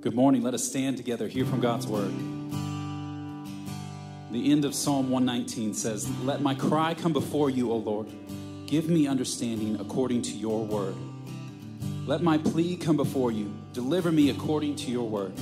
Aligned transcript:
Good 0.00 0.14
morning. 0.14 0.44
Let 0.44 0.54
us 0.54 0.62
stand 0.62 0.96
together, 0.96 1.26
hear 1.26 1.44
from 1.44 1.58
God's 1.58 1.84
word. 1.84 2.12
The 4.30 4.52
end 4.52 4.64
of 4.64 4.72
Psalm 4.72 5.10
119 5.10 5.74
says, 5.74 6.08
Let 6.20 6.40
my 6.40 6.54
cry 6.54 6.94
come 6.94 7.12
before 7.12 7.50
you, 7.50 7.72
O 7.72 7.78
Lord. 7.78 8.06
Give 8.68 8.88
me 8.88 9.08
understanding 9.08 9.76
according 9.80 10.22
to 10.22 10.30
your 10.30 10.64
word. 10.64 10.94
Let 12.06 12.22
my 12.22 12.38
plea 12.38 12.76
come 12.76 12.96
before 12.96 13.32
you. 13.32 13.52
Deliver 13.72 14.12
me 14.12 14.30
according 14.30 14.76
to 14.76 14.90
your 14.92 15.08
word. 15.08 15.32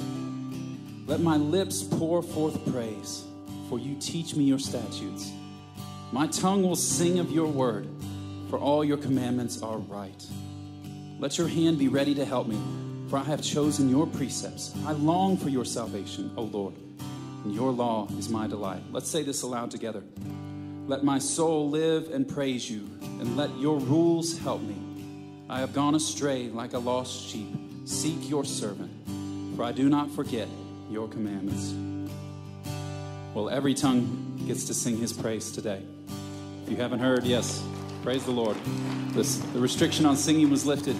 Let 1.07 1.20
my 1.20 1.36
lips 1.36 1.82
pour 1.82 2.23
forth 2.23 2.73
praise, 2.73 3.25
for 3.68 3.79
you 3.79 3.95
teach 4.00 4.36
me 4.36 4.45
your 4.45 4.59
statutes. 4.59 5.32
My 6.12 6.29
tongue 6.29 6.62
will 6.62 6.77
sing 6.77 7.18
of 7.18 7.30
your 7.30 7.46
word, 7.46 7.86
for 8.48 8.59
all 8.59 8.82
your 8.82 8.96
commandments 8.96 9.61
are 9.61 9.77
right. 9.77 10.25
Let 11.18 11.36
your 11.36 11.48
hand 11.48 11.79
be 11.79 11.88
ready 11.88 12.14
to 12.14 12.25
help 12.25 12.46
me 12.46 12.59
for 13.09 13.18
I 13.18 13.25
have 13.25 13.43
chosen 13.43 13.88
your 13.88 14.07
precepts. 14.07 14.74
I 14.84 14.92
long 14.92 15.37
for 15.37 15.48
your 15.48 15.64
salvation, 15.64 16.33
O 16.37 16.42
Lord, 16.42 16.74
and 17.45 17.55
your 17.55 17.70
law 17.70 18.09
is 18.19 18.28
my 18.28 18.47
delight. 18.47 18.83
Let's 18.91 19.09
say 19.09 19.23
this 19.23 19.42
aloud 19.42 19.70
together. 19.70 20.02
Let 20.87 21.05
my 21.05 21.19
soul 21.19 21.69
live 21.69 22.11
and 22.12 22.28
praise 22.28 22.70
you, 22.70 22.88
and 23.00 23.37
let 23.37 23.56
your 23.59 23.78
rules 23.78 24.38
help 24.38 24.62
me. 24.62 24.77
I 25.48 25.61
have 25.61 25.73
gone 25.73 25.95
astray 25.95 26.48
like 26.48 26.73
a 26.73 26.78
lost 26.78 27.28
sheep. 27.28 27.48
Seek 27.84 28.28
your 28.28 28.45
servant, 28.45 28.91
for 29.56 29.64
I 29.64 29.73
do 29.73 29.88
not 29.88 30.11
forget 30.11 30.48
your 30.91 31.09
commandments. 31.09 31.75
Well, 33.34 33.50
every 33.50 33.75
tongue 33.75 34.42
gets 34.47 34.64
to 34.64 34.75
sing 34.75 34.97
his 34.97 35.12
praise 35.12 35.52
today. 35.52 35.83
If 36.64 36.70
you 36.70 36.77
haven't 36.77 37.00
heard, 37.00 37.25
yes, 37.25 37.62
praise 38.02 38.25
the 38.25 38.33
Lord. 38.33 38.56
This, 39.11 39.36
the 39.36 39.61
restriction 39.61 40.06
on 40.06 40.16
singing 40.16 40.50
was 40.50 40.66
lifted. 40.66 40.97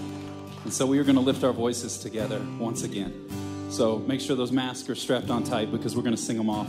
And 0.67 0.75
so 0.75 0.85
we 0.85 0.99
are 0.99 1.05
going 1.05 1.15
to 1.15 1.23
lift 1.23 1.45
our 1.45 1.53
voices 1.53 1.97
together 1.97 2.45
once 2.59 2.83
again. 2.83 3.29
So 3.71 3.99
make 3.99 4.21
sure 4.21 4.35
those 4.35 4.51
masks 4.51 4.91
are 4.91 4.97
strapped 4.97 5.31
on 5.31 5.45
tight 5.45 5.71
because 5.71 5.95
we're 5.95 6.03
going 6.03 6.17
to 6.17 6.21
sing 6.21 6.37
them 6.37 6.51
off 6.51 6.69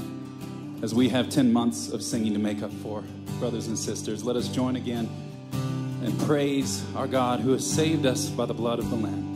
as 0.83 0.93
we 0.93 1.09
have 1.09 1.29
10 1.29 1.51
months 1.51 1.89
of 1.89 2.03
singing 2.03 2.33
to 2.33 2.37
make 2.37 2.61
up 2.61 2.71
for. 2.71 3.03
Brothers 3.39 3.65
and 3.65 3.75
sisters, 3.75 4.23
let 4.23 4.35
us 4.35 4.49
join 4.49 4.75
again 4.75 5.09
and 6.03 6.15
praise 6.27 6.85
our 6.95 7.07
God 7.07 7.39
who 7.39 7.53
has 7.53 7.65
saved 7.65 8.05
us 8.05 8.29
by 8.29 8.45
the 8.45 8.53
blood 8.53 8.77
of 8.77 8.87
the 8.91 8.97
Lamb. 8.97 9.33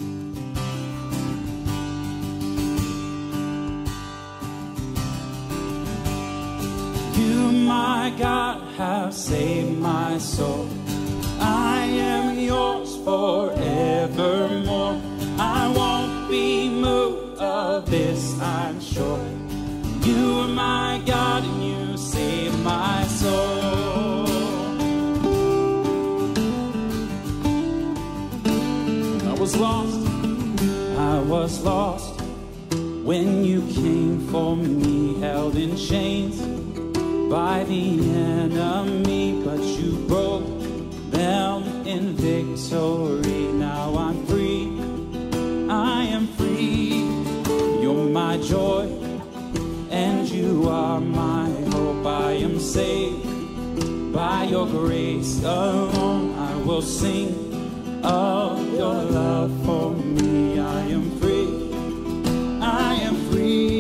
You, 7.16 7.52
my 7.52 8.14
God, 8.20 8.62
have 8.76 9.12
saved 9.16 9.80
my 9.80 10.20
soul. 10.20 10.70
I 11.40 11.86
am 11.86 12.38
yours 12.38 12.91
forevermore. 13.04 15.02
I 15.38 15.72
won't 15.76 16.30
be 16.30 16.70
moved 16.70 17.40
of 17.40 17.90
this, 17.90 18.40
I'm 18.40 18.80
sure. 18.80 19.26
You 20.04 20.40
are 20.40 20.48
my 20.48 21.02
God 21.06 21.44
and 21.44 21.64
you 21.64 21.98
save 21.98 22.58
my 22.60 23.04
soul. 23.08 24.28
I 29.30 29.34
was 29.40 29.56
lost, 29.56 30.08
I 30.98 31.20
was 31.20 31.62
lost 31.62 32.22
when 33.04 33.44
you 33.44 33.62
came 33.74 34.28
for 34.30 34.56
me, 34.56 35.20
held 35.20 35.56
in 35.56 35.76
chains 35.76 36.40
by 37.30 37.64
the 37.64 38.00
enemy, 38.16 39.42
but 39.44 39.60
you 39.60 39.98
broke 40.08 40.51
them 41.22 41.86
in 41.86 42.04
victory. 42.16 43.44
Now 43.68 43.96
I'm 44.06 44.26
free, 44.26 44.64
I 45.70 46.00
am 46.18 46.26
free. 46.38 47.06
You're 47.82 48.10
my 48.22 48.38
joy, 48.38 48.84
and 49.90 50.28
you 50.30 50.68
are 50.68 51.00
my 51.00 51.50
hope. 51.74 52.06
I 52.06 52.32
am 52.48 52.60
saved 52.60 54.14
by 54.14 54.40
your 54.54 54.66
grace 54.66 55.34
alone. 55.44 56.26
I 56.50 56.54
will 56.66 56.86
sing 57.02 57.30
of 58.04 58.54
your 58.80 58.98
love 59.20 59.52
for 59.66 59.92
me. 59.92 60.60
I 60.60 60.82
am 60.98 61.06
free, 61.20 61.50
I 62.62 62.94
am 63.08 63.16
free. 63.30 63.71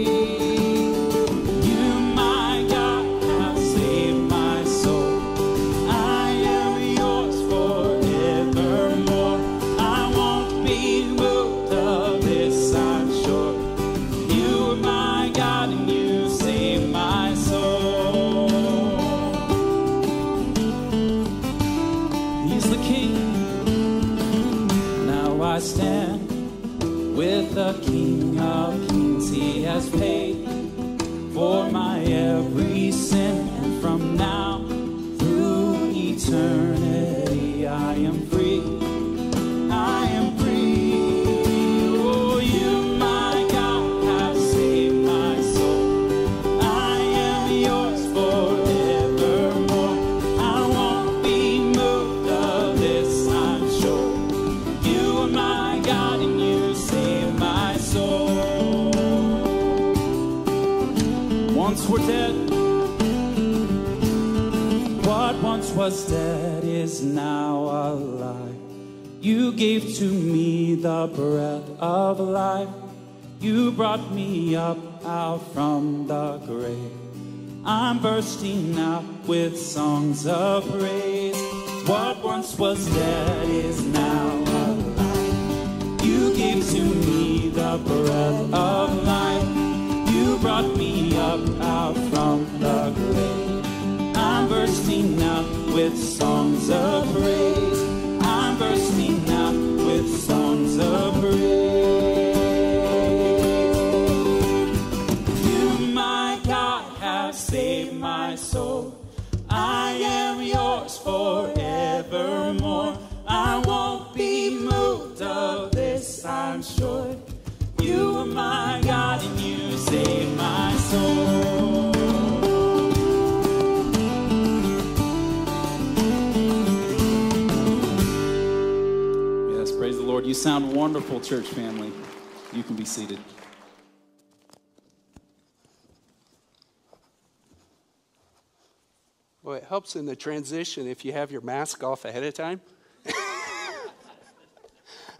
It 139.53 139.65
helps 139.65 139.97
in 139.97 140.05
the 140.05 140.15
transition 140.15 140.87
if 140.87 141.03
you 141.03 141.11
have 141.11 141.29
your 141.29 141.41
mask 141.41 141.83
off 141.83 142.05
ahead 142.05 142.23
of 142.23 142.33
time. 142.33 142.61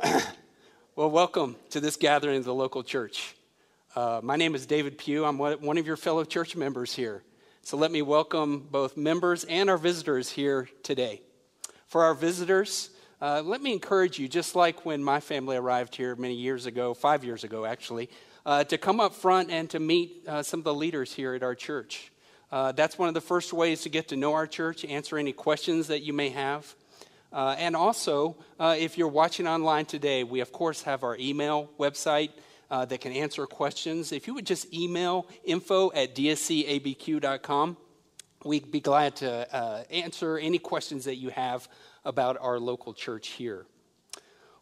well, 0.96 1.12
welcome 1.12 1.58
to 1.72 1.82
this 1.82 1.98
gathering 1.98 2.38
of 2.38 2.46
the 2.46 2.54
local 2.54 2.82
church. 2.82 3.36
Uh, 3.94 4.22
my 4.24 4.38
name 4.38 4.56
is 4.56 4.66
David 4.66 4.98
Pugh. 4.98 5.26
I'm 5.26 5.38
one 5.38 5.60
one 5.62 5.78
of 5.78 5.86
your 5.86 5.98
fellow 5.98 6.24
church 6.24 6.56
members 6.56 6.94
here. 6.94 7.24
So 7.62 7.76
let 7.76 7.92
me 7.92 8.02
welcome 8.02 8.68
both 8.72 8.96
members 8.96 9.44
and 9.44 9.70
our 9.70 9.78
visitors 9.78 10.30
here 10.30 10.70
today. 10.82 11.22
For 11.88 12.06
our 12.06 12.14
visitors, 12.14 12.92
uh, 13.22 13.42
let 13.44 13.62
me 13.62 13.74
encourage 13.74 14.18
you, 14.18 14.30
just 14.30 14.56
like 14.56 14.86
when 14.86 15.04
my 15.04 15.20
family 15.20 15.58
arrived 15.58 15.94
here 15.94 16.16
many 16.16 16.36
years 16.36 16.68
ago, 16.68 16.94
five 16.94 17.26
years 17.26 17.44
ago 17.44 17.66
actually, 17.66 18.10
uh, 18.46 18.64
to 18.64 18.78
come 18.78 19.02
up 19.02 19.14
front 19.14 19.52
and 19.52 19.70
to 19.72 19.80
meet 19.80 20.26
uh, 20.26 20.42
some 20.42 20.62
of 20.62 20.64
the 20.64 20.74
leaders 20.74 21.14
here 21.14 21.34
at 21.34 21.44
our 21.44 21.54
church. 21.54 22.14
Uh, 22.52 22.72
that's 22.74 22.98
one 22.98 23.08
of 23.08 23.14
the 23.14 23.22
first 23.22 23.54
ways 23.54 23.82
to 23.82 23.90
get 23.90 24.10
to 24.10 24.16
know 24.16 24.34
our 24.34 24.46
church, 24.46 24.84
answer 24.86 25.18
any 25.18 25.32
questions 25.32 25.88
that 25.88 26.02
you 26.02 26.12
may 26.12 26.30
have. 26.30 26.76
Uh, 27.32 27.56
and 27.58 27.76
also, 27.76 28.36
uh, 28.60 28.76
if 28.78 28.98
you're 28.98 29.08
watching 29.08 29.48
online 29.48 29.86
today, 29.86 30.24
we 30.24 30.42
of 30.42 30.52
course 30.52 30.82
have 30.82 31.04
our 31.04 31.16
email 31.18 31.70
website 31.80 32.32
uh, 32.70 32.84
that 32.86 33.00
can 33.00 33.14
answer 33.14 33.46
questions. 33.46 34.12
If 34.12 34.28
you 34.28 34.34
would 34.34 34.46
just 34.46 34.74
email 34.74 35.28
info 35.46 35.92
at 35.94 36.14
dscabq.com, 36.14 37.78
we'd 38.44 38.72
be 38.72 38.82
glad 38.82 39.16
to 39.18 39.56
uh, 39.56 39.84
answer 39.90 40.38
any 40.38 40.58
questions 40.58 41.06
that 41.06 41.16
you 41.16 41.30
have 41.30 41.70
about 42.04 42.38
our 42.42 42.60
local 42.60 42.94
church 42.94 43.30
here. 43.30 43.66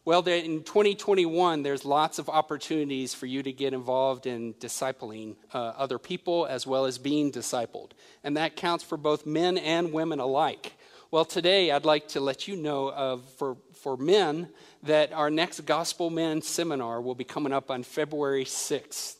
Well, 0.02 0.26
in 0.26 0.62
2021, 0.62 1.62
there's 1.62 1.84
lots 1.84 2.18
of 2.18 2.30
opportunities 2.30 3.12
for 3.12 3.26
you 3.26 3.42
to 3.42 3.52
get 3.52 3.74
involved 3.74 4.26
in 4.26 4.54
discipling 4.54 5.36
uh, 5.52 5.58
other 5.76 5.98
people 5.98 6.46
as 6.46 6.66
well 6.66 6.86
as 6.86 6.96
being 6.96 7.30
discipled. 7.30 7.90
And 8.24 8.38
that 8.38 8.56
counts 8.56 8.82
for 8.82 8.96
both 8.96 9.26
men 9.26 9.58
and 9.58 9.92
women 9.92 10.18
alike. 10.18 10.72
Well, 11.10 11.26
today 11.26 11.70
I'd 11.70 11.84
like 11.84 12.08
to 12.08 12.20
let 12.20 12.48
you 12.48 12.56
know 12.56 12.90
of, 12.90 13.22
for, 13.32 13.58
for 13.74 13.98
men 13.98 14.48
that 14.84 15.12
our 15.12 15.28
next 15.28 15.60
Gospel 15.66 16.08
Men 16.08 16.40
seminar 16.40 17.02
will 17.02 17.14
be 17.14 17.24
coming 17.24 17.52
up 17.52 17.70
on 17.70 17.82
February 17.82 18.46
6th. 18.46 19.16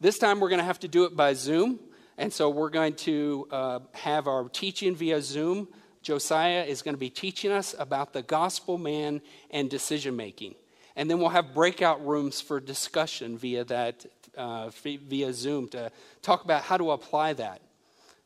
This 0.00 0.18
time 0.18 0.40
we're 0.40 0.48
going 0.48 0.58
to 0.58 0.64
have 0.64 0.80
to 0.80 0.88
do 0.88 1.04
it 1.04 1.14
by 1.14 1.34
Zoom. 1.34 1.78
And 2.18 2.32
so 2.32 2.50
we're 2.50 2.70
going 2.70 2.94
to 2.94 3.46
uh, 3.52 3.80
have 3.92 4.26
our 4.26 4.48
teaching 4.48 4.96
via 4.96 5.22
Zoom. 5.22 5.68
Josiah 6.04 6.64
is 6.64 6.82
going 6.82 6.94
to 6.94 6.98
be 6.98 7.10
teaching 7.10 7.50
us 7.50 7.74
about 7.78 8.12
the 8.12 8.22
gospel 8.22 8.78
man 8.78 9.20
and 9.50 9.68
decision 9.68 10.14
making. 10.14 10.54
And 10.96 11.10
then 11.10 11.18
we'll 11.18 11.30
have 11.30 11.54
breakout 11.54 12.06
rooms 12.06 12.40
for 12.40 12.60
discussion 12.60 13.36
via 13.36 13.64
that, 13.64 14.06
uh, 14.36 14.70
via 14.70 15.32
Zoom 15.32 15.68
to 15.70 15.90
talk 16.22 16.44
about 16.44 16.62
how 16.62 16.76
to 16.76 16.92
apply 16.92 17.32
that. 17.32 17.62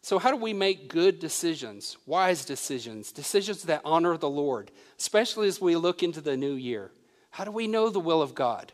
So, 0.02 0.18
how 0.18 0.30
do 0.30 0.36
we 0.36 0.52
make 0.52 0.88
good 0.88 1.18
decisions, 1.18 1.96
wise 2.06 2.44
decisions, 2.44 3.10
decisions 3.10 3.62
that 3.64 3.82
honor 3.84 4.16
the 4.16 4.28
Lord, 4.28 4.70
especially 4.98 5.48
as 5.48 5.60
we 5.60 5.76
look 5.76 6.02
into 6.02 6.20
the 6.20 6.36
new 6.36 6.54
year? 6.54 6.92
How 7.30 7.44
do 7.44 7.50
we 7.50 7.66
know 7.66 7.90
the 7.90 8.00
will 8.00 8.22
of 8.22 8.34
God? 8.34 8.72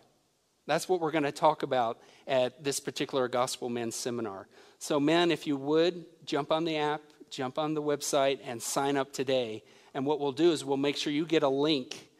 That's 0.66 0.88
what 0.88 1.00
we're 1.00 1.10
going 1.10 1.24
to 1.24 1.32
talk 1.32 1.62
about 1.62 1.98
at 2.26 2.62
this 2.62 2.80
particular 2.80 3.28
Gospel 3.28 3.68
Men 3.68 3.90
seminar. 3.90 4.48
So, 4.78 5.00
men, 5.00 5.30
if 5.30 5.46
you 5.46 5.56
would, 5.56 6.04
jump 6.24 6.52
on 6.52 6.64
the 6.64 6.76
app, 6.76 7.00
jump 7.34 7.58
on 7.58 7.74
the 7.74 7.82
website, 7.82 8.38
and 8.44 8.62
sign 8.62 8.96
up 8.96 9.12
today. 9.12 9.62
And 9.92 10.06
what 10.06 10.20
we'll 10.20 10.32
do 10.32 10.52
is 10.52 10.64
we'll 10.64 10.76
make 10.76 10.96
sure 10.96 11.12
you 11.12 11.26
get 11.26 11.42
a 11.42 11.48
link 11.48 12.10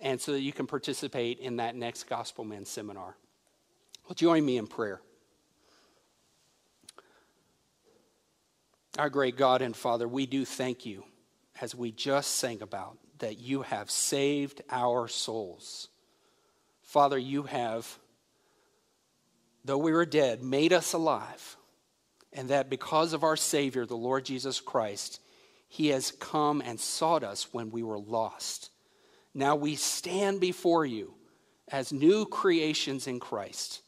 and 0.00 0.20
so 0.20 0.32
that 0.32 0.40
you 0.40 0.52
can 0.52 0.66
participate 0.66 1.38
in 1.38 1.56
that 1.56 1.74
next 1.74 2.04
Gospel 2.04 2.44
Men 2.44 2.64
seminar. 2.64 3.16
Well, 4.06 4.14
join 4.14 4.44
me 4.44 4.58
in 4.58 4.66
prayer. 4.66 5.00
Our 8.98 9.10
great 9.10 9.36
God 9.36 9.62
and 9.62 9.74
Father, 9.74 10.06
we 10.06 10.26
do 10.26 10.44
thank 10.44 10.86
you, 10.86 11.04
as 11.60 11.74
we 11.74 11.90
just 11.90 12.32
sang 12.36 12.62
about, 12.62 12.98
that 13.18 13.38
you 13.38 13.62
have 13.62 13.90
saved 13.90 14.62
our 14.70 15.08
souls. 15.08 15.88
Father, 16.82 17.18
you 17.18 17.44
have, 17.44 17.98
though 19.64 19.78
we 19.78 19.92
were 19.92 20.06
dead, 20.06 20.42
made 20.44 20.72
us 20.72 20.92
alive. 20.92 21.56
And 22.34 22.50
that 22.50 22.68
because 22.68 23.12
of 23.12 23.22
our 23.22 23.36
Savior, 23.36 23.86
the 23.86 23.96
Lord 23.96 24.24
Jesus 24.24 24.60
Christ, 24.60 25.20
he 25.68 25.88
has 25.88 26.10
come 26.10 26.60
and 26.60 26.78
sought 26.78 27.22
us 27.22 27.52
when 27.52 27.70
we 27.70 27.82
were 27.82 27.98
lost. 27.98 28.70
Now 29.32 29.56
we 29.56 29.76
stand 29.76 30.40
before 30.40 30.84
you 30.84 31.14
as 31.68 31.92
new 31.92 32.26
creations 32.26 33.06
in 33.06 33.20
Christ. 33.20 33.82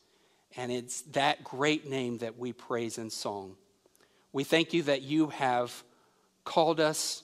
And 0.56 0.72
it's 0.72 1.02
that 1.12 1.44
great 1.44 1.88
name 1.88 2.18
that 2.18 2.38
we 2.38 2.52
praise 2.52 2.98
in 2.98 3.10
song. 3.10 3.56
We 4.32 4.44
thank 4.44 4.72
you 4.72 4.84
that 4.84 5.02
you 5.02 5.28
have 5.28 5.84
called 6.44 6.80
us 6.80 7.22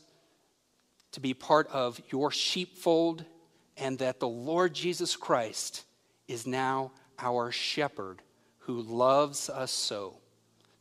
to 1.13 1.21
be 1.21 1.35
part 1.35 1.69
of 1.69 2.01
your 2.11 2.31
sheepfold 2.31 3.25
and 3.77 3.99
that 3.99 4.21
the 4.21 4.29
Lord 4.29 4.75
Jesus 4.75 5.17
Christ 5.17 5.85
is 6.29 6.47
now 6.47 6.93
our 7.19 7.51
shepherd 7.51 8.23
who 8.61 8.83
loves 8.83 9.49
us 9.51 9.71
so. 9.71 10.19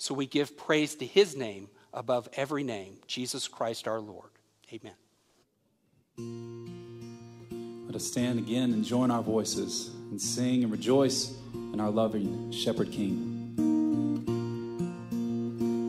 So 0.01 0.15
we 0.15 0.25
give 0.25 0.57
praise 0.57 0.95
to 0.95 1.05
his 1.05 1.35
name 1.37 1.69
above 1.93 2.27
every 2.33 2.63
name, 2.63 2.95
Jesus 3.05 3.47
Christ 3.47 3.87
our 3.87 3.99
Lord. 3.99 4.31
Amen. 4.73 4.95
Let 7.85 7.95
us 7.95 8.07
stand 8.07 8.39
again 8.39 8.73
and 8.73 8.83
join 8.83 9.11
our 9.11 9.21
voices 9.21 9.91
and 10.09 10.19
sing 10.19 10.63
and 10.63 10.71
rejoice 10.71 11.35
in 11.53 11.79
our 11.79 11.91
loving 11.91 12.51
Shepherd 12.51 12.91
King. 12.91 13.53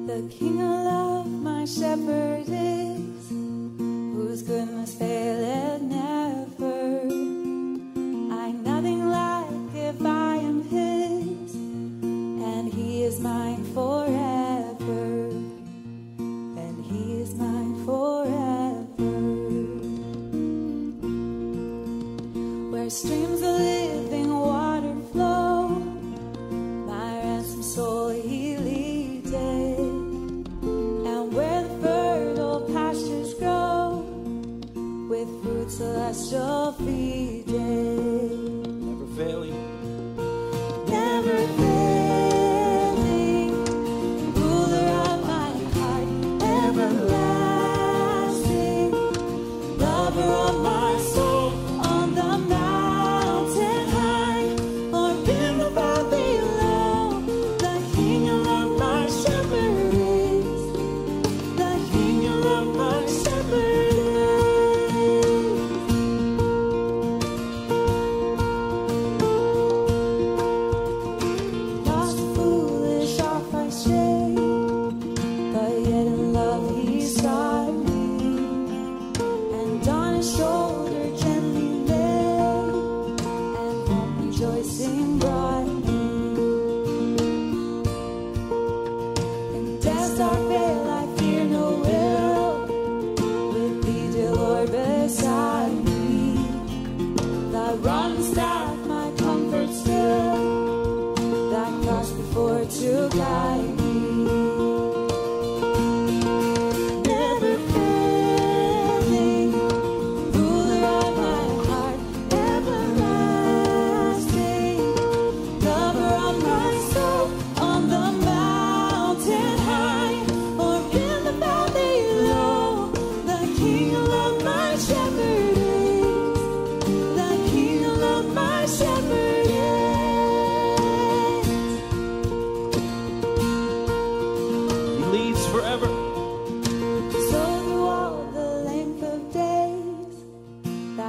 The 0.07 0.29
King 0.29 0.61
of 0.61 0.69
love, 0.69 1.27
my 1.29 1.65
shepherd 1.65 2.45
is, 2.49 3.31
whose 3.31 4.43
goodness 4.43 4.95
faileth 4.95 5.12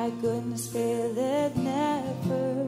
My 0.04 0.10
goodness, 0.22 0.68
be 0.68 0.80
feel 0.80 1.18
it 1.18 1.56
never. 1.56 2.68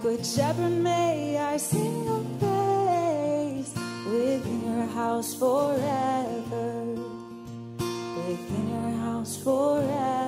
Good 0.00 0.24
shepherd, 0.24 0.70
may 0.70 1.36
I 1.36 1.58
sing 1.58 2.04
your 2.06 2.24
praise 2.40 3.74
within 4.10 4.60
your 4.64 4.86
house 4.86 5.34
forever. 5.34 6.72
Within 8.16 8.66
your 8.70 8.92
house 9.04 9.36
forever. 9.36 10.25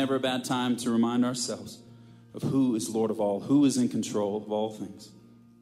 never 0.00 0.16
a 0.16 0.20
bad 0.20 0.42
time 0.42 0.78
to 0.78 0.90
remind 0.90 1.26
ourselves 1.26 1.78
of 2.32 2.40
who 2.40 2.74
is 2.74 2.88
Lord 2.88 3.10
of 3.10 3.20
all, 3.20 3.38
who 3.38 3.66
is 3.66 3.76
in 3.76 3.86
control 3.86 4.38
of 4.38 4.50
all 4.50 4.70
things. 4.70 5.10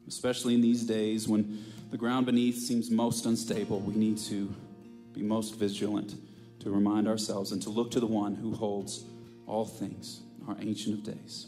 Especially 0.07 0.53
in 0.53 0.61
these 0.61 0.83
days 0.83 1.27
when 1.27 1.65
the 1.91 1.97
ground 1.97 2.25
beneath 2.25 2.57
seems 2.57 2.89
most 2.89 3.25
unstable, 3.25 3.81
we 3.81 3.95
need 3.95 4.17
to 4.17 4.49
be 5.11 5.21
most 5.21 5.55
vigilant 5.55 6.15
to 6.61 6.71
remind 6.71 7.05
ourselves 7.05 7.51
and 7.51 7.61
to 7.63 7.69
look 7.69 7.91
to 7.91 7.99
the 7.99 8.07
one 8.07 8.33
who 8.33 8.55
holds 8.55 9.03
all 9.45 9.65
things, 9.65 10.21
our 10.47 10.55
Ancient 10.61 10.99
of 10.99 11.03
Days. 11.03 11.47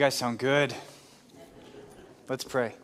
Guys 0.00 0.14
sound 0.14 0.38
good. 0.38 0.74
Let's 2.26 2.42
pray. 2.42 2.74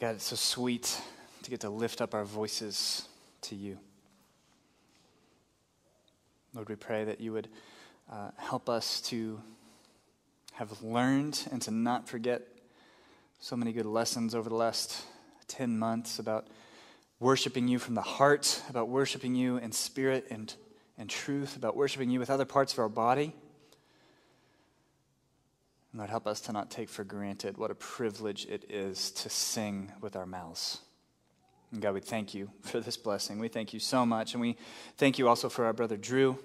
God, 0.00 0.16
it's 0.16 0.24
so 0.24 0.34
sweet 0.34 1.00
to 1.44 1.50
get 1.50 1.60
to 1.60 1.70
lift 1.70 2.00
up 2.00 2.14
our 2.14 2.24
voices 2.24 3.06
to 3.42 3.54
you. 3.54 3.78
Lord, 6.52 6.68
we 6.68 6.74
pray 6.74 7.04
that 7.04 7.20
you 7.20 7.32
would 7.32 7.46
uh, 8.10 8.30
help 8.38 8.68
us 8.68 9.00
to 9.02 9.40
have 10.54 10.82
learned 10.82 11.46
and 11.52 11.62
to 11.62 11.70
not 11.70 12.08
forget 12.08 12.42
so 13.38 13.54
many 13.54 13.72
good 13.72 13.86
lessons 13.86 14.34
over 14.34 14.48
the 14.48 14.56
last 14.56 15.00
10 15.46 15.78
months 15.78 16.18
about 16.18 16.48
worshiping 17.20 17.68
you 17.68 17.78
from 17.78 17.94
the 17.94 18.02
heart, 18.02 18.60
about 18.68 18.88
worshiping 18.88 19.36
you 19.36 19.58
in 19.58 19.70
spirit 19.70 20.26
and, 20.28 20.56
and 20.96 21.10
truth, 21.10 21.56
about 21.56 21.76
worshiping 21.76 22.10
you 22.10 22.18
with 22.18 22.30
other 22.30 22.44
parts 22.44 22.72
of 22.72 22.78
our 22.78 22.88
body. 22.88 23.34
And 25.92 25.98
Lord, 25.98 26.10
help 26.10 26.26
us 26.26 26.40
to 26.42 26.52
not 26.52 26.70
take 26.70 26.88
for 26.88 27.04
granted 27.04 27.56
what 27.56 27.70
a 27.70 27.74
privilege 27.74 28.46
it 28.46 28.64
is 28.68 29.10
to 29.12 29.30
sing 29.30 29.92
with 30.00 30.16
our 30.16 30.26
mouths. 30.26 30.80
And 31.72 31.82
God, 31.82 31.94
we 31.94 32.00
thank 32.00 32.34
you 32.34 32.50
for 32.62 32.80
this 32.80 32.96
blessing. 32.96 33.38
We 33.38 33.48
thank 33.48 33.72
you 33.72 33.80
so 33.80 34.06
much. 34.06 34.34
And 34.34 34.40
we 34.40 34.56
thank 34.96 35.18
you 35.18 35.28
also 35.28 35.48
for 35.48 35.64
our 35.64 35.72
brother 35.72 35.96
Drew 35.96 36.38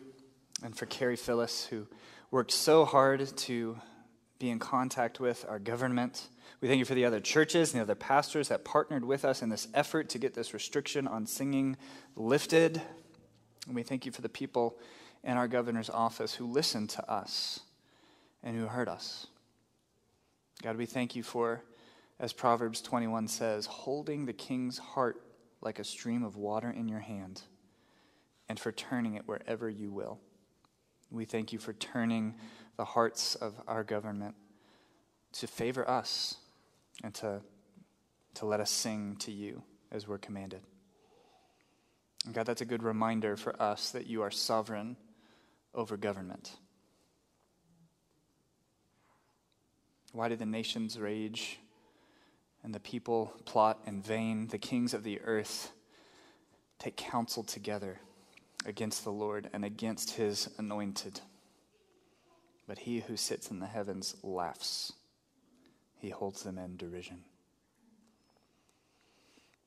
and 0.64 0.76
for 0.76 0.86
Carrie 0.86 1.16
Phyllis, 1.16 1.66
who 1.66 1.88
worked 2.32 2.52
so 2.52 2.86
hard 2.86 3.26
to 3.38 3.78
be 4.40 4.50
in 4.50 4.60
contact 4.60 5.20
with 5.20 5.46
our 5.50 5.60
government. 5.60 6.28
We 6.62 6.68
thank 6.68 6.80
you 6.80 6.86
for 6.86 6.96
the 6.96 7.06
other 7.06 7.20
churches 7.20 7.74
and 7.74 7.80
the 7.80 7.84
other 7.84 7.96
pastors 7.96 8.50
that 8.50 8.64
partnered 8.64 9.06
with 9.06 9.26
us 9.26 9.42
in 9.42 9.50
this 9.50 9.68
effort 9.74 10.10
to 10.10 10.18
get 10.18 10.34
this 10.34 10.54
restriction 10.54 11.08
on 11.08 11.26
singing 11.26 11.78
lifted. 12.16 12.82
And 13.70 13.76
we 13.76 13.84
thank 13.84 14.04
you 14.04 14.12
for 14.12 14.24
the 14.24 14.30
people 14.30 14.80
in 15.24 15.38
our 15.38 15.48
governor's 15.48 15.92
office 15.92 16.34
who 16.34 16.48
listened 16.48 16.90
to 16.90 17.08
us 17.08 17.60
and 18.42 18.58
who 18.58 18.66
heard 18.66 18.90
us. 18.90 19.28
God, 20.64 20.76
we 20.76 20.88
thank 20.88 21.16
you 21.16 21.22
for, 21.22 21.62
as 22.20 22.34
Proverbs 22.34 22.82
21 22.82 23.28
says, 23.28 23.68
holding 23.68 24.26
the 24.26 24.34
king's 24.34 24.80
heart 24.80 25.22
like 25.62 25.78
a 25.78 25.84
stream 25.84 26.24
of 26.24 26.36
water 26.36 26.72
in 26.72 26.88
your 26.88 27.02
hand, 27.02 27.44
and 28.50 28.60
for 28.60 28.72
turning 28.72 29.14
it 29.14 29.28
wherever 29.28 29.70
you 29.70 29.92
will. 29.92 30.20
We 31.12 31.26
thank 31.26 31.54
you 31.54 31.60
for 31.60 31.74
turning 31.74 32.38
the 32.76 32.86
hearts 32.86 33.36
of 33.36 33.54
our 33.68 33.84
government 33.84 34.34
to 35.34 35.46
favor 35.46 35.88
us 35.88 36.38
and 37.04 37.14
to, 37.16 37.42
to 38.34 38.48
let 38.48 38.62
us 38.62 38.72
sing 38.72 39.18
to 39.18 39.32
you 39.32 39.62
as 39.92 40.08
we're 40.08 40.18
commanded. 40.18 40.62
And 42.26 42.34
God, 42.34 42.46
that's 42.46 42.62
a 42.62 42.66
good 42.66 42.84
reminder 42.84 43.38
for 43.38 43.60
us 43.62 43.92
that 43.92 44.08
you 44.08 44.22
are 44.22 44.32
sovereign 44.32 44.98
over 45.74 45.98
government. 45.98 46.52
Why 50.12 50.28
do 50.28 50.36
the 50.36 50.46
nations 50.46 51.00
rage 51.00 51.60
and 52.64 52.74
the 52.74 52.80
people 52.80 53.34
plot 53.46 53.80
in 53.86 54.02
vain? 54.02 54.48
The 54.48 54.58
kings 54.58 54.94
of 54.94 55.04
the 55.04 55.22
earth 55.22 55.72
take 56.80 56.98
counsel 56.98 57.44
together 57.44 58.00
against 58.66 59.04
the 59.04 59.12
Lord 59.12 59.50
and 59.54 59.64
against 59.64 60.12
his 60.12 60.50
anointed. 60.58 61.22
But 62.68 62.80
he 62.80 63.02
who 63.02 63.18
sits 63.18 63.52
in 63.52 63.60
the 63.60 63.68
heavens 63.68 64.16
laughs, 64.24 64.94
he 65.98 66.10
holds 66.10 66.44
them 66.44 66.58
in 66.58 66.78
derision. 66.78 67.24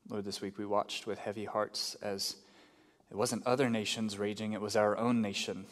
Lord, 0.09 0.25
this 0.25 0.41
week 0.41 0.57
we 0.57 0.65
watched 0.65 1.07
with 1.07 1.17
heavy 1.17 1.45
hearts 1.45 1.95
as 2.01 2.35
it 3.09 3.15
wasn't 3.15 3.45
other 3.47 3.69
nations 3.69 4.17
raging, 4.17 4.53
it 4.53 4.61
was 4.61 4.75
our 4.75 4.97
own 4.97 5.21
nation. 5.21 5.65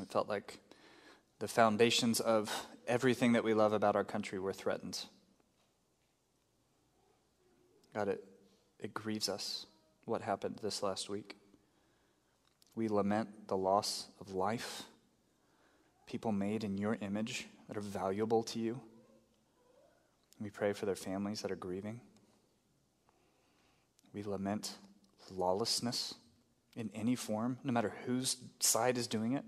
It 0.00 0.10
felt 0.10 0.28
like 0.28 0.58
the 1.38 1.48
foundations 1.48 2.20
of 2.20 2.66
everything 2.86 3.32
that 3.32 3.44
we 3.44 3.54
love 3.54 3.72
about 3.72 3.96
our 3.96 4.04
country 4.04 4.38
were 4.38 4.52
threatened. 4.52 5.04
God, 7.94 8.08
it, 8.08 8.24
it 8.78 8.94
grieves 8.94 9.28
us 9.28 9.66
what 10.04 10.22
happened 10.22 10.58
this 10.62 10.82
last 10.82 11.08
week. 11.08 11.36
We 12.74 12.88
lament 12.88 13.48
the 13.48 13.56
loss 13.56 14.06
of 14.20 14.34
life, 14.34 14.84
people 16.06 16.32
made 16.32 16.64
in 16.64 16.78
your 16.78 16.96
image 17.00 17.46
that 17.68 17.76
are 17.76 17.82
valuable 17.82 18.42
to 18.44 18.58
you. 18.58 18.80
We 20.42 20.50
pray 20.50 20.72
for 20.72 20.86
their 20.86 20.96
families 20.96 21.42
that 21.42 21.52
are 21.52 21.56
grieving. 21.56 22.00
We 24.12 24.24
lament 24.24 24.76
lawlessness 25.30 26.14
in 26.74 26.90
any 26.94 27.14
form, 27.14 27.58
no 27.62 27.72
matter 27.72 27.92
whose 28.06 28.36
side 28.58 28.98
is 28.98 29.06
doing 29.06 29.34
it. 29.34 29.44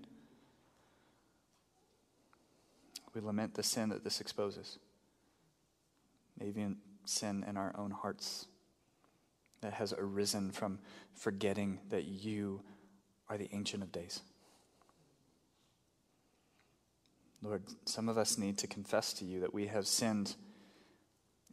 We 3.13 3.21
lament 3.21 3.55
the 3.55 3.63
sin 3.63 3.89
that 3.89 4.05
this 4.05 4.21
exposes. 4.21 4.79
Maybe 6.39 6.63
in 6.63 6.77
sin 7.05 7.45
in 7.49 7.57
our 7.57 7.75
own 7.77 7.91
hearts 7.91 8.47
that 9.63 9.75
has 9.75 9.93
arisen 9.97 10.53
from 10.53 10.79
forgetting 11.15 11.81
that 11.91 12.05
you 12.05 12.63
are 13.29 13.39
the 13.39 13.49
Ancient 13.53 13.83
of 13.83 13.91
Days. 13.91 14.21
Lord, 17.43 17.63
some 17.85 18.09
of 18.09 18.17
us 18.17 18.39
need 18.39 18.59
to 18.59 18.67
confess 18.67 19.13
to 19.15 19.25
you 19.25 19.41
that 19.41 19.53
we 19.53 19.67
have 19.67 19.87
sinned 19.87 20.35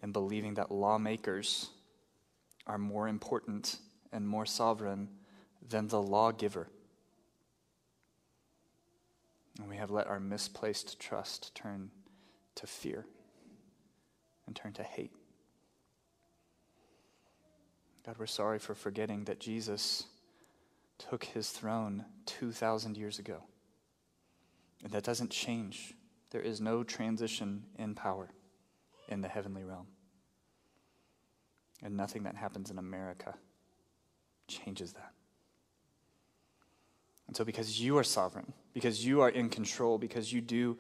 in 0.02 0.12
believing 0.12 0.56
that 0.56 0.72
lawmakers 0.72 1.70
are 2.68 2.78
more 2.78 3.08
important 3.08 3.78
and 4.12 4.28
more 4.28 4.46
sovereign 4.46 5.10
than 5.68 5.88
the 5.88 6.02
lawgiver. 6.02 6.68
And 9.60 9.70
we 9.70 9.78
have 9.78 9.92
let 9.92 10.08
our 10.08 10.20
misplaced 10.20 11.00
trust 11.00 11.54
turn 11.54 11.92
to 12.56 12.68
fear 12.68 13.06
and 14.48 14.56
turn 14.56 14.74
to 14.74 14.84
hate. 14.84 15.12
God, 18.06 18.16
we're 18.18 18.26
sorry 18.26 18.58
for 18.58 18.74
forgetting 18.74 19.26
that 19.26 19.40
Jesus 19.40 20.06
took 20.98 21.24
his 21.24 21.52
throne 21.52 22.06
2,000 22.26 22.98
years 22.98 23.20
ago. 23.20 23.44
And 24.84 24.92
that 24.94 25.04
doesn't 25.04 25.30
change. 25.30 25.94
There 26.32 26.42
is 26.42 26.60
no 26.60 26.84
transition 26.84 27.66
in 27.78 27.94
power 27.94 28.30
in 29.12 29.22
the 29.22 29.28
heavenly 29.28 29.64
realm. 29.64 29.88
And 31.84 31.98
nothing 31.98 32.24
that 32.24 32.36
happens 32.36 32.72
in 32.72 32.78
America 32.78 33.36
changes 34.48 34.94
that. 34.94 35.12
And 37.28 37.36
so, 37.36 37.46
because 37.46 37.80
you 37.80 37.98
are 37.98 38.04
sovereign, 38.04 38.54
because 38.74 39.06
you 39.06 39.22
are 39.22 39.30
in 39.30 39.50
control, 39.50 39.98
because 39.98 40.34
you 40.34 40.42
do 40.42 40.78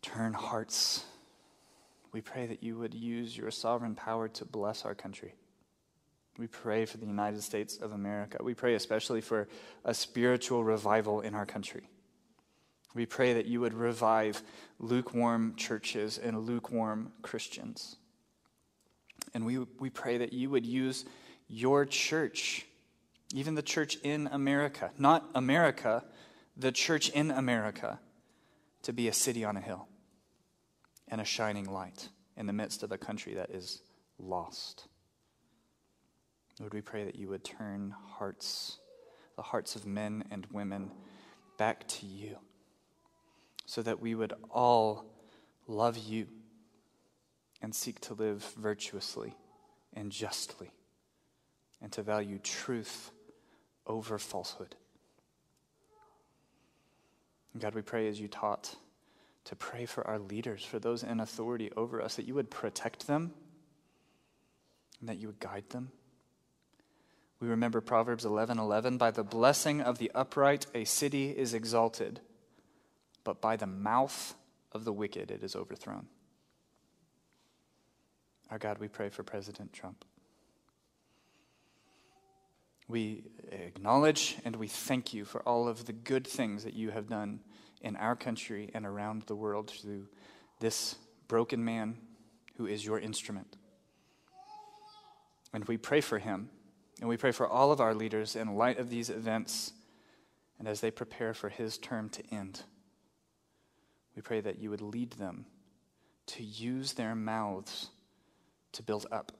turn 0.00 0.32
hearts, 0.32 1.04
we 2.12 2.20
pray 2.20 2.46
that 2.46 2.62
you 2.62 2.78
would 2.78 2.94
use 2.94 3.36
your 3.36 3.50
sovereign 3.50 3.94
power 3.94 4.28
to 4.28 4.44
bless 4.44 4.84
our 4.84 4.94
country. 4.94 5.34
We 6.38 6.46
pray 6.46 6.86
for 6.86 6.98
the 6.98 7.06
United 7.06 7.42
States 7.42 7.78
of 7.78 7.92
America. 7.92 8.38
We 8.40 8.54
pray 8.54 8.74
especially 8.74 9.20
for 9.20 9.48
a 9.84 9.92
spiritual 9.92 10.62
revival 10.62 11.20
in 11.20 11.34
our 11.34 11.44
country. 11.44 11.90
We 12.94 13.06
pray 13.06 13.34
that 13.34 13.46
you 13.46 13.60
would 13.60 13.74
revive 13.74 14.42
lukewarm 14.78 15.54
churches 15.56 16.18
and 16.18 16.46
lukewarm 16.46 17.12
Christians. 17.22 17.96
And 19.34 19.44
we, 19.44 19.58
we 19.78 19.90
pray 19.90 20.18
that 20.18 20.32
you 20.32 20.50
would 20.50 20.66
use 20.66 21.04
your 21.48 21.84
church 21.84 22.66
even 23.34 23.54
the 23.54 23.62
church 23.62 23.96
in 24.02 24.28
America, 24.32 24.90
not 24.98 25.28
America, 25.34 26.04
the 26.56 26.72
church 26.72 27.10
in 27.10 27.30
America, 27.30 28.00
to 28.82 28.92
be 28.92 29.08
a 29.08 29.12
city 29.12 29.44
on 29.44 29.56
a 29.56 29.60
hill 29.60 29.86
and 31.08 31.20
a 31.20 31.24
shining 31.24 31.70
light 31.70 32.08
in 32.36 32.46
the 32.46 32.52
midst 32.52 32.82
of 32.82 32.92
a 32.92 32.98
country 32.98 33.34
that 33.34 33.50
is 33.50 33.82
lost. 34.18 34.88
Lord, 36.58 36.74
we 36.74 36.80
pray 36.80 37.04
that 37.04 37.16
you 37.16 37.28
would 37.28 37.44
turn 37.44 37.94
hearts, 38.18 38.78
the 39.36 39.42
hearts 39.42 39.76
of 39.76 39.86
men 39.86 40.24
and 40.30 40.46
women, 40.50 40.90
back 41.58 41.86
to 41.88 42.06
you, 42.06 42.38
so 43.68 43.82
that 43.82 44.00
we 44.00 44.14
would 44.14 44.32
all 44.50 45.04
love 45.66 45.98
you 45.98 46.26
and 47.60 47.74
seek 47.74 48.00
to 48.00 48.14
live 48.14 48.42
virtuously 48.56 49.36
and 49.92 50.10
justly, 50.10 50.72
and 51.82 51.92
to 51.92 52.02
value 52.02 52.38
truth 52.38 53.10
over 53.86 54.18
falsehood. 54.18 54.74
God, 57.58 57.74
we 57.74 57.82
pray 57.82 58.08
as 58.08 58.18
you 58.18 58.26
taught 58.26 58.74
to 59.44 59.54
pray 59.54 59.84
for 59.84 60.06
our 60.06 60.18
leaders, 60.18 60.64
for 60.64 60.78
those 60.78 61.02
in 61.02 61.20
authority 61.20 61.70
over 61.76 62.00
us, 62.00 62.16
that 62.16 62.26
you 62.26 62.34
would 62.34 62.50
protect 62.50 63.06
them 63.06 63.34
and 65.00 65.10
that 65.10 65.18
you 65.18 65.26
would 65.26 65.40
guide 65.40 65.68
them. 65.70 65.90
We 67.38 67.48
remember 67.48 67.82
Proverbs 67.82 68.24
11 68.24 68.58
11. 68.58 68.96
By 68.96 69.10
the 69.10 69.22
blessing 69.22 69.82
of 69.82 69.98
the 69.98 70.10
upright, 70.14 70.66
a 70.74 70.84
city 70.84 71.30
is 71.30 71.52
exalted, 71.52 72.20
but 73.24 73.40
by 73.40 73.56
the 73.56 73.66
mouth 73.66 74.34
of 74.72 74.84
the 74.84 74.92
wicked, 74.92 75.30
it 75.30 75.42
is 75.42 75.56
overthrown. 75.56 76.06
Our 78.50 78.58
God, 78.58 78.78
we 78.78 78.88
pray 78.88 79.10
for 79.10 79.22
President 79.22 79.72
Trump. 79.72 80.04
We 82.88 83.24
acknowledge 83.52 84.36
and 84.44 84.56
we 84.56 84.66
thank 84.66 85.12
you 85.12 85.26
for 85.26 85.42
all 85.42 85.68
of 85.68 85.84
the 85.84 85.92
good 85.92 86.26
things 86.26 86.64
that 86.64 86.72
you 86.72 86.90
have 86.90 87.08
done 87.08 87.40
in 87.82 87.96
our 87.96 88.16
country 88.16 88.70
and 88.74 88.86
around 88.86 89.22
the 89.26 89.36
world 89.36 89.70
through 89.70 90.08
this 90.60 90.96
broken 91.28 91.64
man 91.64 91.98
who 92.56 92.66
is 92.66 92.84
your 92.84 92.98
instrument. 92.98 93.56
And 95.52 95.64
we 95.66 95.76
pray 95.76 96.00
for 96.00 96.18
him, 96.18 96.50
and 97.00 97.08
we 97.08 97.16
pray 97.16 97.32
for 97.32 97.46
all 97.46 97.72
of 97.72 97.80
our 97.80 97.94
leaders 97.94 98.36
in 98.36 98.56
light 98.56 98.78
of 98.78 98.90
these 98.90 99.10
events 99.10 99.72
and 100.58 100.66
as 100.66 100.80
they 100.80 100.90
prepare 100.90 101.34
for 101.34 101.48
his 101.48 101.78
term 101.78 102.08
to 102.10 102.22
end. 102.32 102.62
We 104.18 104.22
pray 104.22 104.40
that 104.40 104.58
you 104.58 104.70
would 104.70 104.80
lead 104.80 105.12
them 105.12 105.46
to 106.26 106.42
use 106.42 106.94
their 106.94 107.14
mouths 107.14 107.90
to 108.72 108.82
build 108.82 109.06
up, 109.12 109.30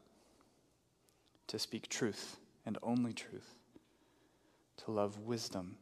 to 1.48 1.58
speak 1.58 1.88
truth 1.88 2.36
and 2.64 2.78
only 2.80 3.12
truth, 3.12 3.56
to 4.76 4.92
love 4.92 5.18
wisdom, 5.18 5.78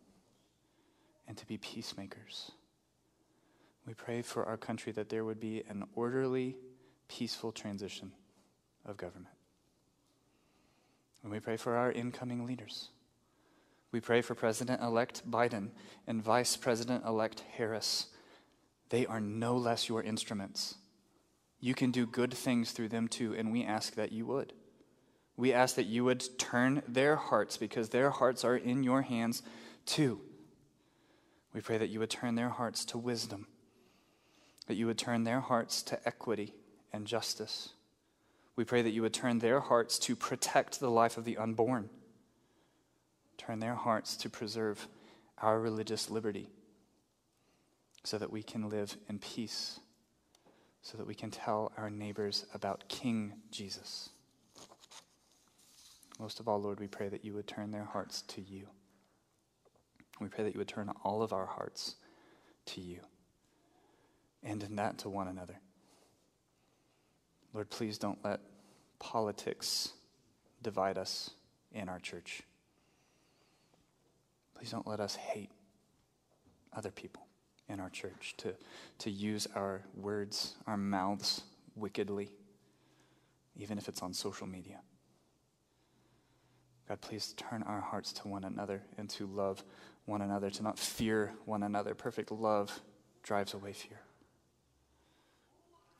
and 1.28 1.36
to 1.36 1.46
be 1.46 1.58
peacemakers. 1.58 2.52
We 3.86 3.92
pray 3.92 4.22
for 4.22 4.46
our 4.46 4.56
country 4.56 4.92
that 4.92 5.10
there 5.10 5.26
would 5.26 5.40
be 5.40 5.62
an 5.68 5.84
orderly, 5.94 6.56
peaceful 7.06 7.52
transition 7.52 8.12
of 8.86 8.96
government. 8.96 9.34
And 11.22 11.30
we 11.30 11.40
pray 11.40 11.58
for 11.58 11.76
our 11.76 11.92
incoming 11.92 12.46
leaders. 12.46 12.88
We 13.92 14.00
pray 14.00 14.22
for 14.22 14.34
President 14.34 14.80
elect 14.80 15.30
Biden 15.30 15.72
and 16.06 16.22
Vice 16.22 16.56
President 16.56 17.04
elect 17.04 17.42
Harris. 17.58 18.06
They 18.90 19.06
are 19.06 19.20
no 19.20 19.56
less 19.56 19.88
your 19.88 20.02
instruments. 20.02 20.76
You 21.60 21.74
can 21.74 21.90
do 21.90 22.06
good 22.06 22.32
things 22.32 22.72
through 22.72 22.90
them 22.90 23.08
too, 23.08 23.34
and 23.34 23.50
we 23.50 23.64
ask 23.64 23.94
that 23.94 24.12
you 24.12 24.26
would. 24.26 24.52
We 25.36 25.52
ask 25.52 25.74
that 25.76 25.86
you 25.86 26.04
would 26.04 26.38
turn 26.38 26.82
their 26.86 27.16
hearts 27.16 27.56
because 27.56 27.88
their 27.88 28.10
hearts 28.10 28.44
are 28.44 28.56
in 28.56 28.82
your 28.82 29.02
hands 29.02 29.42
too. 29.84 30.20
We 31.52 31.60
pray 31.60 31.78
that 31.78 31.88
you 31.88 32.00
would 32.00 32.10
turn 32.10 32.34
their 32.34 32.50
hearts 32.50 32.84
to 32.86 32.98
wisdom, 32.98 33.46
that 34.66 34.76
you 34.76 34.86
would 34.86 34.98
turn 34.98 35.24
their 35.24 35.40
hearts 35.40 35.82
to 35.84 36.06
equity 36.06 36.54
and 36.92 37.06
justice. 37.06 37.70
We 38.56 38.64
pray 38.64 38.82
that 38.82 38.90
you 38.90 39.02
would 39.02 39.14
turn 39.14 39.38
their 39.38 39.60
hearts 39.60 39.98
to 40.00 40.16
protect 40.16 40.80
the 40.80 40.90
life 40.90 41.18
of 41.18 41.24
the 41.24 41.36
unborn, 41.36 41.90
turn 43.36 43.60
their 43.60 43.74
hearts 43.74 44.16
to 44.18 44.30
preserve 44.30 44.88
our 45.38 45.60
religious 45.60 46.10
liberty 46.10 46.48
so 48.06 48.18
that 48.18 48.30
we 48.30 48.40
can 48.40 48.68
live 48.68 48.96
in 49.08 49.18
peace, 49.18 49.80
so 50.80 50.96
that 50.96 51.08
we 51.08 51.14
can 51.14 51.28
tell 51.28 51.72
our 51.76 51.90
neighbors 51.90 52.46
about 52.54 52.88
King 52.88 53.32
Jesus. 53.50 54.10
Most 56.20 56.38
of 56.38 56.46
all, 56.46 56.62
Lord, 56.62 56.78
we 56.78 56.86
pray 56.86 57.08
that 57.08 57.24
you 57.24 57.34
would 57.34 57.48
turn 57.48 57.72
their 57.72 57.84
hearts 57.84 58.22
to 58.22 58.40
you. 58.40 58.68
We 60.20 60.28
pray 60.28 60.44
that 60.44 60.54
you 60.54 60.58
would 60.58 60.68
turn 60.68 60.88
all 61.02 61.20
of 61.20 61.32
our 61.32 61.46
hearts 61.46 61.96
to 62.66 62.80
you, 62.80 63.00
and 64.40 64.62
in 64.62 64.76
that 64.76 64.98
to 64.98 65.08
one 65.08 65.26
another. 65.26 65.58
Lord, 67.52 67.70
please 67.70 67.98
don't 67.98 68.24
let 68.24 68.38
politics 69.00 69.92
divide 70.62 70.96
us 70.96 71.30
in 71.72 71.88
our 71.88 71.98
church. 71.98 72.42
Please 74.54 74.70
don't 74.70 74.86
let 74.86 75.00
us 75.00 75.16
hate 75.16 75.50
other 76.72 76.92
people 76.92 77.25
in 77.68 77.80
our 77.80 77.90
church, 77.90 78.34
to, 78.38 78.54
to 78.98 79.10
use 79.10 79.46
our 79.54 79.82
words, 79.94 80.54
our 80.66 80.76
mouths 80.76 81.42
wickedly, 81.74 82.30
even 83.56 83.78
if 83.78 83.88
it's 83.88 84.02
on 84.02 84.12
social 84.14 84.46
media. 84.46 84.80
God, 86.88 87.00
please 87.00 87.34
turn 87.36 87.62
our 87.64 87.80
hearts 87.80 88.12
to 88.14 88.28
one 88.28 88.44
another 88.44 88.82
and 88.96 89.10
to 89.10 89.26
love 89.26 89.64
one 90.04 90.22
another, 90.22 90.50
to 90.50 90.62
not 90.62 90.78
fear 90.78 91.32
one 91.44 91.64
another. 91.64 91.94
Perfect 91.94 92.30
love 92.30 92.80
drives 93.24 93.54
away 93.54 93.72
fear. 93.72 94.00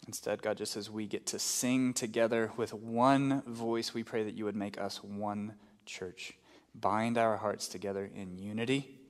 Instead, 0.06 0.42
God, 0.42 0.56
just 0.56 0.76
as 0.76 0.88
we 0.88 1.06
get 1.06 1.26
to 1.26 1.38
sing 1.40 1.92
together 1.92 2.52
with 2.56 2.72
one 2.72 3.42
voice, 3.42 3.92
we 3.92 4.04
pray 4.04 4.22
that 4.22 4.34
you 4.34 4.44
would 4.44 4.54
make 4.54 4.80
us 4.80 5.02
one 5.02 5.54
church. 5.84 6.34
Bind 6.74 7.18
our 7.18 7.36
hearts 7.36 7.66
together 7.66 8.08
in 8.14 8.38
unity 8.38 9.00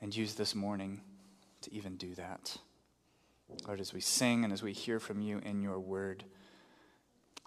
and 0.00 0.16
use 0.16 0.34
this 0.34 0.54
morning 0.54 1.02
to 1.62 1.74
even 1.74 1.96
do 1.96 2.14
that. 2.14 2.56
Lord, 3.66 3.80
as 3.80 3.92
we 3.92 4.00
sing 4.00 4.44
and 4.44 4.52
as 4.52 4.62
we 4.62 4.72
hear 4.72 5.00
from 5.00 5.20
you 5.20 5.38
in 5.38 5.60
your 5.62 5.78
word, 5.78 6.24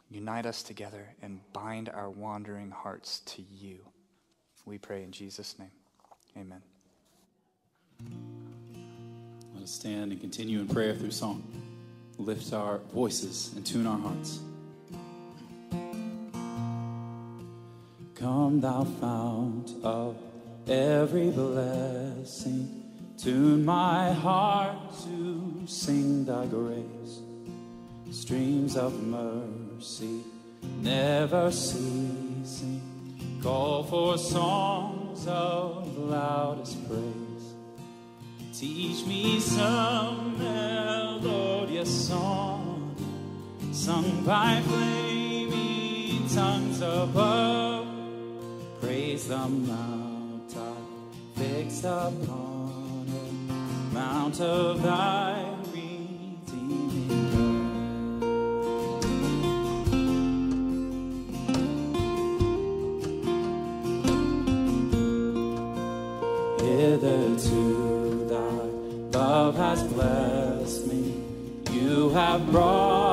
unite 0.09 0.45
us 0.45 0.63
together 0.63 1.15
and 1.21 1.39
bind 1.53 1.89
our 1.89 2.09
wandering 2.09 2.71
hearts 2.71 3.19
to 3.25 3.41
you. 3.41 3.79
We 4.65 4.77
pray 4.77 5.03
in 5.03 5.11
Jesus' 5.11 5.57
name. 5.57 5.71
Amen. 6.37 6.61
Let 9.53 9.63
us 9.63 9.71
stand 9.71 10.11
and 10.11 10.19
continue 10.21 10.59
in 10.59 10.67
prayer 10.67 10.95
through 10.95 11.11
song. 11.11 11.43
Lift 12.17 12.53
our 12.53 12.79
voices 12.93 13.51
and 13.55 13.65
tune 13.65 13.87
our 13.87 13.97
hearts. 13.97 14.39
Come, 18.15 18.61
thou 18.61 18.83
fount 18.83 19.73
of 19.83 20.17
every 20.67 21.29
blessing. 21.31 22.82
Tune 23.23 23.63
my 23.63 24.11
heart 24.11 24.77
to 25.05 25.65
sing 25.65 26.25
thy 26.25 26.45
grace. 26.45 27.21
Streams 28.11 28.75
of 28.75 29.01
mercy 29.01 30.23
never 30.81 31.49
ceasing. 31.49 32.81
Call 33.41 33.85
for 33.85 34.17
songs 34.17 35.25
of 35.25 35.97
loudest 35.97 36.85
praise. 36.89 37.53
Teach 38.51 39.05
me 39.05 39.39
some 39.39 40.37
melodious 40.37 42.09
song, 42.09 42.93
sung 43.71 44.25
by 44.25 44.61
flaming 44.67 46.27
tongues 46.27 46.81
above. 46.81 47.87
Praise 48.81 49.29
the 49.29 49.47
mount 49.47 50.57
I 50.57 51.39
fixed 51.39 51.85
upon 51.85 52.52
mount 53.93 54.41
of 54.41 54.81
thy 54.81 55.45
redeeming. 55.71 57.09
Hitherto 66.59 68.25
thy 68.27 69.19
love 69.19 69.55
has 69.57 69.83
blessed 69.83 70.87
me. 70.87 71.21
You 71.71 72.09
have 72.09 72.49
brought 72.51 73.12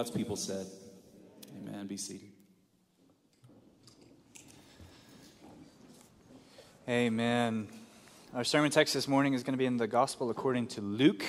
God's 0.00 0.12
people 0.12 0.36
said, 0.36 0.66
Amen. 1.58 1.86
Be 1.86 1.98
seated. 1.98 2.30
Amen. 6.88 7.68
Our 8.34 8.42
sermon 8.42 8.70
text 8.70 8.94
this 8.94 9.06
morning 9.06 9.34
is 9.34 9.42
going 9.42 9.52
to 9.52 9.58
be 9.58 9.66
in 9.66 9.76
the 9.76 9.86
Gospel 9.86 10.30
according 10.30 10.68
to 10.68 10.80
Luke 10.80 11.22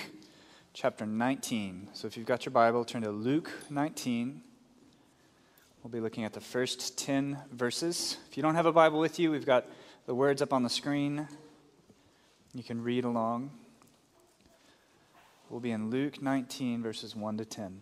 chapter 0.71 1.05
19. 1.05 1.89
So 1.91 2.07
if 2.07 2.15
you've 2.15 2.25
got 2.25 2.45
your 2.45 2.53
Bible, 2.53 2.85
turn 2.85 3.01
to 3.01 3.11
Luke 3.11 3.51
19. 3.69 4.41
We'll 5.83 5.91
be 5.91 5.99
looking 5.99 6.23
at 6.23 6.31
the 6.31 6.39
first 6.39 6.97
10 6.97 7.39
verses. 7.51 8.15
If 8.29 8.37
you 8.37 8.43
don't 8.43 8.55
have 8.55 8.67
a 8.67 8.71
Bible 8.71 9.01
with 9.01 9.19
you, 9.19 9.31
we've 9.31 9.45
got 9.45 9.65
the 10.05 10.15
words 10.15 10.41
up 10.41 10.53
on 10.53 10.63
the 10.63 10.69
screen. 10.69 11.27
You 12.53 12.63
can 12.63 12.81
read 12.81 13.03
along. 13.03 13.51
We'll 15.49 15.59
be 15.59 15.71
in 15.71 15.89
Luke 15.89 16.21
19, 16.21 16.81
verses 16.81 17.17
1 17.17 17.37
to 17.39 17.43
10. 17.43 17.81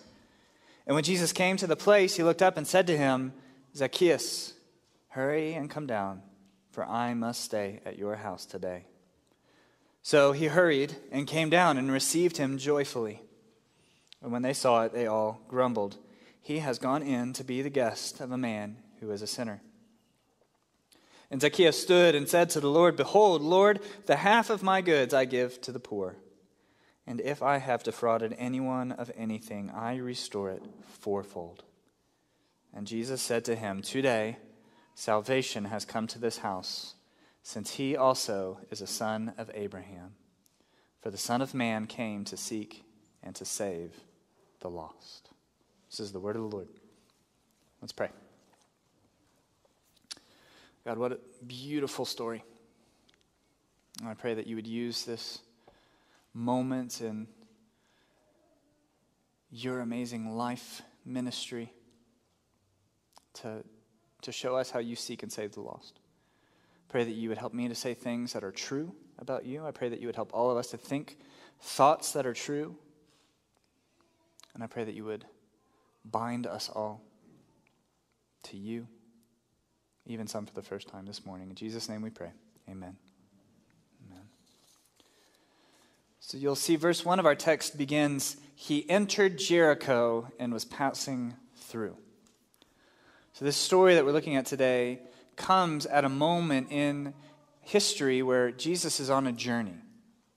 And 0.91 0.95
when 0.95 1.05
Jesus 1.05 1.31
came 1.31 1.55
to 1.55 1.67
the 1.67 1.77
place, 1.77 2.17
he 2.17 2.23
looked 2.23 2.41
up 2.41 2.57
and 2.57 2.67
said 2.67 2.85
to 2.87 2.97
him, 2.97 3.31
Zacchaeus, 3.73 4.55
hurry 5.07 5.53
and 5.53 5.69
come 5.69 5.87
down, 5.87 6.21
for 6.69 6.83
I 6.83 7.13
must 7.13 7.45
stay 7.45 7.79
at 7.85 7.97
your 7.97 8.17
house 8.17 8.45
today. 8.45 8.87
So 10.01 10.33
he 10.33 10.47
hurried 10.47 10.97
and 11.09 11.25
came 11.25 11.49
down 11.49 11.77
and 11.77 11.89
received 11.89 12.35
him 12.35 12.57
joyfully. 12.57 13.21
And 14.21 14.33
when 14.33 14.41
they 14.41 14.51
saw 14.51 14.83
it, 14.83 14.91
they 14.91 15.07
all 15.07 15.39
grumbled, 15.47 15.95
He 16.41 16.59
has 16.59 16.77
gone 16.77 17.03
in 17.03 17.31
to 17.35 17.45
be 17.45 17.61
the 17.61 17.69
guest 17.69 18.19
of 18.19 18.29
a 18.29 18.37
man 18.37 18.75
who 18.99 19.11
is 19.11 19.21
a 19.21 19.27
sinner. 19.27 19.61
And 21.29 21.39
Zacchaeus 21.39 21.81
stood 21.81 22.15
and 22.15 22.27
said 22.27 22.49
to 22.49 22.59
the 22.59 22.69
Lord, 22.69 22.97
Behold, 22.97 23.41
Lord, 23.41 23.79
the 24.07 24.17
half 24.17 24.49
of 24.49 24.61
my 24.61 24.81
goods 24.81 25.13
I 25.13 25.23
give 25.23 25.61
to 25.61 25.71
the 25.71 25.79
poor. 25.79 26.17
And 27.11 27.19
if 27.19 27.43
I 27.43 27.57
have 27.57 27.83
defrauded 27.83 28.33
anyone 28.37 28.93
of 28.93 29.11
anything, 29.17 29.69
I 29.69 29.97
restore 29.97 30.49
it 30.49 30.63
fourfold. 30.87 31.65
And 32.73 32.87
Jesus 32.87 33.21
said 33.21 33.43
to 33.43 33.55
him, 33.57 33.81
Today 33.81 34.37
salvation 34.95 35.65
has 35.65 35.83
come 35.83 36.07
to 36.07 36.19
this 36.19 36.37
house, 36.37 36.95
since 37.43 37.71
he 37.71 37.97
also 37.97 38.59
is 38.69 38.79
a 38.79 38.87
son 38.87 39.33
of 39.37 39.51
Abraham. 39.53 40.13
For 41.01 41.11
the 41.11 41.17
Son 41.17 41.41
of 41.41 41.53
Man 41.53 41.85
came 41.85 42.23
to 42.23 42.37
seek 42.37 42.85
and 43.21 43.35
to 43.35 43.43
save 43.43 43.93
the 44.61 44.69
lost. 44.69 45.31
This 45.89 45.99
is 45.99 46.13
the 46.13 46.19
word 46.21 46.37
of 46.37 46.43
the 46.43 46.55
Lord. 46.55 46.69
Let's 47.81 47.91
pray. 47.91 48.11
God, 50.85 50.97
what 50.97 51.11
a 51.11 51.19
beautiful 51.45 52.05
story. 52.05 52.41
And 53.99 54.07
I 54.07 54.13
pray 54.13 54.33
that 54.33 54.47
you 54.47 54.55
would 54.55 54.65
use 54.65 55.03
this 55.03 55.39
moment 56.33 57.01
in 57.01 57.27
your 59.49 59.81
amazing 59.81 60.35
life 60.35 60.81
ministry 61.05 61.73
to, 63.33 63.63
to 64.21 64.31
show 64.31 64.55
us 64.55 64.71
how 64.71 64.79
you 64.79 64.95
seek 64.95 65.23
and 65.23 65.31
save 65.31 65.53
the 65.53 65.61
lost. 65.61 65.99
Pray 66.89 67.03
that 67.03 67.11
you 67.11 67.29
would 67.29 67.37
help 67.37 67.53
me 67.53 67.67
to 67.67 67.75
say 67.75 67.93
things 67.93 68.33
that 68.33 68.43
are 68.43 68.51
true 68.51 68.93
about 69.17 69.45
you. 69.45 69.65
I 69.65 69.71
pray 69.71 69.89
that 69.89 69.99
you 69.99 70.07
would 70.07 70.15
help 70.15 70.31
all 70.33 70.51
of 70.51 70.57
us 70.57 70.71
to 70.71 70.77
think 70.77 71.17
thoughts 71.61 72.13
that 72.13 72.25
are 72.25 72.33
true. 72.33 72.75
And 74.53 74.63
I 74.63 74.67
pray 74.67 74.83
that 74.83 74.93
you 74.93 75.05
would 75.05 75.25
bind 76.03 76.47
us 76.47 76.69
all 76.69 77.01
to 78.43 78.57
you, 78.57 78.87
even 80.05 80.27
some 80.27 80.45
for 80.45 80.53
the 80.53 80.61
first 80.61 80.87
time 80.87 81.05
this 81.05 81.25
morning. 81.25 81.49
In 81.49 81.55
Jesus' 81.55 81.87
name 81.87 82.01
we 82.01 82.09
pray. 82.09 82.31
Amen. 82.69 82.97
So 86.31 86.37
you'll 86.37 86.55
see 86.55 86.77
verse 86.77 87.03
1 87.03 87.19
of 87.19 87.25
our 87.25 87.35
text 87.35 87.77
begins 87.77 88.37
He 88.55 88.89
entered 88.89 89.37
Jericho 89.37 90.31
and 90.39 90.53
was 90.53 90.63
passing 90.63 91.33
through. 91.57 91.97
So 93.33 93.43
this 93.43 93.57
story 93.57 93.95
that 93.95 94.05
we're 94.05 94.13
looking 94.13 94.37
at 94.37 94.45
today 94.45 95.01
comes 95.35 95.85
at 95.85 96.05
a 96.05 96.09
moment 96.09 96.71
in 96.71 97.13
history 97.59 98.21
where 98.21 98.49
Jesus 98.49 99.01
is 99.01 99.09
on 99.09 99.27
a 99.27 99.33
journey. 99.33 99.75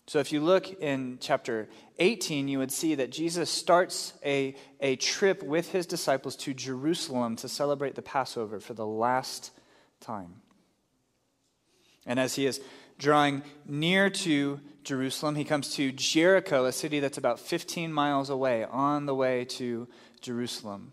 So 0.08 0.18
if 0.18 0.32
you 0.32 0.40
look 0.40 0.82
in 0.82 1.18
chapter 1.20 1.68
18, 2.00 2.48
you 2.48 2.58
would 2.58 2.72
see 2.72 2.96
that 2.96 3.12
Jesus 3.12 3.48
starts 3.48 4.14
a, 4.24 4.56
a 4.80 4.96
trip 4.96 5.44
with 5.44 5.70
his 5.70 5.86
disciples 5.86 6.34
to 6.38 6.54
Jerusalem 6.54 7.36
to 7.36 7.48
celebrate 7.48 7.94
the 7.94 8.02
Passover 8.02 8.58
for 8.58 8.74
the 8.74 8.84
last 8.84 9.52
time. 10.00 10.40
And 12.04 12.18
as 12.18 12.34
he 12.34 12.46
is 12.46 12.60
drawing 12.98 13.42
near 13.66 14.10
to 14.10 14.60
Jerusalem, 14.82 15.34
he 15.34 15.44
comes 15.44 15.74
to 15.76 15.92
Jericho, 15.92 16.66
a 16.66 16.72
city 16.72 17.00
that's 17.00 17.18
about 17.18 17.40
15 17.40 17.92
miles 17.92 18.30
away, 18.30 18.64
on 18.64 19.06
the 19.06 19.14
way 19.14 19.44
to 19.46 19.88
Jerusalem. 20.20 20.92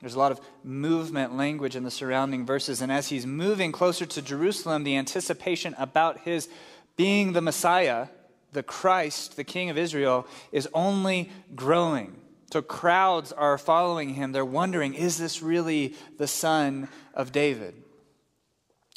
There's 0.00 0.14
a 0.14 0.18
lot 0.18 0.32
of 0.32 0.40
movement 0.64 1.36
language 1.36 1.76
in 1.76 1.84
the 1.84 1.90
surrounding 1.90 2.44
verses. 2.44 2.82
And 2.82 2.90
as 2.90 3.08
he's 3.08 3.24
moving 3.24 3.70
closer 3.70 4.04
to 4.04 4.20
Jerusalem, 4.20 4.82
the 4.82 4.96
anticipation 4.96 5.76
about 5.78 6.18
his 6.18 6.48
being 6.96 7.32
the 7.32 7.40
Messiah, 7.40 8.08
the 8.52 8.64
Christ, 8.64 9.36
the 9.36 9.44
King 9.44 9.70
of 9.70 9.78
Israel, 9.78 10.26
is 10.50 10.68
only 10.74 11.30
growing. 11.54 12.16
So 12.52 12.62
crowds 12.62 13.30
are 13.30 13.56
following 13.56 14.14
him. 14.14 14.32
They're 14.32 14.44
wondering, 14.44 14.94
is 14.94 15.18
this 15.18 15.40
really 15.40 15.94
the 16.18 16.26
son 16.26 16.88
of 17.14 17.30
David? 17.30 17.74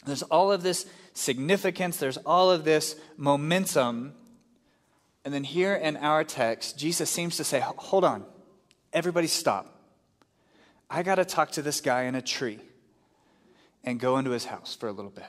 There's 0.06 0.24
all 0.24 0.52
of 0.52 0.64
this 0.64 0.86
significance, 1.16 1.98
there's 1.98 2.18
all 2.18 2.52
of 2.52 2.64
this 2.64 2.96
momentum. 3.18 4.14
And 5.24 5.34
then 5.34 5.44
here 5.44 5.74
in 5.74 5.98
our 5.98 6.24
text, 6.24 6.78
Jesus 6.78 7.10
seems 7.10 7.38
to 7.38 7.44
say, 7.44 7.60
hold 7.60 8.04
on, 8.04 8.24
everybody 8.94 9.26
stop. 9.26 9.72
I 10.88 11.02
got 11.02 11.16
to 11.16 11.26
talk 11.26 11.52
to 11.54 11.64
this 11.64 11.82
guy 11.82 12.04
in 12.04 12.14
a 12.14 12.22
tree 12.22 12.60
and 13.84 14.00
go 14.00 14.18
into 14.18 14.32
his 14.32 14.46
house 14.46 14.76
for 14.76 14.88
a 14.88 14.92
little 14.92 15.10
bit. 15.10 15.26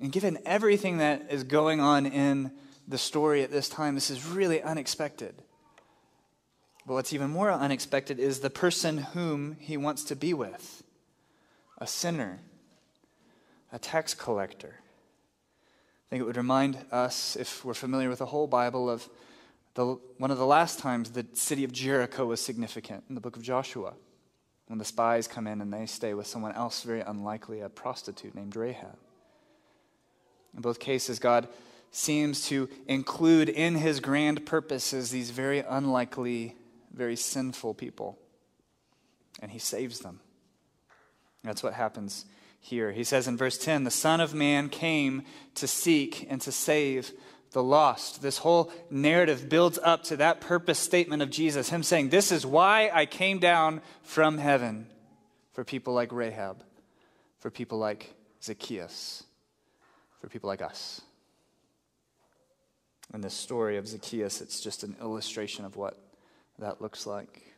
And 0.00 0.10
given 0.10 0.38
everything 0.46 0.98
that 0.98 1.26
is 1.30 1.44
going 1.44 1.80
on 1.80 2.06
in 2.06 2.52
the 2.88 2.98
story 2.98 3.42
at 3.42 3.50
this 3.50 3.68
time, 3.68 3.94
this 3.94 4.10
is 4.10 4.26
really 4.26 4.62
unexpected. 4.62 5.34
But 6.86 6.94
what's 6.94 7.12
even 7.12 7.30
more 7.30 7.50
unexpected 7.50 8.18
is 8.18 8.40
the 8.40 8.50
person 8.50 8.98
whom 8.98 9.56
he 9.60 9.76
wants 9.76 10.04
to 10.04 10.16
be 10.16 10.34
with 10.34 10.82
a 11.78 11.86
sinner, 11.86 12.40
a 13.72 13.78
tax 13.78 14.14
collector. 14.14 14.74
I 14.78 16.10
think 16.10 16.20
it 16.20 16.26
would 16.26 16.36
remind 16.36 16.76
us, 16.90 17.36
if 17.36 17.64
we're 17.64 17.72
familiar 17.74 18.10
with 18.10 18.18
the 18.18 18.26
whole 18.26 18.46
Bible, 18.46 18.90
of 18.90 19.08
the, 19.74 19.98
one 20.18 20.30
of 20.30 20.36
the 20.36 20.46
last 20.46 20.78
times 20.78 21.10
the 21.10 21.26
city 21.32 21.64
of 21.64 21.72
Jericho 21.72 22.26
was 22.26 22.40
significant 22.40 23.04
in 23.08 23.14
the 23.14 23.20
book 23.20 23.36
of 23.36 23.42
Joshua, 23.42 23.94
when 24.66 24.78
the 24.78 24.84
spies 24.84 25.26
come 25.26 25.46
in 25.46 25.62
and 25.62 25.72
they 25.72 25.86
stay 25.86 26.12
with 26.12 26.26
someone 26.26 26.52
else 26.52 26.82
very 26.82 27.00
unlikely, 27.00 27.60
a 27.60 27.68
prostitute 27.70 28.34
named 28.34 28.54
Rahab. 28.54 28.98
In 30.54 30.60
both 30.60 30.78
cases, 30.78 31.18
God 31.18 31.48
seems 31.90 32.46
to 32.48 32.68
include 32.86 33.48
in 33.48 33.76
his 33.76 34.00
grand 34.00 34.44
purposes 34.44 35.10
these 35.10 35.30
very 35.30 35.60
unlikely, 35.60 36.56
very 36.92 37.16
sinful 37.16 37.74
people, 37.74 38.18
and 39.40 39.50
he 39.50 39.58
saves 39.58 40.00
them. 40.00 40.20
That's 41.42 41.62
what 41.62 41.72
happens 41.72 42.26
here. 42.62 42.92
He 42.92 43.04
says 43.04 43.28
in 43.28 43.36
verse 43.36 43.58
10 43.58 43.84
the 43.84 43.90
Son 43.90 44.20
of 44.20 44.32
Man 44.32 44.70
came 44.70 45.24
to 45.56 45.66
seek 45.66 46.26
and 46.30 46.40
to 46.40 46.52
save 46.52 47.12
the 47.50 47.62
lost. 47.62 48.22
This 48.22 48.38
whole 48.38 48.72
narrative 48.88 49.48
builds 49.48 49.78
up 49.82 50.04
to 50.04 50.16
that 50.16 50.40
purpose 50.40 50.78
statement 50.78 51.22
of 51.22 51.28
Jesus, 51.28 51.68
him 51.68 51.82
saying, 51.82 52.08
This 52.08 52.32
is 52.32 52.46
why 52.46 52.90
I 52.92 53.04
came 53.04 53.38
down 53.38 53.82
from 54.02 54.38
heaven 54.38 54.86
for 55.52 55.64
people 55.64 55.92
like 55.92 56.12
Rahab, 56.12 56.62
for 57.38 57.50
people 57.50 57.78
like 57.78 58.14
Zacchaeus, 58.42 59.24
for 60.20 60.28
people 60.28 60.48
like 60.48 60.62
us. 60.62 61.02
In 63.12 63.20
this 63.20 63.34
story 63.34 63.76
of 63.76 63.86
Zacchaeus, 63.86 64.40
it's 64.40 64.60
just 64.60 64.84
an 64.84 64.96
illustration 65.00 65.66
of 65.66 65.76
what 65.76 65.98
that 66.58 66.80
looks 66.80 67.06
like. 67.06 67.51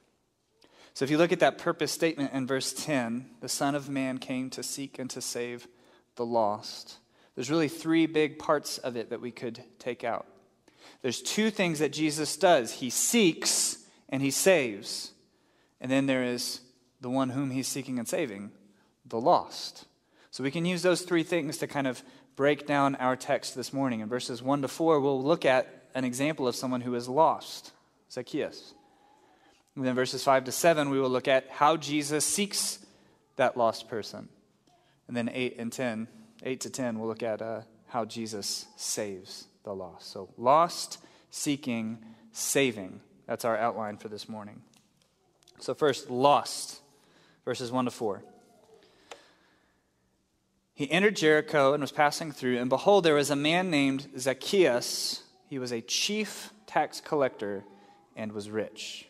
So 0.95 1.05
if 1.05 1.11
you 1.11 1.19
look 1.19 1.33
at 1.33 1.41
that 1.41 1.59
purpose 1.59 1.91
statement 1.91 2.33
in 2.33 2.47
verse 2.47 2.73
10, 2.73 3.27
the 3.41 3.49
Son 3.49 3.75
of 3.75 3.89
Man 3.89 4.19
came 4.19 4.49
to 4.51 4.63
seek 4.63 5.01
and 5.01 5.11
to 5.11 5.21
save 5.21 5.67
the 6.15 6.25
lost. 6.25 6.99
There's 7.35 7.51
really 7.51 7.69
three 7.69 8.07
big 8.07 8.39
parts 8.39 8.79
of 8.79 8.97
it 8.97 9.11
that 9.11 9.21
we 9.21 9.33
could 9.33 9.65
take 9.81 10.05
out. 10.05 10.27
There's 11.03 11.21
two 11.21 11.51
things 11.51 11.81
that 11.81 11.93
Jesus 11.93 12.37
does 12.37 12.75
He 12.75 12.91
seeks 12.91 13.79
and 14.09 14.23
He 14.23 14.31
saves. 14.31 15.11
And 15.81 15.91
then 15.91 16.07
there 16.07 16.23
is 16.23 16.61
the 17.01 17.11
one 17.11 17.31
whom 17.31 17.51
He's 17.51 17.67
seeking 17.67 17.99
and 17.99 18.07
saving, 18.07 18.53
the 19.05 19.21
lost. 19.21 19.87
So 20.31 20.45
we 20.45 20.53
can 20.53 20.65
use 20.65 20.83
those 20.83 21.03
three 21.03 21.25
things 21.25 21.59
to 21.59 21.67
kind 21.67 21.89
of 21.89 22.05
break 22.37 22.69
down 22.69 22.95
our 22.97 23.17
text 23.17 23.57
this 23.57 23.73
morning. 23.73 23.99
In 23.99 24.09
verses 24.09 24.43
1 24.43 24.63
to 24.63 24.69
4, 24.69 25.01
we'll 25.01 25.23
look 25.23 25.45
at 25.45 25.87
an 25.95 26.05
example 26.05 26.47
of 26.47 26.55
someone 26.55 26.83
who 26.83 26.95
is 26.95 27.09
lost 27.09 27.73
Zacchaeus. 28.13 28.74
And 29.77 29.85
then 29.85 29.95
verses 29.95 30.23
5 30.23 30.45
to 30.45 30.53
7, 30.53 30.91
we 30.91 31.01
will 31.01 31.11
look 31.11 31.29
at 31.29 31.49
how 31.51 31.77
Jesus 31.77 32.25
seeks 32.25 32.79
that 33.37 33.57
lost 33.57 33.89
person. 33.89 34.29
And 35.09 35.17
then 35.17 35.29
8 35.33 35.57
and 35.59 35.73
10, 35.73 36.09
8 36.43 36.61
to 36.61 36.71
10, 36.71 36.99
we'll 36.99 37.09
look 37.09 37.23
at 37.23 37.43
uh, 37.43 37.63
how 37.89 38.05
Jesus 38.05 38.67
saves 38.77 39.47
the 39.65 39.75
lost. 39.75 40.11
So, 40.11 40.29
lost, 40.37 40.99
seeking, 41.31 41.99
saving. 42.33 43.01
That's 43.27 43.45
our 43.45 43.57
outline 43.57 43.97
for 43.97 44.09
this 44.09 44.29
morning. 44.29 44.63
So, 45.59 45.75
first, 45.75 46.09
lost, 46.11 46.81
verses 47.45 47.73
1 47.73 47.87
to 47.87 47.91
4. 47.91 48.23
He 50.75 50.91
entered 50.91 51.17
Jericho 51.17 51.73
and 51.73 51.81
was 51.81 51.93
passing 51.93 52.33
through, 52.33 52.59
and 52.59 52.69
behold, 52.69 53.05
there 53.05 53.15
was 53.15 53.31
a 53.31 53.37
man 53.37 53.71
named 53.71 54.09
Zacchaeus. 54.19 55.23
He 55.49 55.59
was 55.59 55.73
a 55.73 55.81
chief 55.81 56.53
tax 56.67 57.01
collector 57.01 57.65
and 58.17 58.33
was 58.33 58.51
rich. 58.51 59.09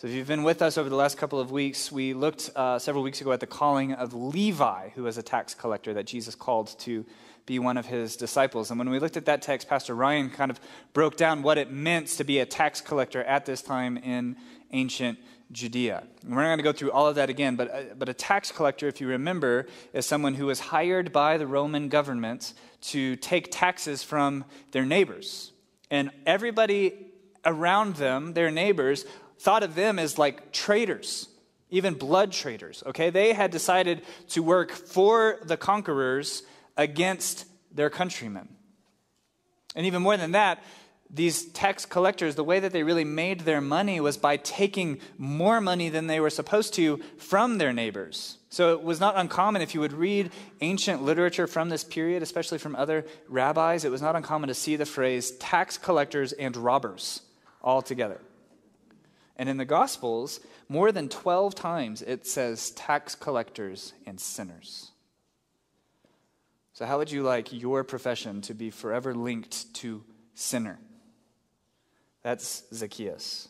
So, 0.00 0.08
if 0.08 0.14
you've 0.14 0.28
been 0.28 0.44
with 0.44 0.62
us 0.62 0.78
over 0.78 0.88
the 0.88 0.96
last 0.96 1.18
couple 1.18 1.38
of 1.38 1.50
weeks, 1.50 1.92
we 1.92 2.14
looked 2.14 2.48
uh, 2.56 2.78
several 2.78 3.04
weeks 3.04 3.20
ago 3.20 3.32
at 3.32 3.40
the 3.40 3.46
calling 3.46 3.92
of 3.92 4.14
Levi, 4.14 4.88
who 4.94 5.02
was 5.02 5.18
a 5.18 5.22
tax 5.22 5.52
collector 5.52 5.92
that 5.92 6.06
Jesus 6.06 6.34
called 6.34 6.74
to 6.78 7.04
be 7.44 7.58
one 7.58 7.76
of 7.76 7.84
his 7.84 8.16
disciples. 8.16 8.70
And 8.70 8.78
when 8.78 8.88
we 8.88 8.98
looked 8.98 9.18
at 9.18 9.26
that 9.26 9.42
text, 9.42 9.68
Pastor 9.68 9.94
Ryan 9.94 10.30
kind 10.30 10.50
of 10.50 10.58
broke 10.94 11.18
down 11.18 11.42
what 11.42 11.58
it 11.58 11.70
meant 11.70 12.06
to 12.06 12.24
be 12.24 12.38
a 12.38 12.46
tax 12.46 12.80
collector 12.80 13.22
at 13.24 13.44
this 13.44 13.60
time 13.60 13.98
in 13.98 14.36
ancient 14.72 15.18
Judea. 15.52 16.02
And 16.22 16.34
we're 16.34 16.44
not 16.44 16.48
going 16.48 16.58
to 16.60 16.64
go 16.64 16.72
through 16.72 16.92
all 16.92 17.06
of 17.06 17.16
that 17.16 17.28
again, 17.28 17.56
but, 17.56 17.70
uh, 17.70 17.82
but 17.98 18.08
a 18.08 18.14
tax 18.14 18.50
collector, 18.50 18.88
if 18.88 19.02
you 19.02 19.06
remember, 19.06 19.66
is 19.92 20.06
someone 20.06 20.32
who 20.32 20.46
was 20.46 20.60
hired 20.60 21.12
by 21.12 21.36
the 21.36 21.46
Roman 21.46 21.90
government 21.90 22.54
to 22.84 23.16
take 23.16 23.48
taxes 23.50 24.02
from 24.02 24.46
their 24.70 24.86
neighbors. 24.86 25.52
And 25.90 26.10
everybody 26.24 27.10
around 27.44 27.96
them, 27.96 28.34
their 28.34 28.50
neighbors, 28.50 29.04
thought 29.40 29.62
of 29.62 29.74
them 29.74 29.98
as 29.98 30.18
like 30.18 30.52
traitors, 30.52 31.28
even 31.70 31.94
blood 31.94 32.32
traitors, 32.32 32.82
okay? 32.86 33.10
They 33.10 33.32
had 33.32 33.50
decided 33.50 34.02
to 34.30 34.42
work 34.42 34.70
for 34.70 35.38
the 35.42 35.56
conquerors 35.56 36.42
against 36.76 37.46
their 37.72 37.90
countrymen. 37.90 38.48
And 39.74 39.86
even 39.86 40.02
more 40.02 40.16
than 40.16 40.32
that, 40.32 40.62
these 41.12 41.46
tax 41.46 41.86
collectors, 41.86 42.36
the 42.36 42.44
way 42.44 42.60
that 42.60 42.72
they 42.72 42.82
really 42.82 43.04
made 43.04 43.40
their 43.40 43.60
money 43.60 43.98
was 43.98 44.16
by 44.16 44.36
taking 44.36 45.00
more 45.18 45.60
money 45.60 45.88
than 45.88 46.06
they 46.06 46.20
were 46.20 46.30
supposed 46.30 46.74
to 46.74 46.98
from 47.18 47.58
their 47.58 47.72
neighbors. 47.72 48.38
So 48.50 48.74
it 48.74 48.82
was 48.82 49.00
not 49.00 49.16
uncommon 49.16 49.62
if 49.62 49.74
you 49.74 49.80
would 49.80 49.92
read 49.92 50.30
ancient 50.60 51.02
literature 51.02 51.46
from 51.46 51.68
this 51.68 51.82
period, 51.82 52.22
especially 52.22 52.58
from 52.58 52.76
other 52.76 53.06
rabbis, 53.28 53.84
it 53.84 53.90
was 53.90 54.02
not 54.02 54.16
uncommon 54.16 54.48
to 54.48 54.54
see 54.54 54.76
the 54.76 54.86
phrase 54.86 55.32
tax 55.32 55.78
collectors 55.78 56.32
and 56.32 56.56
robbers 56.56 57.22
all 57.62 57.82
together. 57.82 58.20
And 59.40 59.48
in 59.48 59.56
the 59.56 59.64
Gospels, 59.64 60.38
more 60.68 60.92
than 60.92 61.08
12 61.08 61.54
times 61.54 62.02
it 62.02 62.26
says 62.26 62.72
tax 62.72 63.14
collectors 63.14 63.94
and 64.04 64.20
sinners. 64.20 64.90
So, 66.74 66.84
how 66.84 66.98
would 66.98 67.10
you 67.10 67.22
like 67.22 67.50
your 67.50 67.82
profession 67.82 68.42
to 68.42 68.52
be 68.52 68.68
forever 68.68 69.14
linked 69.14 69.72
to 69.76 70.04
sinner? 70.34 70.78
That's 72.22 72.64
Zacchaeus. 72.74 73.48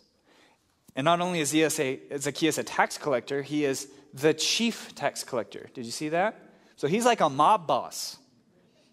And 0.94 1.06
not 1.06 1.20
only 1.20 1.40
is 1.40 1.48
Zacchaeus 1.50 2.58
a 2.58 2.62
tax 2.62 2.96
collector, 2.96 3.42
he 3.42 3.64
is 3.64 3.88
the 4.14 4.32
chief 4.32 4.94
tax 4.94 5.24
collector. 5.24 5.70
Did 5.74 5.86
you 5.86 5.92
see 5.92 6.10
that? 6.10 6.40
So 6.76 6.86
he's 6.86 7.04
like 7.04 7.20
a 7.20 7.28
mob 7.28 7.66
boss. 7.66 8.16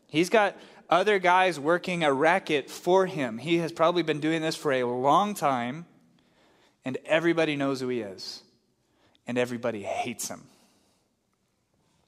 He's 0.07 0.31
got 0.31 0.57
other 0.89 1.19
guys 1.19 1.59
working 1.59 2.03
a 2.03 2.11
racket 2.11 2.71
for 2.71 3.05
him. 3.05 3.37
He 3.37 3.59
has 3.59 3.71
probably 3.71 4.01
been 4.01 4.19
doing 4.19 4.41
this 4.41 4.55
for 4.55 4.71
a 4.71 4.83
long 4.83 5.35
time 5.35 5.85
and 6.87 6.97
everybody 7.05 7.57
knows 7.57 7.81
who 7.81 7.89
he 7.89 7.99
is, 7.99 8.41
and 9.27 9.37
everybody 9.37 9.83
hates 9.83 10.29
him. 10.29 10.43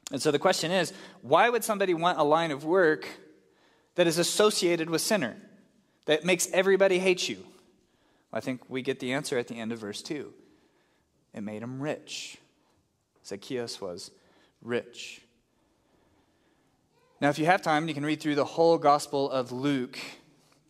And 0.09 0.21
so 0.21 0.31
the 0.31 0.39
question 0.39 0.71
is 0.71 0.93
why 1.21 1.49
would 1.49 1.65
somebody 1.65 1.93
want 1.93 2.17
a 2.17 2.23
line 2.23 2.51
of 2.51 2.63
work 2.63 3.05
that 3.95 4.07
is 4.07 4.17
associated 4.17 4.89
with 4.89 5.01
sinner, 5.01 5.35
that 6.05 6.23
makes 6.23 6.47
everybody 6.53 6.97
hate 6.97 7.27
you? 7.27 7.45
I 8.31 8.39
think 8.39 8.69
we 8.69 8.81
get 8.81 9.01
the 9.01 9.11
answer 9.11 9.37
at 9.37 9.49
the 9.49 9.55
end 9.55 9.73
of 9.73 9.79
verse 9.79 10.01
2. 10.01 10.33
It 11.33 11.41
made 11.41 11.61
him 11.61 11.81
rich. 11.81 12.37
Zacchaeus 13.25 13.81
was 13.81 14.11
rich. 14.61 15.19
Now, 17.19 17.27
if 17.27 17.37
you 17.37 17.47
have 17.47 17.61
time, 17.61 17.89
you 17.89 17.93
can 17.93 18.05
read 18.05 18.21
through 18.21 18.35
the 18.35 18.45
whole 18.45 18.77
Gospel 18.77 19.29
of 19.29 19.51
Luke. 19.51 19.99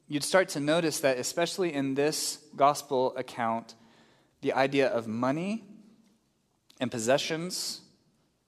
You'd 0.07 0.23
start 0.23 0.49
to 0.49 0.59
notice 0.59 0.99
that, 1.01 1.19
especially 1.19 1.71
in 1.75 1.93
this 1.93 2.39
Gospel 2.55 3.15
account, 3.15 3.75
the 4.41 4.53
idea 4.53 4.87
of 4.87 5.07
money 5.07 5.63
and 6.79 6.89
possessions 6.89 7.81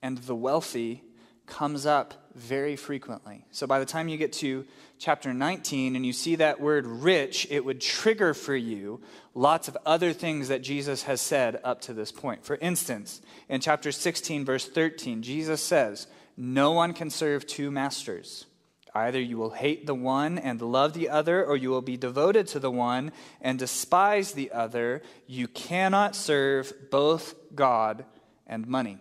and 0.01 0.17
the 0.19 0.35
wealthy 0.35 1.03
comes 1.45 1.85
up 1.85 2.29
very 2.33 2.75
frequently. 2.77 3.45
So 3.51 3.67
by 3.67 3.79
the 3.79 3.85
time 3.85 4.07
you 4.07 4.17
get 4.17 4.31
to 4.33 4.65
chapter 4.97 5.33
19 5.33 5.95
and 5.95 6.05
you 6.05 6.13
see 6.13 6.35
that 6.35 6.61
word 6.61 6.87
rich, 6.87 7.45
it 7.49 7.65
would 7.65 7.81
trigger 7.81 8.33
for 8.33 8.55
you 8.55 9.01
lots 9.33 9.67
of 9.67 9.77
other 9.85 10.13
things 10.13 10.47
that 10.47 10.61
Jesus 10.61 11.03
has 11.03 11.19
said 11.19 11.59
up 11.63 11.81
to 11.81 11.93
this 11.93 12.11
point. 12.11 12.45
For 12.45 12.55
instance, 12.55 13.21
in 13.49 13.59
chapter 13.59 13.91
16, 13.91 14.45
verse 14.45 14.67
13, 14.67 15.21
Jesus 15.23 15.61
says, 15.61 16.07
No 16.37 16.71
one 16.71 16.93
can 16.93 17.09
serve 17.09 17.45
two 17.45 17.69
masters. 17.69 18.45
Either 18.93 19.19
you 19.19 19.37
will 19.37 19.51
hate 19.51 19.85
the 19.85 19.95
one 19.95 20.37
and 20.37 20.61
love 20.61 20.93
the 20.93 21.09
other, 21.09 21.45
or 21.45 21.55
you 21.55 21.69
will 21.69 21.81
be 21.81 21.95
devoted 21.95 22.47
to 22.47 22.59
the 22.59 22.71
one 22.71 23.11
and 23.39 23.57
despise 23.57 24.33
the 24.33 24.51
other. 24.51 25.01
You 25.27 25.47
cannot 25.47 26.15
serve 26.15 26.73
both 26.89 27.35
God 27.55 28.03
and 28.47 28.67
money. 28.67 28.97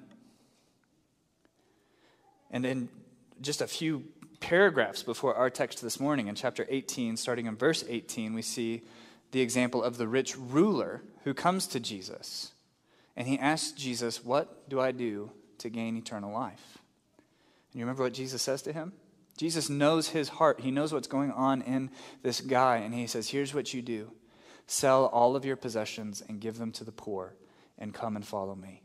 And 2.50 2.64
in 2.64 2.88
just 3.40 3.60
a 3.60 3.66
few 3.66 4.04
paragraphs 4.38 5.02
before 5.02 5.34
our 5.34 5.50
text 5.50 5.82
this 5.82 5.98
morning, 5.98 6.28
in 6.28 6.34
chapter 6.34 6.66
18, 6.68 7.16
starting 7.16 7.46
in 7.46 7.56
verse 7.56 7.84
18, 7.88 8.32
we 8.32 8.42
see 8.42 8.82
the 9.32 9.40
example 9.40 9.82
of 9.82 9.98
the 9.98 10.08
rich 10.08 10.36
ruler 10.36 11.02
who 11.24 11.34
comes 11.34 11.66
to 11.68 11.80
Jesus. 11.80 12.52
And 13.16 13.28
he 13.28 13.38
asks 13.38 13.72
Jesus, 13.72 14.24
What 14.24 14.68
do 14.68 14.80
I 14.80 14.92
do 14.92 15.30
to 15.58 15.68
gain 15.68 15.96
eternal 15.96 16.32
life? 16.32 16.78
And 17.72 17.78
you 17.78 17.84
remember 17.84 18.04
what 18.04 18.14
Jesus 18.14 18.42
says 18.42 18.62
to 18.62 18.72
him? 18.72 18.92
Jesus 19.40 19.70
knows 19.70 20.10
his 20.10 20.28
heart. 20.28 20.60
He 20.60 20.70
knows 20.70 20.92
what's 20.92 21.08
going 21.08 21.30
on 21.30 21.62
in 21.62 21.90
this 22.22 22.42
guy. 22.42 22.76
And 22.76 22.92
he 22.92 23.06
says, 23.06 23.30
Here's 23.30 23.54
what 23.54 23.72
you 23.72 23.80
do 23.80 24.12
sell 24.66 25.06
all 25.06 25.34
of 25.34 25.46
your 25.46 25.56
possessions 25.56 26.22
and 26.28 26.42
give 26.42 26.58
them 26.58 26.70
to 26.72 26.84
the 26.84 26.92
poor, 26.92 27.36
and 27.78 27.94
come 27.94 28.16
and 28.16 28.26
follow 28.26 28.54
me. 28.54 28.82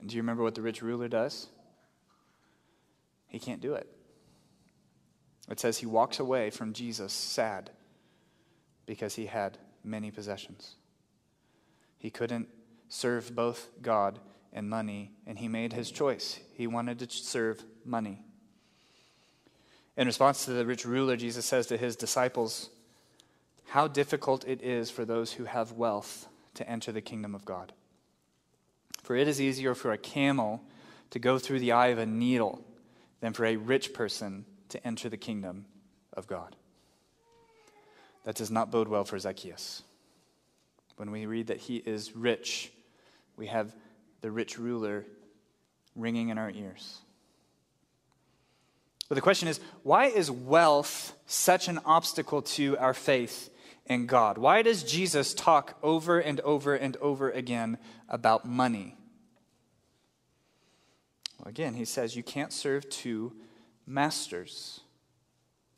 And 0.00 0.10
do 0.10 0.16
you 0.16 0.22
remember 0.22 0.42
what 0.42 0.56
the 0.56 0.62
rich 0.62 0.82
ruler 0.82 1.06
does? 1.06 1.46
He 3.28 3.38
can't 3.38 3.60
do 3.60 3.74
it. 3.74 3.86
It 5.48 5.60
says 5.60 5.78
he 5.78 5.86
walks 5.86 6.18
away 6.18 6.50
from 6.50 6.72
Jesus 6.72 7.12
sad 7.12 7.70
because 8.84 9.14
he 9.14 9.26
had 9.26 9.58
many 9.84 10.10
possessions. 10.10 10.74
He 11.98 12.10
couldn't 12.10 12.48
serve 12.88 13.32
both 13.36 13.68
God 13.80 14.18
and 14.52 14.68
money, 14.68 15.12
and 15.24 15.38
he 15.38 15.46
made 15.46 15.72
his 15.72 15.92
choice. 15.92 16.40
He 16.54 16.66
wanted 16.66 16.98
to 16.98 17.08
serve 17.08 17.62
money. 17.84 18.24
In 19.96 20.06
response 20.06 20.44
to 20.44 20.52
the 20.52 20.66
rich 20.66 20.84
ruler, 20.84 21.16
Jesus 21.16 21.46
says 21.46 21.66
to 21.68 21.76
his 21.76 21.96
disciples, 21.96 22.68
How 23.68 23.88
difficult 23.88 24.46
it 24.46 24.62
is 24.62 24.90
for 24.90 25.04
those 25.04 25.32
who 25.32 25.44
have 25.44 25.72
wealth 25.72 26.28
to 26.54 26.68
enter 26.68 26.92
the 26.92 27.00
kingdom 27.00 27.34
of 27.34 27.44
God. 27.44 27.72
For 29.02 29.16
it 29.16 29.28
is 29.28 29.40
easier 29.40 29.74
for 29.74 29.92
a 29.92 29.98
camel 29.98 30.62
to 31.10 31.18
go 31.18 31.38
through 31.38 31.60
the 31.60 31.72
eye 31.72 31.88
of 31.88 31.98
a 31.98 32.06
needle 32.06 32.62
than 33.20 33.32
for 33.32 33.46
a 33.46 33.56
rich 33.56 33.94
person 33.94 34.44
to 34.68 34.84
enter 34.86 35.08
the 35.08 35.16
kingdom 35.16 35.64
of 36.12 36.26
God. 36.26 36.56
That 38.24 38.34
does 38.34 38.50
not 38.50 38.70
bode 38.70 38.88
well 38.88 39.04
for 39.04 39.18
Zacchaeus. 39.18 39.82
When 40.96 41.10
we 41.10 41.26
read 41.26 41.46
that 41.46 41.58
he 41.58 41.76
is 41.76 42.16
rich, 42.16 42.72
we 43.36 43.46
have 43.46 43.74
the 44.20 44.30
rich 44.30 44.58
ruler 44.58 45.04
ringing 45.94 46.30
in 46.30 46.38
our 46.38 46.50
ears. 46.50 46.98
But 49.08 49.14
the 49.14 49.20
question 49.20 49.48
is 49.48 49.60
why 49.82 50.06
is 50.06 50.30
wealth 50.30 51.14
such 51.26 51.68
an 51.68 51.78
obstacle 51.84 52.42
to 52.42 52.76
our 52.78 52.94
faith 52.94 53.50
in 53.86 54.06
God? 54.06 54.38
Why 54.38 54.62
does 54.62 54.82
Jesus 54.82 55.34
talk 55.34 55.78
over 55.82 56.18
and 56.18 56.40
over 56.40 56.74
and 56.74 56.96
over 56.98 57.30
again 57.30 57.78
about 58.08 58.44
money? 58.44 58.96
Well, 61.38 61.48
again, 61.48 61.74
he 61.74 61.84
says 61.84 62.16
you 62.16 62.22
can't 62.22 62.52
serve 62.52 62.88
two 62.88 63.32
masters. 63.86 64.80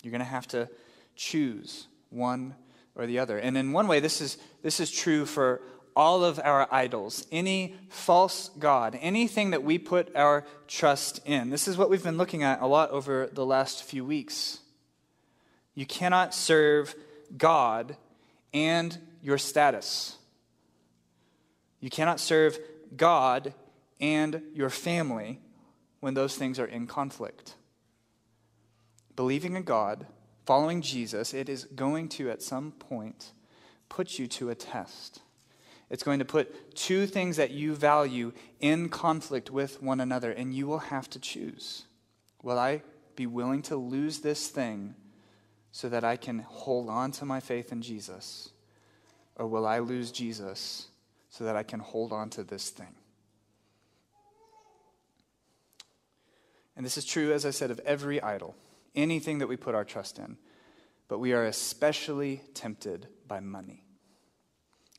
You're 0.03 0.13
going 0.13 0.21
to 0.21 0.25
have 0.25 0.49
to 0.49 0.71
choose 1.17 1.89
one 2.11 2.55
or 2.95 3.07
the 3.07 3.19
other. 3.19 3.39
And 3.39 3.57
in 3.59 3.73
one 3.73 3.89
way, 3.89 4.01
this 4.01 4.21
is, 4.21 4.39
this 4.63 4.81
is 4.81 4.91
true 4.91 5.27
for 5.27 5.61
all 5.99 6.23
of 6.23 6.39
our 6.45 6.73
idols, 6.73 7.27
any 7.33 7.75
false 7.89 8.51
God, 8.57 8.97
anything 9.03 9.51
that 9.51 9.65
we 9.65 9.79
put 9.79 10.15
our 10.15 10.47
trust 10.69 11.21
in. 11.27 11.51
This 11.51 11.67
is 11.67 11.77
what 11.77 11.91
we've 11.91 12.05
been 12.05 12.17
looking 12.17 12.45
at 12.45 12.63
a 12.63 12.67
lot 12.67 12.91
over 12.91 13.29
the 13.33 13.45
last 13.45 13.83
few 13.83 14.05
weeks. 14.05 14.61
You 15.75 15.87
cannot 15.87 16.37
serve 16.37 16.95
God 17.37 17.97
and 18.55 18.97
your 19.25 19.39
status. 19.39 20.17
You 21.81 21.91
cannot 21.91 22.21
serve 22.21 22.61
God 22.97 23.53
and 24.01 24.41
your 24.55 24.71
family 24.71 25.41
when 25.99 26.15
those 26.15 26.37
things 26.37 26.61
are 26.61 26.67
in 26.67 26.87
conflict. 26.87 27.57
Believing 29.17 29.57
in 29.57 29.65
God, 29.65 30.07
following 30.47 30.81
Jesus, 30.81 31.35
it 31.35 31.49
is 31.49 31.65
going 31.65 32.09
to, 32.11 32.31
at 32.31 32.41
some 32.41 32.71
point, 32.71 33.33
put 33.89 34.17
you 34.21 34.29
to 34.29 34.51
a 34.51 34.55
test. 34.55 35.23
It's 35.91 36.03
going 36.03 36.19
to 36.19 36.25
put 36.25 36.75
two 36.77 37.07
things 37.07 37.37
that 37.37 37.51
you 37.51 37.75
value 37.75 38.33
in 38.61 38.89
conflict 38.89 39.51
with 39.51 39.83
one 39.83 40.01
another, 40.01 40.31
and 40.31 40.55
you 40.55 40.67
will 40.67 40.79
have 40.79 41.09
to 41.11 41.19
choose. 41.19 41.85
Will 42.43 42.59
I 42.59 42.83
be 43.17 43.27
willing 43.27 43.63
to 43.63 43.77
lose 43.77 44.21
this 44.21 44.49
thing 44.49 44.95
so 45.73 45.89
that 45.89 46.05
I 46.05 46.17
can 46.17 46.41
hold 46.41 46.89
on 46.89 47.11
to 47.13 47.25
my 47.25 47.41
faith 47.41 47.73
in 47.73 47.83
Jesus? 47.83 48.51
Or 49.37 49.47
will 49.47 49.67
I 49.67 49.79
lose 49.79 50.11
Jesus 50.11 50.89
so 51.31 51.45
that 51.45 51.57
I 51.57 51.63
can 51.63 51.81
hold 51.81 52.13
on 52.13 52.31
to 52.31 52.43
this 52.43 52.71
thing? 52.71 52.95
And 56.77 56.85
this 56.85 56.97
is 56.97 57.05
true, 57.05 57.33
as 57.33 57.45
I 57.45 57.51
said, 57.51 57.71
of 57.71 57.81
every 57.81 58.23
idol, 58.23 58.55
anything 58.95 59.39
that 59.39 59.49
we 59.49 59.57
put 59.57 59.75
our 59.75 59.85
trust 59.85 60.19
in. 60.19 60.37
But 61.09 61.19
we 61.19 61.33
are 61.33 61.45
especially 61.45 62.43
tempted 62.55 63.09
by 63.27 63.41
money. 63.41 63.88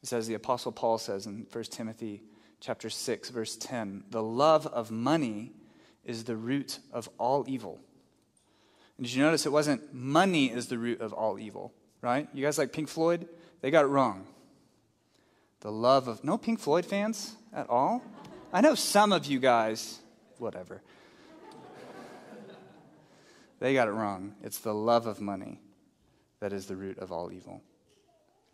It 0.01 0.07
says 0.07 0.27
the 0.27 0.33
apostle 0.33 0.71
Paul 0.71 0.97
says 0.97 1.25
in 1.25 1.45
1 1.51 1.63
Timothy 1.65 2.23
chapter 2.59 2.89
6 2.89 3.29
verse 3.29 3.55
10, 3.55 4.05
the 4.09 4.23
love 4.23 4.67
of 4.67 4.91
money 4.91 5.53
is 6.05 6.23
the 6.23 6.37
root 6.37 6.79
of 6.91 7.09
all 7.17 7.45
evil. 7.47 7.79
And 8.97 9.05
did 9.05 9.13
you 9.13 9.23
notice 9.23 9.45
it 9.45 9.51
wasn't 9.51 9.93
money 9.93 10.51
is 10.51 10.67
the 10.67 10.77
root 10.77 11.01
of 11.01 11.13
all 11.13 11.39
evil, 11.39 11.73
right? 12.01 12.27
You 12.33 12.43
guys 12.43 12.57
like 12.57 12.73
Pink 12.73 12.89
Floyd? 12.89 13.27
They 13.61 13.71
got 13.71 13.85
it 13.85 13.89
wrong. 13.89 14.27
The 15.61 15.71
love 15.71 16.07
of 16.07 16.23
no 16.23 16.37
Pink 16.37 16.59
Floyd 16.59 16.85
fans 16.85 17.35
at 17.53 17.69
all? 17.69 18.01
I 18.51 18.61
know 18.61 18.75
some 18.75 19.11
of 19.11 19.25
you 19.25 19.39
guys, 19.39 19.99
whatever. 20.37 20.81
They 23.59 23.73
got 23.73 23.89
it 23.89 23.91
wrong. 23.91 24.35
It's 24.41 24.59
the 24.59 24.73
love 24.73 25.05
of 25.05 25.19
money 25.19 25.59
that 26.39 26.53
is 26.53 26.65
the 26.65 26.75
root 26.75 26.97
of 26.99 27.11
all 27.11 27.31
evil. 27.31 27.61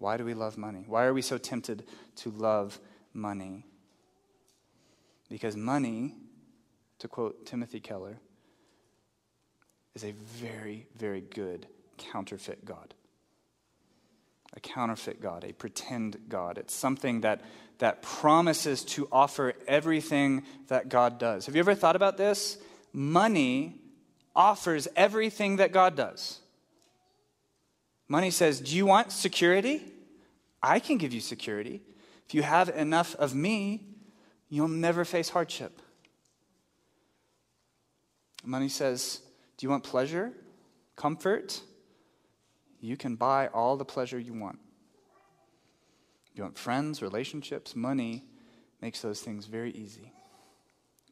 Why 0.06 0.18
do 0.18 0.24
we 0.24 0.36
love 0.36 0.56
money? 0.56 0.84
Why 0.86 1.06
are 1.06 1.16
we 1.16 1.24
so 1.24 1.40
tempted 1.40 1.84
to 2.18 2.30
love 2.30 2.80
money? 3.12 3.66
Because 5.32 5.58
money, 5.58 6.14
to 7.00 7.08
quote 7.08 7.48
Timothy 7.48 7.80
Keller, 7.80 8.20
is 9.96 10.04
a 10.04 10.12
very, 10.12 10.86
very 10.96 11.22
good 11.22 11.66
counterfeit 11.98 12.66
God. 12.66 12.94
A 14.56 14.60
counterfeit 14.60 15.24
God, 15.24 15.44
a 15.44 15.54
pretend 15.54 16.18
God. 16.30 16.60
It's 16.60 16.76
something 16.76 17.22
that, 17.22 17.42
that 17.80 18.04
promises 18.04 18.84
to 18.84 19.08
offer 19.12 19.54
everything 19.68 20.44
that 20.68 20.88
God 20.88 21.18
does. 21.18 21.48
Have 21.48 21.56
you 21.56 21.62
ever 21.62 21.74
thought 21.74 21.96
about 21.96 22.16
this? 22.16 22.60
Money 22.94 23.82
offers 24.36 24.88
everything 24.96 25.56
that 25.56 25.72
God 25.72 25.96
does. 25.96 26.42
Money 28.08 28.30
says, 28.30 28.62
Do 28.62 28.76
you 28.76 28.86
want 28.86 29.12
security? 29.12 29.94
I 30.66 30.80
can 30.80 30.98
give 30.98 31.14
you 31.14 31.22
security. 31.22 31.84
If 32.28 32.34
you 32.34 32.42
have 32.42 32.70
enough 32.70 33.14
of 33.16 33.36
me, 33.36 33.86
you'll 34.50 34.68
never 34.68 35.06
face 35.06 35.30
hardship. 35.30 35.80
Money 38.44 38.68
says, 38.68 39.22
Do 39.58 39.66
you 39.66 39.70
want 39.70 39.84
pleasure? 39.84 40.34
Comfort? 40.96 41.62
You 42.82 42.98
can 42.98 43.16
buy 43.16 43.48
all 43.48 43.78
the 43.78 43.86
pleasure 43.86 44.18
you 44.18 44.34
want. 44.34 44.58
Do 46.34 46.40
you 46.40 46.44
want 46.44 46.58
friends, 46.58 47.00
relationships? 47.00 47.76
Money 47.76 48.24
makes 48.82 49.02
those 49.04 49.22
things 49.22 49.46
very 49.46 49.72
easy. 49.72 50.12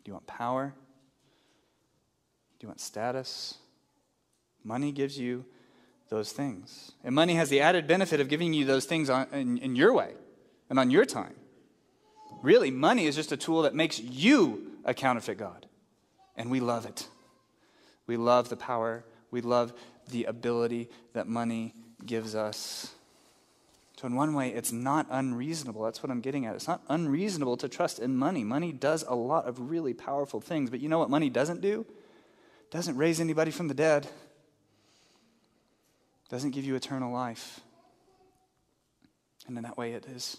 Do 0.03 0.09
you 0.09 0.13
want 0.13 0.25
power? 0.25 0.73
Do 2.59 2.65
you 2.65 2.69
want 2.69 2.81
status? 2.81 3.59
Money 4.63 4.91
gives 4.91 5.15
you 5.15 5.45
those 6.13 6.31
things. 6.31 6.91
And 7.03 7.15
money 7.15 7.33
has 7.33 7.49
the 7.49 7.59
added 7.59 7.87
benefit 7.87 8.19
of 8.19 8.29
giving 8.29 8.53
you 8.53 8.65
those 8.65 8.85
things 8.85 9.09
on, 9.09 9.27
in, 9.33 9.57
in 9.57 9.75
your 9.75 9.93
way 9.93 10.13
and 10.69 10.77
on 10.77 10.91
your 10.91 11.05
time. 11.05 11.33
Really, 12.43 12.69
money 12.69 13.07
is 13.07 13.15
just 13.15 13.31
a 13.31 13.37
tool 13.37 13.63
that 13.63 13.73
makes 13.73 13.99
you 13.99 14.71
a 14.85 14.93
counterfeit 14.93 15.39
God. 15.39 15.65
And 16.35 16.51
we 16.51 16.59
love 16.59 16.85
it. 16.85 17.07
We 18.05 18.15
love 18.15 18.49
the 18.49 18.57
power, 18.57 19.05
we 19.31 19.41
love 19.41 19.73
the 20.11 20.25
ability 20.25 20.89
that 21.13 21.27
money 21.27 21.73
gives 22.05 22.35
us. 22.35 22.93
So, 23.97 24.07
in 24.07 24.15
one 24.15 24.33
way, 24.33 24.49
it's 24.49 24.71
not 24.71 25.07
unreasonable. 25.09 25.83
That's 25.83 26.03
what 26.03 26.11
I'm 26.11 26.19
getting 26.19 26.45
at. 26.45 26.55
It's 26.55 26.67
not 26.67 26.81
unreasonable 26.89 27.57
to 27.57 27.69
trust 27.69 27.99
in 27.99 28.17
money. 28.17 28.43
Money 28.43 28.71
does 28.73 29.03
a 29.07 29.15
lot 29.15 29.45
of 29.45 29.71
really 29.71 29.93
powerful 29.93 30.41
things. 30.41 30.69
But 30.69 30.81
you 30.81 30.89
know 30.89 30.99
what 30.99 31.09
money 31.09 31.29
doesn't 31.29 31.61
do? 31.61 31.85
It 32.61 32.71
doesn't 32.71 32.97
raise 32.97 33.21
anybody 33.21 33.51
from 33.51 33.69
the 33.69 33.73
dead 33.73 34.07
doesn't 36.29 36.51
give 36.51 36.65
you 36.65 36.75
eternal 36.75 37.11
life. 37.11 37.59
And 39.47 39.57
in 39.57 39.63
that 39.63 39.77
way, 39.77 39.93
it 39.93 40.05
is 40.05 40.37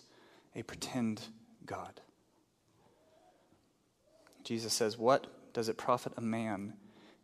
a 0.54 0.62
pretend 0.62 1.22
God. 1.66 2.00
Jesus 4.44 4.72
says, 4.72 4.98
What 4.98 5.26
does 5.52 5.68
it 5.68 5.76
profit 5.76 6.12
a 6.16 6.20
man 6.20 6.74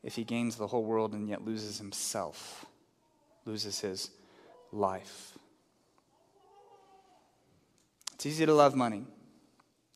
if 0.02 0.16
he 0.16 0.24
gains 0.24 0.56
the 0.56 0.66
whole 0.66 0.84
world 0.84 1.12
and 1.12 1.28
yet 1.28 1.44
loses 1.44 1.78
himself, 1.78 2.66
loses 3.44 3.80
his 3.80 4.10
life? 4.72 5.38
It's 8.14 8.26
easy 8.26 8.44
to 8.44 8.54
love 8.54 8.74
money, 8.74 9.04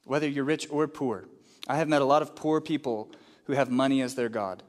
whether 0.05 0.29
you're 0.29 0.45
rich 0.45 0.67
or 0.71 0.89
poor. 0.89 1.27
I 1.69 1.77
have 1.77 1.89
met 1.89 2.03
a 2.03 2.07
lot 2.07 2.23
of 2.23 2.35
poor 2.35 2.61
people 2.61 3.11
who 3.45 3.53
have 3.53 3.71
money 3.71 4.01
as 4.01 4.15
their 4.15 4.29
God. 4.29 4.62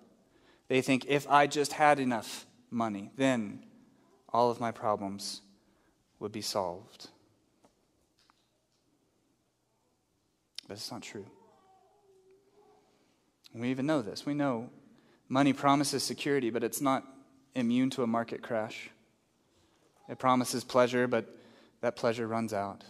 They 0.68 0.82
think, 0.82 1.06
if 1.08 1.30
I 1.30 1.48
just 1.48 1.74
had 1.74 2.00
enough 2.00 2.46
money, 2.70 3.12
then 3.16 3.64
all 4.36 4.52
of 4.52 4.60
my 4.60 4.72
problems 4.72 5.42
would 6.20 6.34
be 6.34 6.42
solved. 6.42 7.08
But 10.68 10.76
it's 10.76 10.92
not 10.92 11.02
true. 11.02 11.26
We 13.54 13.70
even 13.70 13.86
know 13.86 14.02
this. 14.02 14.26
We 14.26 14.34
know 14.34 14.70
money 15.30 15.54
promises 15.54 16.04
security, 16.04 16.50
but 16.50 16.66
it's 16.66 16.82
not 16.82 17.06
immune 17.54 17.90
to 17.92 18.04
a 18.04 18.08
market 18.08 18.42
crash. 18.42 18.90
It 20.10 20.20
promises 20.20 20.66
pleasure, 20.66 21.08
but 21.08 21.34
that 21.80 21.96
pleasure 21.96 22.28
runs 22.28 22.52
out. 22.52 22.84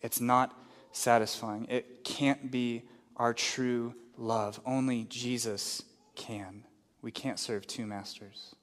It's 0.00 0.18
not 0.18 0.58
satisfying. 0.92 1.66
It 1.68 2.04
can't 2.04 2.50
be 2.50 2.84
our 3.18 3.34
true 3.34 3.94
love. 4.16 4.60
Only 4.64 5.04
Jesus 5.04 5.82
can. 6.14 6.64
We 7.02 7.10
can't 7.10 7.38
serve 7.38 7.66
two 7.66 7.84
masters. 7.84 8.54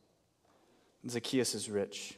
Zacchaeus 1.08 1.54
is 1.54 1.70
rich. 1.70 2.18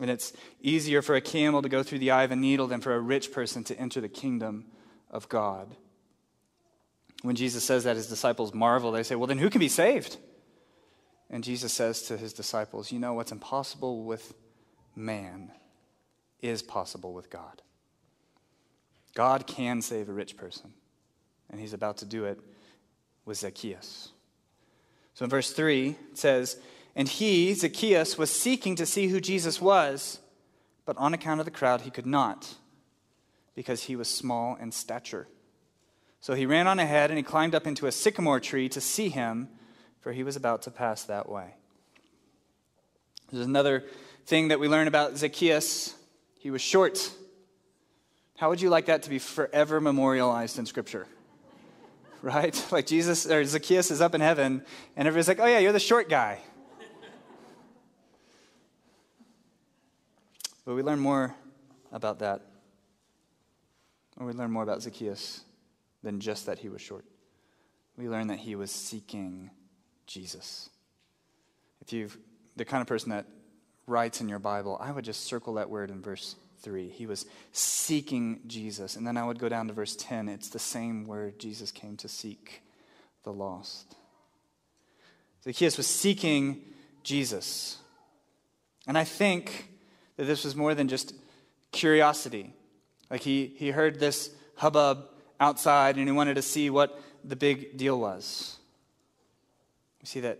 And 0.00 0.10
it's 0.10 0.32
easier 0.62 1.02
for 1.02 1.14
a 1.14 1.20
camel 1.20 1.60
to 1.62 1.68
go 1.68 1.82
through 1.82 1.98
the 1.98 2.10
eye 2.10 2.24
of 2.24 2.30
a 2.30 2.36
needle 2.36 2.66
than 2.66 2.80
for 2.80 2.94
a 2.94 3.00
rich 3.00 3.32
person 3.32 3.62
to 3.64 3.78
enter 3.78 4.00
the 4.00 4.08
kingdom 4.08 4.64
of 5.10 5.28
God. 5.28 5.76
When 7.22 7.36
Jesus 7.36 7.62
says 7.64 7.84
that, 7.84 7.96
his 7.96 8.06
disciples 8.06 8.54
marvel. 8.54 8.92
They 8.92 9.02
say, 9.02 9.14
Well, 9.14 9.26
then 9.26 9.38
who 9.38 9.50
can 9.50 9.60
be 9.60 9.68
saved? 9.68 10.16
And 11.28 11.44
Jesus 11.44 11.72
says 11.72 12.02
to 12.02 12.16
his 12.16 12.32
disciples, 12.32 12.90
You 12.90 12.98
know, 12.98 13.12
what's 13.12 13.30
impossible 13.30 14.04
with 14.04 14.34
man 14.96 15.52
is 16.40 16.62
possible 16.62 17.12
with 17.12 17.30
God. 17.30 17.62
God 19.14 19.46
can 19.46 19.82
save 19.82 20.08
a 20.08 20.12
rich 20.12 20.36
person, 20.36 20.72
and 21.50 21.60
he's 21.60 21.74
about 21.74 21.98
to 21.98 22.06
do 22.06 22.24
it 22.24 22.40
with 23.24 23.38
Zacchaeus. 23.38 24.12
So 25.14 25.24
in 25.24 25.30
verse 25.30 25.52
3, 25.52 25.96
it 26.12 26.18
says, 26.18 26.56
and 26.94 27.08
he, 27.08 27.54
Zacchaeus, 27.54 28.18
was 28.18 28.30
seeking 28.30 28.76
to 28.76 28.86
see 28.86 29.08
who 29.08 29.20
Jesus 29.20 29.60
was, 29.60 30.20
but 30.84 30.96
on 30.96 31.14
account 31.14 31.40
of 31.40 31.46
the 31.46 31.52
crowd, 31.52 31.82
he 31.82 31.90
could 31.90 32.06
not, 32.06 32.54
because 33.54 33.84
he 33.84 33.96
was 33.96 34.08
small 34.08 34.56
in 34.56 34.72
stature. 34.72 35.28
So 36.20 36.34
he 36.34 36.46
ran 36.46 36.66
on 36.66 36.78
ahead 36.78 37.10
and 37.10 37.16
he 37.16 37.22
climbed 37.22 37.54
up 37.54 37.66
into 37.66 37.86
a 37.86 37.92
sycamore 37.92 38.40
tree 38.40 38.68
to 38.70 38.80
see 38.80 39.08
him, 39.08 39.48
for 40.00 40.12
he 40.12 40.22
was 40.22 40.36
about 40.36 40.62
to 40.62 40.70
pass 40.70 41.04
that 41.04 41.28
way. 41.28 41.54
There's 43.30 43.46
another 43.46 43.84
thing 44.26 44.48
that 44.48 44.60
we 44.60 44.68
learn 44.68 44.88
about 44.88 45.16
Zacchaeus. 45.16 45.94
He 46.38 46.50
was 46.50 46.60
short. 46.60 47.10
How 48.36 48.48
would 48.48 48.60
you 48.60 48.70
like 48.70 48.86
that 48.86 49.04
to 49.04 49.10
be 49.10 49.18
forever 49.18 49.80
memorialized 49.80 50.58
in 50.58 50.66
Scripture? 50.66 51.06
Right? 52.22 52.54
Like 52.70 52.86
Jesus 52.86 53.26
or 53.26 53.42
Zacchaeus 53.46 53.90
is 53.90 54.02
up 54.02 54.14
in 54.14 54.20
heaven, 54.20 54.62
and 54.94 55.08
everybody's 55.08 55.26
like, 55.26 55.40
oh, 55.40 55.46
yeah, 55.46 55.58
you're 55.58 55.72
the 55.72 55.80
short 55.80 56.10
guy. 56.10 56.40
But 60.70 60.76
we 60.76 60.84
learn 60.84 61.00
more 61.00 61.34
about 61.90 62.20
that. 62.20 62.42
Or 64.16 64.24
we 64.24 64.32
learn 64.32 64.52
more 64.52 64.62
about 64.62 64.82
Zacchaeus 64.82 65.40
than 66.04 66.20
just 66.20 66.46
that 66.46 66.60
he 66.60 66.68
was 66.68 66.80
short. 66.80 67.04
We 67.96 68.08
learn 68.08 68.28
that 68.28 68.38
he 68.38 68.54
was 68.54 68.70
seeking 68.70 69.50
Jesus. 70.06 70.70
If 71.80 71.92
you've 71.92 72.16
the 72.54 72.64
kind 72.64 72.82
of 72.82 72.86
person 72.86 73.10
that 73.10 73.26
writes 73.88 74.20
in 74.20 74.28
your 74.28 74.38
Bible, 74.38 74.78
I 74.80 74.92
would 74.92 75.04
just 75.04 75.24
circle 75.24 75.54
that 75.54 75.68
word 75.68 75.90
in 75.90 76.02
verse 76.02 76.36
3. 76.62 76.88
He 76.88 77.04
was 77.04 77.26
seeking 77.50 78.38
Jesus. 78.46 78.94
And 78.94 79.04
then 79.04 79.16
I 79.16 79.24
would 79.24 79.40
go 79.40 79.48
down 79.48 79.66
to 79.66 79.72
verse 79.72 79.96
10. 79.96 80.28
It's 80.28 80.50
the 80.50 80.60
same 80.60 81.04
word 81.04 81.40
Jesus 81.40 81.72
came 81.72 81.96
to 81.96 82.08
seek 82.08 82.62
the 83.24 83.32
lost. 83.32 83.96
Zacchaeus 85.42 85.76
was 85.76 85.88
seeking 85.88 86.62
Jesus. 87.02 87.78
And 88.86 88.96
I 88.96 89.02
think 89.02 89.69
that 90.20 90.26
this 90.26 90.44
was 90.44 90.54
more 90.54 90.74
than 90.74 90.86
just 90.86 91.14
curiosity. 91.72 92.52
Like 93.10 93.22
he, 93.22 93.54
he 93.56 93.70
heard 93.70 93.98
this 93.98 94.28
hubbub 94.56 95.08
outside 95.40 95.96
and 95.96 96.06
he 96.06 96.12
wanted 96.12 96.34
to 96.34 96.42
see 96.42 96.68
what 96.68 97.00
the 97.24 97.36
big 97.36 97.78
deal 97.78 97.98
was. 97.98 98.58
We 100.02 100.06
see 100.06 100.20
that 100.20 100.38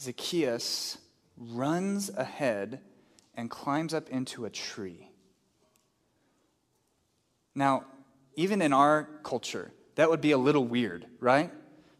Zacchaeus 0.00 0.96
runs 1.36 2.08
ahead 2.16 2.80
and 3.34 3.50
climbs 3.50 3.92
up 3.92 4.08
into 4.08 4.46
a 4.46 4.50
tree. 4.50 5.10
Now, 7.54 7.84
even 8.34 8.62
in 8.62 8.72
our 8.72 9.10
culture, 9.22 9.72
that 9.96 10.08
would 10.08 10.22
be 10.22 10.30
a 10.30 10.38
little 10.38 10.64
weird, 10.64 11.04
right? 11.20 11.50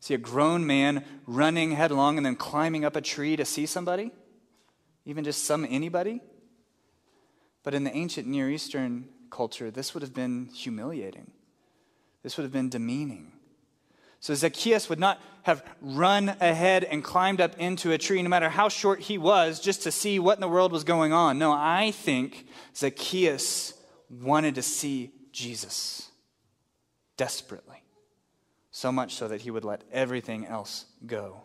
See 0.01 0.15
a 0.15 0.19
grown 0.19 0.67
man 0.67 1.05
running 1.27 1.73
headlong 1.73 2.17
and 2.17 2.25
then 2.25 2.37
climbing 2.37 2.87
up 2.87 2.97
a 2.97 3.03
tree 3.03 3.37
to 3.37 3.45
see 3.45 3.67
somebody? 3.67 4.13
Even 5.05 5.25
just 5.25 5.45
some 5.45 5.67
anybody? 5.69 6.23
But 7.63 7.75
in 7.75 7.85
the 7.85 7.95
ancient 7.95 8.27
Near 8.27 8.51
Eastern 8.51 9.09
culture, 9.31 9.71
this 9.71 9.95
would 9.95 10.03
have 10.03 10.15
been 10.15 10.47
humiliating. 10.47 11.31
This 12.23 12.37
would 12.37 12.45
have 12.45 12.53
been 12.53 12.69
demeaning. 12.69 13.33
So 14.21 14.35
Zacchaeus 14.35 14.89
would 14.89 14.99
not 14.99 15.21
have 15.45 15.65
run 15.81 16.29
ahead 16.41 16.85
and 16.85 17.03
climbed 17.03 17.41
up 17.41 17.59
into 17.59 17.93
a 17.93 17.99
tree, 17.99 18.23
no 18.23 18.29
matter 18.29 18.51
how 18.51 18.69
short 18.69 19.01
he 19.01 19.17
was, 19.17 19.61
just 19.61 19.83
to 19.85 19.91
see 19.91 20.19
what 20.19 20.37
in 20.37 20.43
the 20.43 20.49
world 20.49 20.73
was 20.73 20.85
going 20.85 21.13
on. 21.13 21.39
No, 21.39 21.53
I 21.53 21.91
think 21.93 22.47
Zacchaeus 22.77 23.73
wanted 24.11 24.57
to 24.57 24.63
see 24.63 25.13
Jesus 25.33 26.11
desperately. 27.17 27.83
So 28.71 28.93
much 28.93 29.15
so 29.15 29.29
that 29.29 29.41
he 29.41 29.51
would 29.51 29.65
let 29.65 29.83
everything 29.91 30.47
else 30.47 30.85
go. 31.07 31.43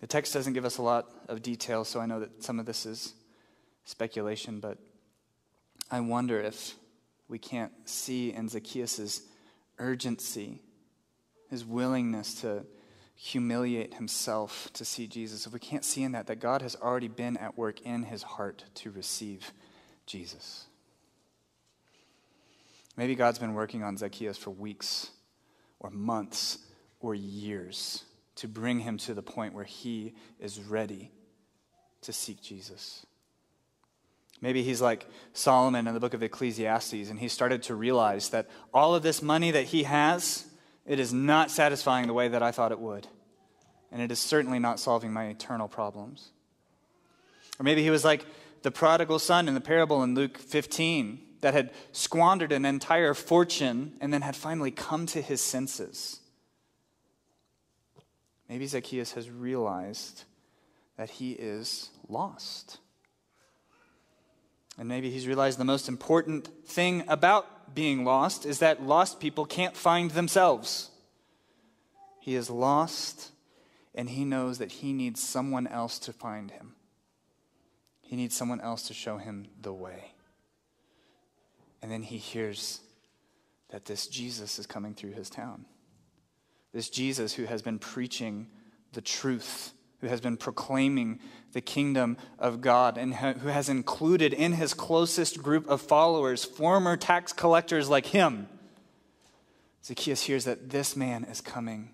The 0.00 0.06
text 0.06 0.32
doesn't 0.32 0.52
give 0.52 0.64
us 0.64 0.78
a 0.78 0.82
lot 0.82 1.08
of 1.28 1.42
detail, 1.42 1.84
so 1.84 2.00
I 2.00 2.06
know 2.06 2.20
that 2.20 2.42
some 2.42 2.58
of 2.58 2.66
this 2.66 2.86
is 2.86 3.14
speculation, 3.84 4.60
but 4.60 4.78
I 5.90 6.00
wonder 6.00 6.40
if 6.40 6.74
we 7.28 7.38
can't 7.38 7.72
see 7.84 8.32
in 8.32 8.48
Zacchaeus' 8.48 9.22
urgency, 9.78 10.62
his 11.48 11.64
willingness 11.64 12.40
to 12.42 12.64
humiliate 13.14 13.94
himself 13.94 14.68
to 14.72 14.84
see 14.84 15.06
Jesus, 15.06 15.46
if 15.46 15.52
we 15.52 15.58
can't 15.58 15.84
see 15.84 16.02
in 16.02 16.12
that, 16.12 16.26
that 16.26 16.40
God 16.40 16.62
has 16.62 16.76
already 16.76 17.08
been 17.08 17.36
at 17.36 17.56
work 17.56 17.80
in 17.82 18.02
his 18.04 18.22
heart 18.22 18.64
to 18.74 18.90
receive 18.90 19.52
Jesus. 20.06 20.66
Maybe 22.96 23.14
God's 23.14 23.38
been 23.38 23.54
working 23.54 23.82
on 23.82 23.96
Zacchaeus 23.96 24.36
for 24.36 24.50
weeks 24.50 25.10
or 25.78 25.90
months 25.90 26.58
or 27.00 27.14
years 27.14 28.04
to 28.36 28.48
bring 28.48 28.80
him 28.80 28.98
to 28.98 29.14
the 29.14 29.22
point 29.22 29.54
where 29.54 29.64
he 29.64 30.14
is 30.38 30.60
ready 30.60 31.10
to 32.02 32.12
seek 32.12 32.42
Jesus. 32.42 33.06
Maybe 34.42 34.64
he's 34.64 34.82
like 34.82 35.06
Solomon 35.32 35.86
in 35.86 35.94
the 35.94 36.00
book 36.00 36.14
of 36.14 36.22
Ecclesiastes, 36.22 37.08
and 37.08 37.18
he 37.18 37.28
started 37.28 37.62
to 37.64 37.76
realize 37.76 38.30
that 38.30 38.50
all 38.74 38.94
of 38.94 39.04
this 39.04 39.22
money 39.22 39.52
that 39.52 39.66
he 39.66 39.84
has, 39.84 40.46
it 40.84 40.98
is 40.98 41.12
not 41.12 41.50
satisfying 41.50 42.08
the 42.08 42.12
way 42.12 42.26
that 42.26 42.42
I 42.42 42.50
thought 42.50 42.72
it 42.72 42.80
would. 42.80 43.06
And 43.92 44.02
it 44.02 44.10
is 44.10 44.18
certainly 44.18 44.58
not 44.58 44.80
solving 44.80 45.12
my 45.12 45.26
eternal 45.26 45.68
problems. 45.68 46.30
Or 47.60 47.62
maybe 47.62 47.84
he 47.84 47.90
was 47.90 48.04
like 48.04 48.26
the 48.62 48.72
prodigal 48.72 49.20
son 49.20 49.46
in 49.46 49.54
the 49.54 49.60
parable 49.60 50.02
in 50.02 50.16
Luke 50.16 50.38
15 50.38 51.20
that 51.40 51.54
had 51.54 51.70
squandered 51.92 52.50
an 52.50 52.64
entire 52.64 53.14
fortune 53.14 53.94
and 54.00 54.12
then 54.12 54.22
had 54.22 54.34
finally 54.34 54.72
come 54.72 55.06
to 55.06 55.22
his 55.22 55.40
senses. 55.40 56.18
Maybe 58.48 58.66
Zacchaeus 58.66 59.12
has 59.12 59.30
realized 59.30 60.24
that 60.96 61.10
he 61.10 61.32
is 61.32 61.90
lost. 62.08 62.78
And 64.78 64.88
maybe 64.88 65.10
he's 65.10 65.26
realized 65.26 65.58
the 65.58 65.64
most 65.64 65.88
important 65.88 66.48
thing 66.66 67.04
about 67.08 67.74
being 67.74 68.04
lost 68.04 68.46
is 68.46 68.58
that 68.60 68.82
lost 68.82 69.20
people 69.20 69.44
can't 69.44 69.76
find 69.76 70.10
themselves. 70.10 70.90
He 72.20 72.34
is 72.34 72.48
lost, 72.48 73.32
and 73.94 74.08
he 74.08 74.24
knows 74.24 74.58
that 74.58 74.72
he 74.72 74.92
needs 74.92 75.22
someone 75.22 75.66
else 75.66 75.98
to 76.00 76.12
find 76.12 76.50
him. 76.50 76.74
He 78.00 78.16
needs 78.16 78.36
someone 78.36 78.60
else 78.60 78.86
to 78.88 78.94
show 78.94 79.18
him 79.18 79.46
the 79.60 79.72
way. 79.72 80.12
And 81.82 81.90
then 81.90 82.02
he 82.02 82.18
hears 82.18 82.80
that 83.70 83.86
this 83.86 84.06
Jesus 84.06 84.58
is 84.58 84.66
coming 84.66 84.94
through 84.94 85.12
his 85.12 85.28
town. 85.28 85.64
This 86.72 86.88
Jesus 86.88 87.34
who 87.34 87.44
has 87.44 87.60
been 87.60 87.78
preaching 87.78 88.46
the 88.92 89.00
truth 89.00 89.72
who 90.02 90.08
has 90.08 90.20
been 90.20 90.36
proclaiming 90.36 91.20
the 91.52 91.60
kingdom 91.60 92.16
of 92.36 92.60
God 92.60 92.98
and 92.98 93.14
who 93.14 93.48
has 93.48 93.68
included 93.68 94.34
in 94.34 94.52
his 94.52 94.74
closest 94.74 95.40
group 95.40 95.66
of 95.68 95.80
followers 95.80 96.44
former 96.44 96.96
tax 96.96 97.32
collectors 97.32 97.88
like 97.88 98.06
him. 98.06 98.48
Zacchaeus 99.84 100.22
hears 100.22 100.44
that 100.44 100.70
this 100.70 100.96
man 100.96 101.24
is 101.24 101.40
coming. 101.40 101.90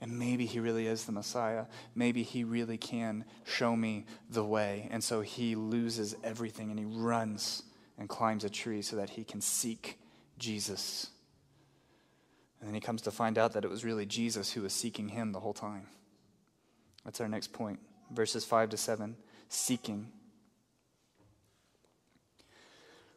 And 0.00 0.18
maybe 0.18 0.46
he 0.46 0.60
really 0.60 0.86
is 0.86 1.04
the 1.04 1.12
Messiah. 1.12 1.66
Maybe 1.94 2.22
he 2.22 2.42
really 2.42 2.78
can 2.78 3.26
show 3.44 3.76
me 3.76 4.06
the 4.30 4.44
way. 4.44 4.88
And 4.90 5.04
so 5.04 5.20
he 5.20 5.54
loses 5.54 6.16
everything 6.24 6.70
and 6.70 6.78
he 6.78 6.86
runs 6.86 7.64
and 7.98 8.08
climbs 8.08 8.44
a 8.44 8.50
tree 8.50 8.80
so 8.80 8.96
that 8.96 9.10
he 9.10 9.24
can 9.24 9.42
seek 9.42 9.98
Jesus. 10.38 11.08
And 12.60 12.68
then 12.68 12.74
he 12.74 12.80
comes 12.80 13.02
to 13.02 13.10
find 13.10 13.36
out 13.36 13.52
that 13.52 13.64
it 13.66 13.68
was 13.68 13.84
really 13.84 14.06
Jesus 14.06 14.52
who 14.52 14.62
was 14.62 14.72
seeking 14.72 15.10
him 15.10 15.32
the 15.32 15.40
whole 15.40 15.52
time. 15.52 15.86
That's 17.04 17.20
our 17.20 17.28
next 17.28 17.52
point. 17.52 17.78
Verses 18.10 18.44
5 18.44 18.70
to 18.70 18.76
7 18.76 19.16
seeking. 19.48 20.06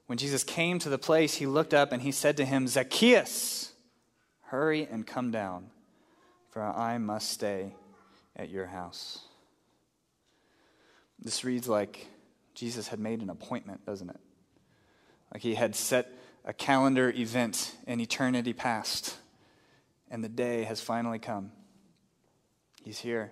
When 0.07 0.17
Jesus 0.17 0.43
came 0.43 0.79
to 0.79 0.89
the 0.89 0.97
place, 0.97 1.35
he 1.35 1.45
looked 1.45 1.73
up 1.73 1.91
and 1.91 2.01
he 2.01 2.11
said 2.11 2.37
to 2.37 2.45
him, 2.45 2.67
Zacchaeus, 2.67 3.71
hurry 4.41 4.87
and 4.91 5.07
come 5.07 5.31
down, 5.31 5.69
for 6.49 6.61
I 6.61 6.97
must 6.97 7.29
stay 7.29 7.73
at 8.35 8.49
your 8.49 8.65
house. 8.65 9.19
This 11.19 11.43
reads 11.43 11.69
like 11.69 12.07
Jesus 12.53 12.89
had 12.89 12.99
made 12.99 13.21
an 13.21 13.29
appointment, 13.29 13.85
doesn't 13.85 14.09
it? 14.09 14.19
Like 15.33 15.41
he 15.41 15.55
had 15.55 15.75
set 15.75 16.11
a 16.43 16.53
calendar 16.53 17.09
event 17.09 17.75
in 17.87 17.99
eternity 18.01 18.53
past, 18.53 19.15
and 20.11 20.23
the 20.23 20.29
day 20.29 20.63
has 20.63 20.81
finally 20.81 21.19
come. 21.19 21.51
He's 22.83 22.99
here 22.99 23.31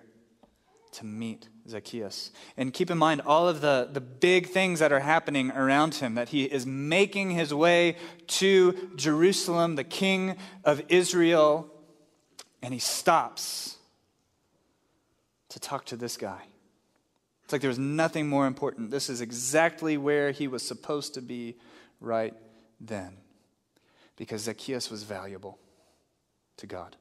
to 0.92 1.06
meet 1.06 1.48
Zacchaeus. 1.68 2.30
And 2.56 2.72
keep 2.72 2.90
in 2.90 2.98
mind 2.98 3.22
all 3.22 3.48
of 3.48 3.60
the, 3.60 3.88
the 3.92 4.00
big 4.00 4.48
things 4.48 4.78
that 4.80 4.92
are 4.92 5.00
happening 5.00 5.50
around 5.50 5.96
him, 5.96 6.14
that 6.14 6.30
he 6.30 6.44
is 6.44 6.66
making 6.66 7.30
his 7.30 7.52
way 7.52 7.96
to 8.26 8.90
Jerusalem, 8.96 9.76
the 9.76 9.84
king 9.84 10.36
of 10.64 10.82
Israel, 10.88 11.70
and 12.62 12.72
he 12.72 12.80
stops 12.80 13.76
to 15.48 15.60
talk 15.60 15.84
to 15.86 15.96
this 15.96 16.16
guy. 16.16 16.42
It's 17.44 17.52
like 17.52 17.60
there 17.60 17.68
was 17.68 17.78
nothing 17.78 18.28
more 18.28 18.46
important. 18.46 18.90
This 18.90 19.10
is 19.10 19.20
exactly 19.20 19.96
where 19.96 20.30
he 20.30 20.48
was 20.48 20.62
supposed 20.62 21.14
to 21.14 21.22
be 21.22 21.56
right 22.00 22.34
then, 22.80 23.16
because 24.16 24.42
Zacchaeus 24.42 24.90
was 24.90 25.02
valuable 25.02 25.58
to 26.58 26.66
God. 26.66 26.96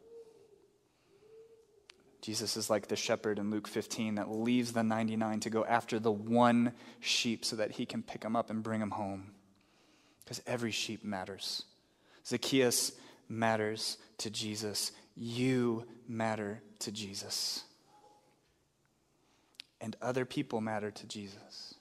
Jesus 2.21 2.55
is 2.55 2.69
like 2.69 2.87
the 2.87 2.95
shepherd 2.95 3.39
in 3.39 3.49
Luke 3.49 3.67
15 3.67 4.15
that 4.15 4.29
leaves 4.29 4.73
the 4.73 4.83
99 4.83 5.39
to 5.41 5.49
go 5.49 5.65
after 5.65 5.99
the 5.99 6.11
one 6.11 6.73
sheep 6.99 7.43
so 7.43 7.55
that 7.55 7.71
he 7.71 7.85
can 7.85 8.03
pick 8.03 8.23
him 8.23 8.35
up 8.35 8.51
and 8.51 8.61
bring 8.61 8.79
him 8.79 8.91
home. 8.91 9.31
Because 10.23 10.41
every 10.45 10.71
sheep 10.71 11.03
matters. 11.03 11.63
Zacchaeus 12.25 12.91
matters 13.27 13.97
to 14.19 14.29
Jesus, 14.29 14.91
you 15.15 15.85
matter 16.07 16.61
to 16.79 16.91
Jesus. 16.91 17.63
And 19.79 19.95
other 19.99 20.25
people 20.25 20.61
matter 20.61 20.91
to 20.91 21.07
Jesus. 21.07 21.73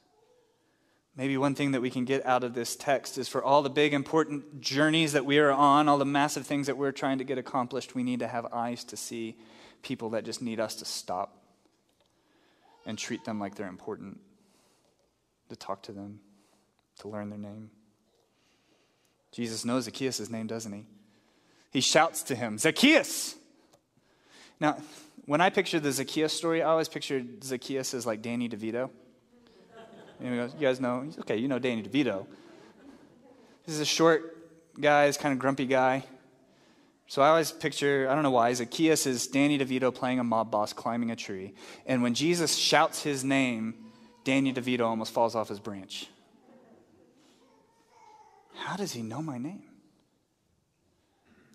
Maybe 1.17 1.37
one 1.37 1.55
thing 1.55 1.73
that 1.73 1.83
we 1.83 1.91
can 1.91 2.07
get 2.07 2.25
out 2.25 2.45
of 2.45 2.55
this 2.55 2.77
text 2.77 3.19
is 3.19 3.29
for 3.29 3.45
all 3.45 3.61
the 3.61 3.69
big, 3.69 3.93
important 3.93 4.63
journeys 4.63 5.13
that 5.13 5.27
we 5.27 5.39
are 5.39 5.51
on, 5.51 5.87
all 5.87 5.99
the 5.99 6.07
massive 6.07 6.47
things 6.47 6.67
that 6.67 6.79
we're 6.79 6.93
trying 6.93 7.19
to 7.19 7.25
get 7.25 7.37
accomplished, 7.37 7.95
we 7.95 8.03
need 8.03 8.21
to 8.21 8.29
have 8.29 8.47
eyes 8.47 8.85
to 8.85 8.97
see 8.97 9.37
people 9.83 10.11
that 10.11 10.25
just 10.25 10.43
need 10.43 10.61
us 10.61 10.77
to 10.77 10.85
stop 10.85 11.37
and 12.87 12.99
treat 12.99 13.25
them 13.25 13.39
like 13.39 13.55
they're 13.55 13.69
important, 13.69 14.21
to 15.49 15.57
talk 15.57 15.83
to 15.83 15.93
them, 15.93 16.21
to 16.99 17.09
learn 17.09 17.31
their 17.31 17.39
name. 17.39 17.71
Jesus 19.33 19.65
knows 19.65 19.85
Zacchaeus' 19.85 20.29
name, 20.31 20.47
doesn't 20.47 20.73
he? 20.73 20.87
He 21.71 21.81
shouts 21.81 22.23
to 22.25 22.35
him, 22.35 22.59
Zacchaeus! 22.59 23.37
Now, 24.59 24.79
when 25.27 25.41
I 25.41 25.51
picture 25.51 25.79
the 25.79 25.93
Zacchaeus 25.93 26.33
story, 26.33 26.63
I 26.63 26.71
always 26.71 26.89
pictured 26.89 27.45
Zacchaeus 27.45 27.95
as 27.95 28.07
like 28.07 28.23
Danny 28.23 28.49
DeVito. 28.49 28.91
You 30.23 30.51
guys 30.61 30.81
know, 30.81 31.09
okay, 31.21 31.37
you 31.37 31.49
know 31.49 31.59
Danny 31.59 31.83
DeVito. 31.83 32.27
This 33.65 33.77
is 33.77 33.81
a 33.81 33.87
short 33.87 34.37
guy, 34.79 35.07
this 35.07 35.17
kind 35.17 35.33
of 35.33 35.39
grumpy 35.39 35.67
guy. 35.67 36.05
So 37.11 37.23
I 37.23 37.29
always 37.31 37.51
picture, 37.51 38.07
I 38.09 38.15
don't 38.15 38.23
know 38.23 38.31
why, 38.31 38.53
Zacchaeus 38.53 39.05
is 39.05 39.27
Danny 39.27 39.59
DeVito 39.59 39.93
playing 39.93 40.21
a 40.21 40.25
mob 40.25 40.53
boss 40.53 40.73
climbing 40.73 41.11
a 41.11 41.17
tree. 41.17 41.55
And 41.85 42.05
when 42.05 42.15
Jesus 42.15 42.55
shouts 42.55 43.03
his 43.03 43.25
name, 43.25 43.75
Danny 44.23 44.53
DeVito 44.53 44.87
almost 44.87 45.13
falls 45.13 45.35
off 45.35 45.49
his 45.49 45.59
branch. 45.59 46.07
How 48.55 48.77
does 48.77 48.93
he 48.93 49.03
know 49.03 49.21
my 49.23 49.39
name? 49.39 49.65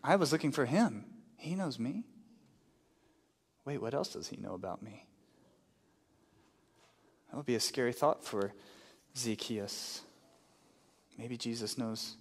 I 0.03 0.17
was 0.17 0.33
looking 0.33 0.51
for 0.51 0.65
him. 0.65 1.05
He 1.37 1.55
knows 1.55 1.79
me. 1.79 2.03
Wait, 3.63 3.77
what 3.77 3.93
else 3.93 4.09
does 4.09 4.27
he 4.27 4.35
know 4.35 4.55
about 4.55 4.83
me? 4.83 5.05
That 7.29 7.37
would 7.37 7.45
be 7.45 7.55
a 7.55 7.61
scary 7.61 7.93
thought 7.93 8.25
for 8.25 8.51
Zacchaeus. 9.15 10.01
Maybe 11.17 11.37
Jesus 11.37 11.77
knows 11.77 12.17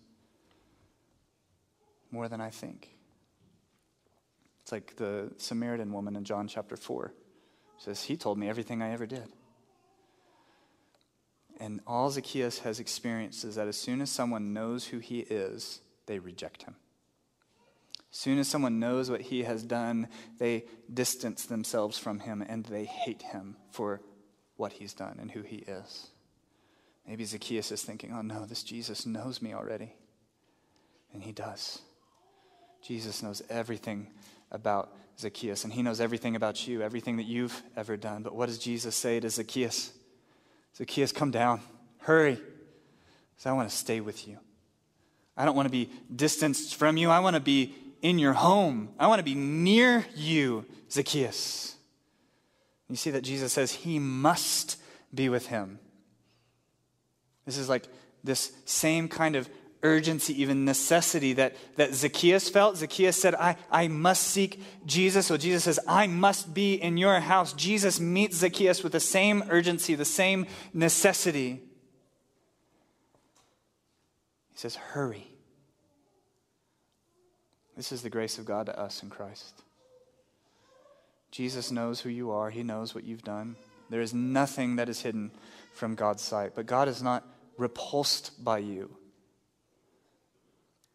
more 2.13 2.29
than 2.29 2.41
I 2.41 2.51
think. 2.51 2.94
Like 4.75 4.97
the 4.97 5.31
Samaritan 5.37 5.93
woman 5.93 6.17
in 6.17 6.25
John 6.25 6.49
chapter 6.49 6.77
4 6.77 7.15
says, 7.79 8.03
He 8.03 8.17
told 8.17 8.39
me 8.39 8.49
everything 8.49 8.83
I 8.83 8.91
ever 8.91 9.07
did. 9.07 9.29
And 11.61 11.81
all 11.87 12.11
Zacchaeus 12.11 12.59
has 12.59 12.81
experienced 12.81 13.45
is 13.45 13.55
that 13.55 13.69
as 13.69 13.77
soon 13.77 14.01
as 14.01 14.11
someone 14.11 14.53
knows 14.53 14.87
who 14.87 14.99
he 14.99 15.21
is, 15.21 15.81
they 16.07 16.19
reject 16.19 16.65
him. 16.65 16.75
As 18.11 18.19
soon 18.19 18.41
as 18.41 18.49
someone 18.49 18.81
knows 18.81 19.09
what 19.09 19.21
he 19.21 19.45
has 19.45 19.63
done, 19.63 20.09
they 20.41 20.65
distance 20.93 21.47
themselves 21.47 21.97
from 21.97 22.19
him 22.19 22.43
and 22.43 22.65
they 22.65 22.85
hate 22.85 23.23
him 23.23 23.55
for 23.71 24.01
what 24.57 24.73
he's 24.73 24.93
done 24.93 25.19
and 25.21 25.31
who 25.31 25.43
he 25.43 25.59
is. 25.59 26.09
Maybe 27.07 27.25
Zacchaeus 27.25 27.71
is 27.71 27.85
thinking, 27.85 28.13
oh 28.13 28.23
no, 28.23 28.45
this 28.45 28.65
Jesus 28.65 29.07
knows 29.07 29.41
me 29.41 29.55
already. 29.55 29.95
And 31.13 31.23
he 31.23 31.31
does. 31.31 31.81
Jesus 32.83 33.23
knows 33.23 33.41
everything 33.49 34.09
about 34.55 34.95
Zacchaeus, 35.19 35.65
and 35.65 35.73
he 35.73 35.83
knows 35.83 36.01
everything 36.01 36.37
about 36.37 36.67
you, 36.67 36.81
everything 36.81 37.17
that 37.19 37.25
you've 37.25 37.63
ever 37.77 37.97
done. 37.97 38.23
But 38.23 38.35
what 38.35 38.47
does 38.47 38.59
Jesus 38.59 38.95
say 38.95 39.21
to 39.21 39.29
Zacchaeus? 39.29 39.93
Zacchaeus, 40.77 41.13
come 41.13 41.31
down. 41.31 41.61
Hurry. 41.99 42.35
Because 42.35 43.47
I 43.47 43.53
want 43.53 43.69
to 43.69 43.77
stay 43.77 44.01
with 44.01 44.27
you. 44.27 44.39
I 45.37 45.45
don't 45.45 45.57
want 45.57 45.67
to 45.67 45.73
be 45.73 45.91
distanced 46.15 46.77
from 46.77 46.97
you. 46.97 47.11
I 47.11 47.19
want 47.19 47.35
to 47.35 47.41
be 47.41 47.75
in 48.03 48.19
your 48.19 48.33
home. 48.33 48.91
I 48.99 49.09
want 49.09 49.19
to 49.19 49.25
be 49.25 49.35
near 49.35 50.07
you, 50.15 50.65
Zacchaeus. 50.91 51.75
You 52.89 52.97
see 52.97 53.11
that 53.11 53.23
Jesus 53.23 53.53
says 53.53 53.73
he 53.73 53.99
must 53.99 54.77
be 55.13 55.29
with 55.29 55.47
him. 55.47 55.79
This 57.47 57.59
is 57.59 57.69
like 57.69 57.89
this 58.23 58.53
same 58.65 59.09
kind 59.09 59.37
of 59.37 59.49
urgency, 59.85 60.41
even 60.43 60.65
necessity 60.65 61.35
that, 61.35 61.55
that 61.77 61.95
Zacchaeus 61.95 62.49
felt. 62.49 62.79
Zacchaeus 62.79 63.21
said, 63.21 63.35
I, 63.37 63.57
I 63.71 63.87
must 63.87 64.23
seek 64.23 64.61
Jesus. 64.87 65.27
So 65.27 65.37
Jesus 65.37 65.65
says, 65.65 65.79
I 65.87 66.09
must 66.09 66.53
be 66.53 66.75
in 66.75 66.97
your 66.97 67.21
house. 67.21 67.53
Jesus 67.53 68.01
meets 68.01 68.39
Zacchaeus 68.39 68.83
with 68.83 68.93
the 68.93 69.01
same 69.01 69.45
urgency, 69.51 69.95
the 69.95 70.05
same 70.05 70.47
necessity. 70.73 71.61
He 74.53 74.59
says, 74.59 74.75
Hurry. 74.75 75.29
This 77.77 77.93
is 77.93 78.03
the 78.03 78.11
grace 78.11 78.39
of 78.39 78.45
God 78.45 78.67
to 78.67 78.79
us 78.79 79.03
in 79.03 79.11
Christ. 79.11 79.63
Jesus 81.31 81.71
knows 81.71 82.01
who 82.01 82.09
you 82.09 82.31
are, 82.31 82.51
He 82.51 82.63
knows 82.63 82.95
what 82.95 83.05
you've 83.05 83.25
done. 83.25 83.57
There 83.91 84.01
is 84.01 84.15
nothing 84.15 84.77
that 84.77 84.89
is 84.89 85.03
hidden 85.03 85.33
from 85.73 85.95
God's 85.95 86.23
sight, 86.23 86.53
but 86.55 86.67
God 86.67 86.89
is 86.89 87.03
not 87.03 87.27
repulsed 87.59 88.43
by 88.43 88.59
you. 88.59 88.97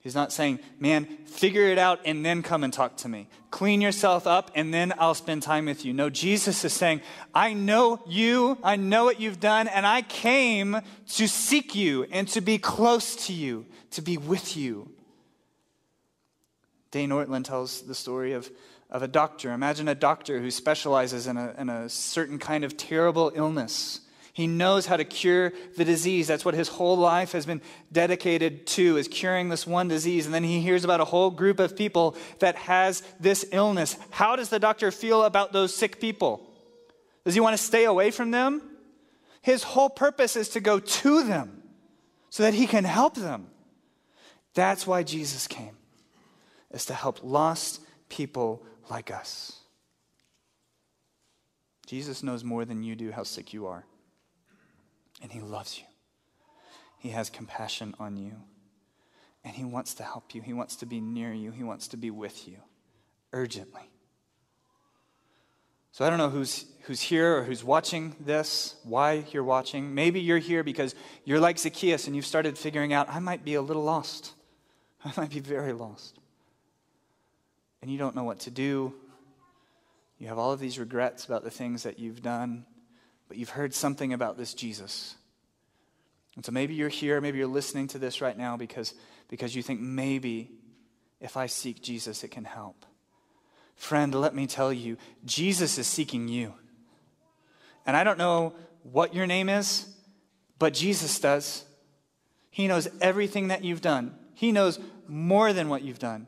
He's 0.01 0.15
not 0.15 0.31
saying, 0.31 0.59
man, 0.79 1.05
figure 1.25 1.63
it 1.63 1.77
out 1.77 1.99
and 2.05 2.25
then 2.25 2.41
come 2.41 2.63
and 2.63 2.71
talk 2.71 2.95
to 2.97 3.09
me. 3.09 3.27
Clean 3.51 3.81
yourself 3.81 4.25
up 4.27 4.49
and 4.55 4.73
then 4.73 4.93
I'll 4.97 5.13
spend 5.13 5.43
time 5.43 5.65
with 5.65 5.83
you. 5.83 5.91
No, 5.91 6.09
Jesus 6.09 6.63
is 6.63 6.71
saying, 6.71 7.01
I 7.33 7.53
know 7.53 8.01
you, 8.07 8.57
I 8.63 8.77
know 8.77 9.03
what 9.03 9.19
you've 9.19 9.41
done, 9.41 9.67
and 9.67 9.85
I 9.85 10.01
came 10.01 10.79
to 11.15 11.27
seek 11.27 11.75
you 11.75 12.05
and 12.11 12.29
to 12.29 12.39
be 12.39 12.57
close 12.57 13.27
to 13.27 13.33
you, 13.33 13.65
to 13.91 14.01
be 14.01 14.17
with 14.17 14.55
you. 14.55 14.89
Dane 16.91 17.09
Ortlund 17.09 17.43
tells 17.43 17.81
the 17.81 17.93
story 17.93 18.31
of, 18.31 18.49
of 18.89 19.03
a 19.03 19.07
doctor. 19.07 19.51
Imagine 19.51 19.89
a 19.89 19.95
doctor 19.95 20.39
who 20.39 20.49
specializes 20.49 21.27
in 21.27 21.35
a, 21.35 21.53
in 21.57 21.69
a 21.69 21.89
certain 21.89 22.39
kind 22.39 22.63
of 22.63 22.77
terrible 22.77 23.33
illness. 23.35 23.99
He 24.33 24.47
knows 24.47 24.85
how 24.85 24.97
to 24.97 25.03
cure 25.03 25.51
the 25.75 25.85
disease. 25.85 26.27
That's 26.27 26.45
what 26.45 26.53
his 26.53 26.67
whole 26.67 26.97
life 26.97 27.31
has 27.33 27.45
been 27.45 27.61
dedicated 27.91 28.67
to, 28.67 28.97
is 28.97 29.07
curing 29.07 29.49
this 29.49 29.67
one 29.67 29.87
disease. 29.87 30.25
And 30.25 30.33
then 30.33 30.43
he 30.43 30.61
hears 30.61 30.83
about 30.83 31.01
a 31.01 31.05
whole 31.05 31.31
group 31.31 31.59
of 31.59 31.75
people 31.75 32.15
that 32.39 32.55
has 32.55 33.03
this 33.19 33.45
illness. 33.51 33.97
How 34.11 34.35
does 34.35 34.49
the 34.49 34.59
doctor 34.59 34.91
feel 34.91 35.23
about 35.23 35.51
those 35.51 35.75
sick 35.75 35.99
people? 35.99 36.47
Does 37.25 37.33
he 37.33 37.39
want 37.39 37.57
to 37.57 37.63
stay 37.63 37.85
away 37.85 38.11
from 38.11 38.31
them? 38.31 38.61
His 39.41 39.63
whole 39.63 39.89
purpose 39.89 40.35
is 40.35 40.49
to 40.49 40.59
go 40.59 40.79
to 40.79 41.23
them 41.23 41.63
so 42.29 42.43
that 42.43 42.53
he 42.53 42.67
can 42.67 42.83
help 42.83 43.15
them. 43.15 43.47
That's 44.53 44.85
why 44.85 45.03
Jesus 45.03 45.47
came, 45.47 45.77
is 46.71 46.85
to 46.85 46.93
help 46.93 47.19
lost 47.23 47.81
people 48.09 48.63
like 48.89 49.11
us. 49.11 49.55
Jesus 51.85 52.21
knows 52.21 52.43
more 52.43 52.65
than 52.65 52.83
you 52.83 52.95
do 52.95 53.11
how 53.11 53.23
sick 53.23 53.53
you 53.53 53.67
are. 53.67 53.85
And 55.21 55.31
He 55.31 55.39
loves 55.39 55.77
you. 55.77 55.85
He 56.97 57.09
has 57.09 57.29
compassion 57.29 57.95
on 57.99 58.17
you. 58.17 58.33
And 59.43 59.55
He 59.55 59.63
wants 59.63 59.93
to 59.95 60.03
help 60.03 60.35
you. 60.35 60.41
He 60.41 60.53
wants 60.53 60.77
to 60.77 60.85
be 60.85 60.99
near 60.99 61.33
you. 61.33 61.51
He 61.51 61.63
wants 61.63 61.87
to 61.89 61.97
be 61.97 62.11
with 62.11 62.47
you 62.47 62.57
urgently. 63.31 63.89
So 65.91 66.05
I 66.05 66.09
don't 66.09 66.19
know 66.19 66.29
who's, 66.29 66.65
who's 66.83 67.01
here 67.01 67.37
or 67.37 67.43
who's 67.43 67.63
watching 67.63 68.15
this, 68.19 68.75
why 68.83 69.25
you're 69.31 69.43
watching. 69.43 69.93
Maybe 69.93 70.21
you're 70.21 70.37
here 70.37 70.63
because 70.63 70.95
you're 71.25 71.39
like 71.39 71.57
Zacchaeus 71.57 72.07
and 72.07 72.15
you've 72.15 72.25
started 72.25 72.57
figuring 72.57 72.93
out, 72.93 73.09
I 73.09 73.19
might 73.19 73.43
be 73.43 73.55
a 73.55 73.61
little 73.61 73.83
lost. 73.83 74.33
I 75.05 75.11
might 75.17 75.31
be 75.31 75.39
very 75.39 75.73
lost. 75.73 76.17
And 77.81 77.89
you 77.89 77.97
don't 77.97 78.15
know 78.15 78.23
what 78.23 78.41
to 78.41 78.51
do. 78.51 78.93
You 80.19 80.27
have 80.27 80.37
all 80.37 80.51
of 80.51 80.59
these 80.59 80.77
regrets 80.77 81.25
about 81.25 81.43
the 81.43 81.51
things 81.51 81.83
that 81.83 81.97
you've 81.97 82.21
done 82.21 82.65
but 83.29 83.37
you've 83.37 83.51
heard 83.51 83.73
something 83.73 84.11
about 84.11 84.37
this 84.37 84.53
Jesus. 84.53 85.15
And 86.35 86.43
so 86.43 86.51
maybe 86.51 86.73
you're 86.73 86.89
here, 86.89 87.21
maybe 87.21 87.37
you're 87.37 87.47
listening 87.47 87.87
to 87.89 87.99
this 87.99 88.21
right 88.21 88.37
now 88.37 88.57
because, 88.57 88.93
because 89.29 89.55
you 89.55 89.63
think 89.63 89.79
maybe 89.79 90.51
if 91.21 91.37
I 91.37 91.45
seek 91.45 91.81
Jesus, 91.81 92.23
it 92.23 92.31
can 92.31 92.43
help. 92.43 92.85
Friend, 93.75 94.13
let 94.13 94.35
me 94.35 94.47
tell 94.47 94.73
you, 94.73 94.97
Jesus 95.23 95.77
is 95.77 95.87
seeking 95.87 96.27
you. 96.27 96.53
And 97.85 97.95
I 97.95 98.03
don't 98.03 98.17
know 98.17 98.53
what 98.83 99.13
your 99.13 99.27
name 99.27 99.47
is, 99.47 99.87
but 100.57 100.73
Jesus 100.73 101.19
does. 101.19 101.63
He 102.51 102.67
knows 102.67 102.87
everything 102.99 103.49
that 103.49 103.63
you've 103.63 103.81
done, 103.81 104.15
He 104.33 104.51
knows 104.51 104.79
more 105.07 105.53
than 105.53 105.69
what 105.69 105.81
you've 105.81 105.99
done, 105.99 106.27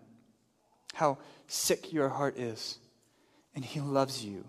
how 0.93 1.17
sick 1.47 1.91
your 1.91 2.09
heart 2.09 2.37
is. 2.37 2.77
And 3.53 3.65
He 3.65 3.81
loves 3.81 4.23
you, 4.23 4.45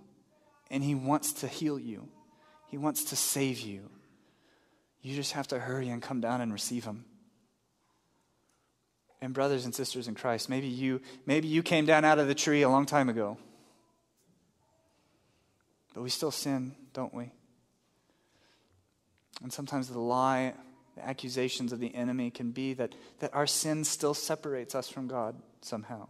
and 0.71 0.85
He 0.85 0.95
wants 0.95 1.33
to 1.35 1.49
heal 1.49 1.79
you. 1.79 2.09
He 2.73 2.79
wants 2.79 3.05
to 3.05 3.17
save 3.17 3.61
you. 3.61 3.91
You 5.03 5.15
just 5.15 5.33
have 5.33 5.47
to 5.49 5.59
hurry 5.59 5.91
and 5.91 6.01
come 6.01 6.23
down 6.23 6.41
and 6.41 6.51
receive 6.51 6.87
him. 6.87 7.05
And 9.21 9.35
brothers 9.35 9.67
and 9.67 9.75
sisters 9.75 10.09
in 10.09 10.15
Christ, 10.15 10.49
maybe 10.49 10.69
you 10.69 11.03
maybe 11.27 11.49
you 11.49 11.63
came 11.63 11.85
down 11.85 12.07
out 12.07 12.19
of 12.19 12.29
the 12.29 12.35
tree 12.35 12.63
a 12.63 12.71
long 12.71 12.87
time 12.87 13.11
ago. 13.11 13.37
But 15.93 16.03
we 16.03 16.09
still 16.09 16.31
sin, 16.31 16.75
don't 16.95 17.13
we? 17.13 17.31
And 19.43 19.53
sometimes 19.53 19.89
the 19.89 19.99
lie, 19.99 20.55
the 20.97 21.07
accusations 21.07 21.75
of 21.75 21.79
the 21.79 21.95
enemy 21.95 22.31
can 22.31 22.53
be 22.53 22.73
that, 22.73 22.95
that 23.19 23.35
our 23.35 23.47
sin 23.47 23.85
still 23.85 24.15
separates 24.15 24.75
us 24.75 24.89
from 24.89 25.09
God 25.09 25.37
somehow. 25.61 26.09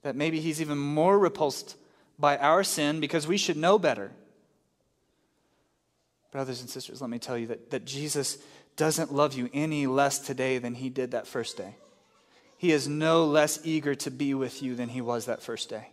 That 0.00 0.16
maybe 0.16 0.40
he's 0.40 0.62
even 0.62 0.78
more 0.78 1.18
repulsed 1.18 1.76
by 2.18 2.38
our 2.38 2.64
sin 2.64 3.00
because 3.00 3.26
we 3.26 3.36
should 3.36 3.58
know 3.58 3.78
better. 3.78 4.12
Brothers 6.30 6.60
and 6.60 6.70
sisters, 6.70 7.00
let 7.00 7.10
me 7.10 7.18
tell 7.18 7.36
you 7.36 7.48
that, 7.48 7.70
that 7.70 7.84
Jesus 7.84 8.38
doesn't 8.76 9.12
love 9.12 9.34
you 9.34 9.50
any 9.52 9.86
less 9.86 10.18
today 10.18 10.58
than 10.58 10.74
he 10.74 10.88
did 10.88 11.10
that 11.10 11.26
first 11.26 11.56
day. 11.56 11.74
He 12.56 12.72
is 12.72 12.86
no 12.86 13.24
less 13.24 13.58
eager 13.64 13.94
to 13.96 14.10
be 14.10 14.34
with 14.34 14.62
you 14.62 14.74
than 14.74 14.90
he 14.90 15.00
was 15.00 15.26
that 15.26 15.42
first 15.42 15.68
day. 15.68 15.88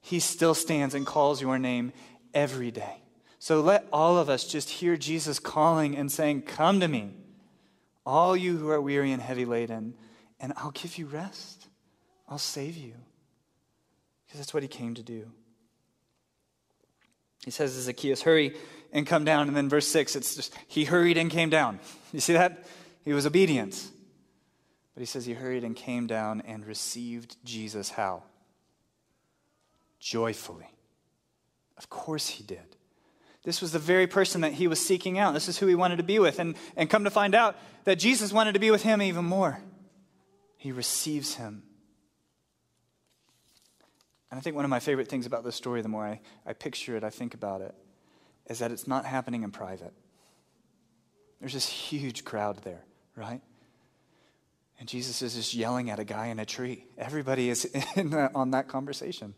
He 0.00 0.20
still 0.20 0.54
stands 0.54 0.94
and 0.94 1.06
calls 1.06 1.42
your 1.42 1.58
name 1.58 1.92
every 2.32 2.70
day. 2.70 3.02
So 3.38 3.60
let 3.60 3.86
all 3.92 4.16
of 4.16 4.28
us 4.28 4.44
just 4.44 4.70
hear 4.70 4.96
Jesus 4.96 5.38
calling 5.38 5.96
and 5.96 6.10
saying, 6.10 6.42
Come 6.42 6.80
to 6.80 6.88
me, 6.88 7.10
all 8.06 8.36
you 8.36 8.56
who 8.56 8.68
are 8.70 8.80
weary 8.80 9.12
and 9.12 9.22
heavy 9.22 9.44
laden, 9.44 9.94
and 10.40 10.52
I'll 10.56 10.70
give 10.70 10.98
you 10.98 11.06
rest. 11.06 11.66
I'll 12.28 12.38
save 12.38 12.76
you. 12.76 12.94
Because 14.26 14.40
that's 14.40 14.54
what 14.54 14.62
he 14.62 14.68
came 14.68 14.94
to 14.94 15.02
do. 15.02 15.30
He 17.44 17.50
says 17.50 17.74
to 17.74 17.80
Zacchaeus, 17.80 18.22
Hurry 18.22 18.54
and 18.92 19.06
come 19.06 19.24
down. 19.24 19.48
And 19.48 19.56
then 19.56 19.68
verse 19.68 19.86
6, 19.88 20.16
it's 20.16 20.36
just, 20.36 20.54
He 20.66 20.84
hurried 20.84 21.16
and 21.16 21.30
came 21.30 21.50
down. 21.50 21.80
You 22.12 22.20
see 22.20 22.32
that? 22.32 22.66
He 23.04 23.12
was 23.12 23.26
obedient. 23.26 23.88
But 24.94 25.02
he 25.02 25.06
says 25.06 25.26
he 25.26 25.34
hurried 25.34 25.62
and 25.62 25.76
came 25.76 26.08
down 26.08 26.40
and 26.40 26.66
received 26.66 27.36
Jesus 27.44 27.90
how? 27.90 28.24
Joyfully. 30.00 30.66
Of 31.76 31.88
course 31.88 32.28
he 32.28 32.42
did. 32.42 32.76
This 33.44 33.62
was 33.62 33.70
the 33.70 33.78
very 33.78 34.08
person 34.08 34.40
that 34.40 34.54
he 34.54 34.66
was 34.66 34.84
seeking 34.84 35.18
out. 35.18 35.34
This 35.34 35.48
is 35.48 35.56
who 35.56 35.68
he 35.68 35.76
wanted 35.76 35.98
to 35.98 36.02
be 36.02 36.18
with. 36.18 36.40
And, 36.40 36.56
and 36.76 36.90
come 36.90 37.04
to 37.04 37.10
find 37.10 37.34
out 37.34 37.56
that 37.84 38.00
Jesus 38.00 38.32
wanted 38.32 38.54
to 38.54 38.58
be 38.58 38.72
with 38.72 38.82
him 38.82 39.00
even 39.00 39.24
more. 39.24 39.60
He 40.56 40.72
receives 40.72 41.36
him. 41.36 41.62
And 44.30 44.38
I 44.38 44.40
think 44.40 44.56
one 44.56 44.64
of 44.64 44.68
my 44.68 44.80
favorite 44.80 45.08
things 45.08 45.24
about 45.24 45.44
this 45.44 45.54
story, 45.54 45.80
the 45.80 45.88
more 45.88 46.04
I, 46.04 46.20
I 46.44 46.52
picture 46.52 46.96
it, 46.96 47.04
I 47.04 47.10
think 47.10 47.34
about 47.34 47.60
it, 47.60 47.74
is 48.48 48.58
that 48.58 48.72
it's 48.72 48.88
not 48.88 49.04
happening 49.04 49.42
in 49.42 49.50
private. 49.50 49.92
There's 51.40 51.52
this 51.52 51.68
huge 51.68 52.24
crowd 52.24 52.58
there, 52.64 52.82
right? 53.14 53.40
And 54.80 54.88
Jesus 54.88 55.22
is 55.22 55.34
just 55.34 55.54
yelling 55.54 55.90
at 55.90 55.98
a 55.98 56.04
guy 56.04 56.26
in 56.26 56.38
a 56.38 56.46
tree. 56.46 56.86
Everybody 56.96 57.50
is 57.50 57.64
in 57.96 58.10
the, 58.10 58.30
on 58.34 58.50
that 58.52 58.68
conversation. 58.68 59.34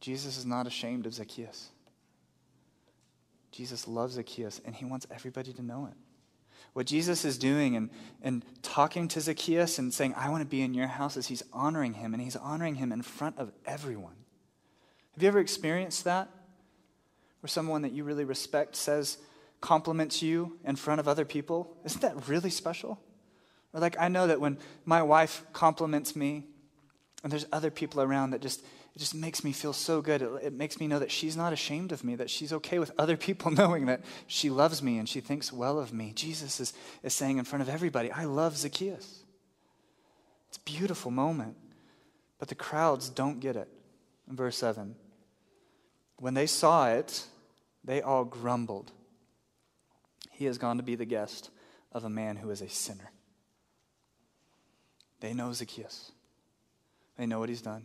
Jesus 0.00 0.36
is 0.36 0.46
not 0.46 0.66
ashamed 0.66 1.06
of 1.06 1.14
Zacchaeus. 1.14 1.70
Jesus 3.52 3.86
loves 3.86 4.14
Zacchaeus, 4.14 4.60
and 4.64 4.74
he 4.74 4.84
wants 4.84 5.06
everybody 5.10 5.52
to 5.52 5.62
know 5.62 5.86
it. 5.86 5.96
What 6.72 6.86
Jesus 6.86 7.24
is 7.24 7.36
doing 7.36 7.76
and, 7.76 7.90
and 8.22 8.44
talking 8.62 9.06
to 9.08 9.20
Zacchaeus 9.20 9.78
and 9.78 9.92
saying, 9.92 10.14
I 10.16 10.30
want 10.30 10.42
to 10.42 10.48
be 10.48 10.62
in 10.62 10.72
your 10.72 10.86
house, 10.86 11.16
is 11.16 11.26
he's 11.26 11.42
honoring 11.52 11.94
him, 11.94 12.14
and 12.14 12.22
he's 12.22 12.34
honoring 12.34 12.76
him 12.76 12.92
in 12.92 13.02
front 13.02 13.38
of 13.38 13.52
everyone. 13.66 14.16
Have 15.14 15.22
you 15.22 15.28
ever 15.28 15.38
experienced 15.38 16.04
that? 16.04 16.30
Where 17.42 17.48
someone 17.48 17.82
that 17.82 17.92
you 17.92 18.04
really 18.04 18.24
respect 18.24 18.76
says, 18.76 19.18
compliments 19.60 20.22
you 20.22 20.58
in 20.64 20.76
front 20.76 21.00
of 21.00 21.08
other 21.08 21.24
people, 21.24 21.76
isn't 21.84 22.00
that 22.00 22.28
really 22.28 22.50
special? 22.50 23.00
Or 23.72 23.80
like 23.80 23.96
I 23.98 24.08
know 24.08 24.26
that 24.26 24.40
when 24.40 24.58
my 24.84 25.02
wife 25.02 25.44
compliments 25.52 26.14
me 26.14 26.44
and 27.22 27.32
there's 27.32 27.46
other 27.52 27.70
people 27.70 28.00
around 28.00 28.30
that 28.30 28.42
just 28.42 28.62
it 28.94 28.98
just 28.98 29.14
makes 29.14 29.42
me 29.42 29.52
feel 29.52 29.72
so 29.72 30.02
good. 30.02 30.20
It, 30.20 30.30
it, 30.42 30.52
makes 30.52 30.78
me 30.78 30.86
know 30.86 30.98
that 30.98 31.10
she's 31.10 31.34
not 31.34 31.54
ashamed 31.54 31.92
of 31.92 32.04
me, 32.04 32.14
that 32.16 32.28
she's 32.28 32.52
okay 32.52 32.78
with 32.78 32.92
other 32.98 33.16
people 33.16 33.50
knowing 33.50 33.86
that 33.86 34.02
she 34.26 34.50
loves 34.50 34.82
me 34.82 34.98
and 34.98 35.08
she 35.08 35.20
thinks 35.20 35.50
well 35.50 35.78
of 35.78 35.94
me. 35.94 36.12
Jesus 36.14 36.60
is, 36.60 36.74
is 37.02 37.14
saying 37.14 37.38
in 37.38 37.44
front 37.44 37.62
of 37.62 37.70
everybody, 37.70 38.12
I 38.12 38.24
love 38.24 38.56
Zacchaeus. 38.56 39.24
It's 40.48 40.58
a 40.58 40.60
beautiful 40.60 41.10
moment. 41.10 41.56
But 42.38 42.48
the 42.48 42.54
crowds 42.54 43.08
don't 43.08 43.40
get 43.40 43.56
it. 43.56 43.68
In 44.28 44.36
verse 44.36 44.56
7, 44.58 44.94
when 46.18 46.34
they 46.34 46.46
saw 46.46 46.88
it, 46.88 47.24
they 47.84 48.00
all 48.00 48.24
grumbled 48.24 48.92
he 50.42 50.46
has 50.46 50.58
gone 50.58 50.78
to 50.78 50.82
be 50.82 50.96
the 50.96 51.04
guest 51.04 51.50
of 51.92 52.04
a 52.04 52.10
man 52.10 52.36
who 52.36 52.50
is 52.50 52.62
a 52.62 52.68
sinner. 52.68 53.12
They 55.20 55.34
know 55.34 55.52
Zacchaeus, 55.52 56.10
they 57.16 57.26
know 57.26 57.38
what 57.38 57.48
he's 57.48 57.62
done, 57.62 57.84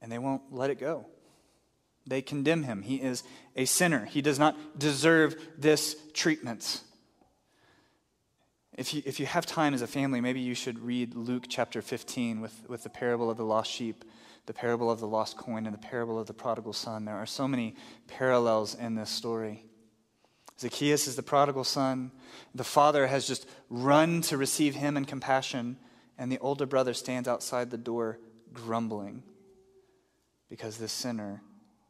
and 0.00 0.10
they 0.10 0.18
won't 0.18 0.42
let 0.50 0.70
it 0.70 0.78
go. 0.78 1.06
They 2.06 2.22
condemn 2.22 2.62
him. 2.62 2.82
He 2.82 2.96
is 2.96 3.22
a 3.54 3.64
sinner. 3.64 4.06
He 4.06 4.22
does 4.22 4.38
not 4.38 4.78
deserve 4.78 5.36
this 5.58 5.94
treatment. 6.14 6.80
If 8.76 8.94
you, 8.94 9.02
if 9.04 9.20
you 9.20 9.26
have 9.26 9.46
time 9.46 9.72
as 9.74 9.82
a 9.82 9.86
family, 9.86 10.20
maybe 10.20 10.40
you 10.40 10.54
should 10.54 10.78
read 10.78 11.14
Luke 11.14 11.44
chapter 11.48 11.82
15 11.82 12.40
with, 12.40 12.64
with 12.66 12.82
the 12.82 12.88
parable 12.88 13.30
of 13.30 13.36
the 13.36 13.44
lost 13.44 13.70
sheep, 13.70 14.04
the 14.46 14.52
parable 14.52 14.90
of 14.90 15.00
the 15.00 15.06
lost 15.06 15.36
coin, 15.36 15.66
and 15.66 15.74
the 15.74 15.78
parable 15.78 16.18
of 16.18 16.26
the 16.26 16.34
prodigal 16.34 16.72
son. 16.72 17.04
There 17.04 17.16
are 17.16 17.26
so 17.26 17.46
many 17.46 17.76
parallels 18.08 18.74
in 18.74 18.94
this 18.94 19.10
story. 19.10 19.64
Zacchaeus 20.58 21.06
is 21.06 21.16
the 21.16 21.22
prodigal 21.22 21.64
son. 21.64 22.12
The 22.54 22.64
father 22.64 23.06
has 23.06 23.26
just 23.26 23.46
run 23.68 24.20
to 24.22 24.36
receive 24.36 24.74
him 24.74 24.96
in 24.96 25.04
compassion, 25.04 25.76
and 26.18 26.30
the 26.30 26.38
older 26.38 26.66
brother 26.66 26.94
stands 26.94 27.28
outside 27.28 27.70
the 27.70 27.78
door 27.78 28.18
grumbling 28.52 29.22
because 30.48 30.76
this 30.76 30.92
sinner 30.92 31.42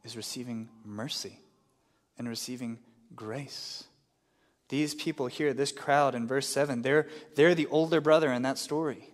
is 0.03 0.15
receiving 0.15 0.69
mercy 0.85 1.39
and 2.17 2.27
receiving 2.27 2.79
grace. 3.15 3.83
These 4.69 4.95
people 4.95 5.27
here, 5.27 5.53
this 5.53 5.71
crowd 5.71 6.15
in 6.15 6.27
verse 6.27 6.47
7, 6.47 6.81
they're, 6.81 7.07
they're 7.35 7.55
the 7.55 7.67
older 7.67 8.01
brother 8.01 8.31
in 8.31 8.41
that 8.43 8.57
story. 8.57 9.09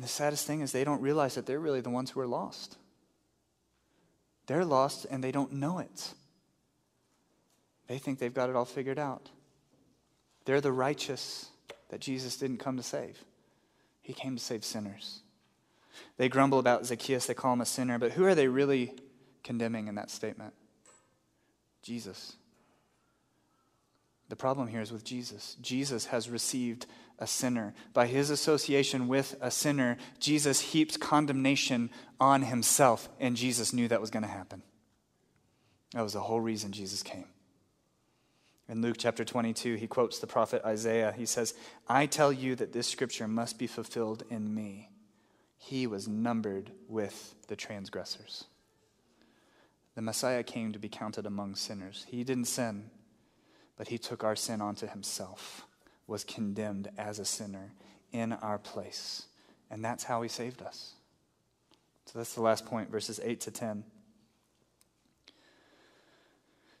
And 0.00 0.04
the 0.06 0.08
saddest 0.08 0.46
thing 0.46 0.62
is 0.62 0.72
they 0.72 0.82
don't 0.82 1.02
realize 1.02 1.34
that 1.34 1.44
they're 1.44 1.60
really 1.60 1.82
the 1.82 1.90
ones 1.90 2.10
who 2.10 2.20
are 2.20 2.26
lost. 2.26 2.78
They're 4.46 4.64
lost 4.64 5.04
and 5.10 5.22
they 5.22 5.30
don't 5.30 5.52
know 5.52 5.78
it. 5.78 6.14
They 7.86 7.98
think 7.98 8.18
they've 8.18 8.32
got 8.32 8.48
it 8.48 8.56
all 8.56 8.64
figured 8.64 8.98
out. 8.98 9.28
They're 10.46 10.62
the 10.62 10.72
righteous 10.72 11.50
that 11.90 12.00
Jesus 12.00 12.38
didn't 12.38 12.60
come 12.60 12.78
to 12.78 12.82
save, 12.82 13.22
He 14.00 14.14
came 14.14 14.36
to 14.36 14.42
save 14.42 14.64
sinners. 14.64 15.20
They 16.16 16.30
grumble 16.30 16.60
about 16.60 16.86
Zacchaeus, 16.86 17.26
they 17.26 17.34
call 17.34 17.52
him 17.52 17.60
a 17.60 17.66
sinner, 17.66 17.98
but 17.98 18.12
who 18.12 18.24
are 18.24 18.34
they 18.34 18.48
really 18.48 18.94
condemning 19.44 19.86
in 19.86 19.96
that 19.96 20.10
statement? 20.10 20.54
Jesus. 21.82 22.36
The 24.30 24.36
problem 24.36 24.66
here 24.68 24.80
is 24.80 24.92
with 24.92 25.04
Jesus. 25.04 25.58
Jesus 25.60 26.06
has 26.06 26.30
received 26.30 26.86
a 27.20 27.26
sinner. 27.26 27.74
By 27.92 28.06
his 28.06 28.30
association 28.30 29.06
with 29.06 29.36
a 29.40 29.50
sinner, 29.50 29.98
Jesus 30.18 30.60
heaps 30.60 30.96
condemnation 30.96 31.90
on 32.18 32.42
himself, 32.42 33.08
and 33.20 33.36
Jesus 33.36 33.72
knew 33.72 33.86
that 33.88 34.00
was 34.00 34.10
going 34.10 34.22
to 34.24 34.28
happen. 34.28 34.62
That 35.92 36.02
was 36.02 36.14
the 36.14 36.20
whole 36.20 36.40
reason 36.40 36.72
Jesus 36.72 37.02
came. 37.02 37.26
In 38.68 38.82
Luke 38.82 38.96
chapter 38.98 39.24
22, 39.24 39.74
he 39.74 39.88
quotes 39.88 40.20
the 40.20 40.28
prophet 40.28 40.62
Isaiah. 40.64 41.12
He 41.16 41.26
says, 41.26 41.54
I 41.88 42.06
tell 42.06 42.32
you 42.32 42.54
that 42.54 42.72
this 42.72 42.86
scripture 42.86 43.26
must 43.26 43.58
be 43.58 43.66
fulfilled 43.66 44.22
in 44.30 44.54
me. 44.54 44.90
He 45.56 45.86
was 45.86 46.06
numbered 46.06 46.70
with 46.88 47.34
the 47.48 47.56
transgressors. 47.56 48.44
The 49.96 50.02
Messiah 50.02 50.44
came 50.44 50.72
to 50.72 50.78
be 50.78 50.88
counted 50.88 51.26
among 51.26 51.56
sinners. 51.56 52.06
He 52.08 52.22
didn't 52.22 52.44
sin, 52.44 52.90
but 53.76 53.88
he 53.88 53.98
took 53.98 54.22
our 54.22 54.36
sin 54.36 54.60
onto 54.60 54.86
himself, 54.86 55.66
was 56.10 56.24
condemned 56.24 56.90
as 56.98 57.20
a 57.20 57.24
sinner 57.24 57.72
in 58.12 58.32
our 58.32 58.58
place. 58.58 59.26
And 59.70 59.84
that's 59.84 60.02
how 60.02 60.22
he 60.22 60.28
saved 60.28 60.60
us. 60.60 60.94
So 62.06 62.18
that's 62.18 62.34
the 62.34 62.42
last 62.42 62.66
point, 62.66 62.90
verses 62.90 63.20
8 63.22 63.40
to 63.42 63.50
10. 63.52 63.84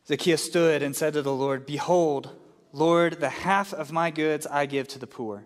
Zacchaeus 0.08 0.42
stood 0.42 0.82
and 0.82 0.96
said 0.96 1.12
to 1.12 1.22
the 1.22 1.32
Lord, 1.32 1.64
Behold, 1.64 2.30
Lord, 2.72 3.20
the 3.20 3.28
half 3.28 3.72
of 3.72 3.92
my 3.92 4.10
goods 4.10 4.48
I 4.48 4.66
give 4.66 4.88
to 4.88 4.98
the 4.98 5.06
poor. 5.06 5.44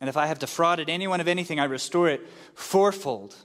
And 0.00 0.08
if 0.08 0.16
I 0.16 0.26
have 0.26 0.38
defrauded 0.38 0.88
anyone 0.88 1.20
of 1.20 1.28
anything, 1.28 1.60
I 1.60 1.64
restore 1.64 2.08
it 2.08 2.26
fourfold. 2.54 3.36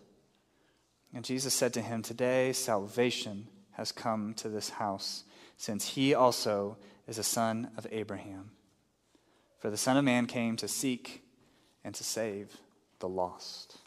And 1.14 1.26
Jesus 1.26 1.54
said 1.54 1.74
to 1.74 1.82
him, 1.82 2.02
Today 2.02 2.54
salvation 2.54 3.50
has 3.72 3.92
come 3.92 4.34
to 4.36 4.48
this 4.48 4.70
house, 4.70 5.26
since 5.58 5.90
he 5.90 6.14
also 6.14 6.78
is 7.08 7.18
a 7.18 7.24
son 7.24 7.72
of 7.76 7.86
Abraham. 7.92 8.52
For 9.64 9.70
the 9.70 9.78
Son 9.78 9.96
of 9.96 10.04
Man 10.04 10.26
came 10.26 10.58
to 10.58 10.68
seek 10.68 11.24
and 11.86 11.96
to 11.96 12.04
save 12.04 12.58
the 13.00 13.08
lost. 13.08 13.78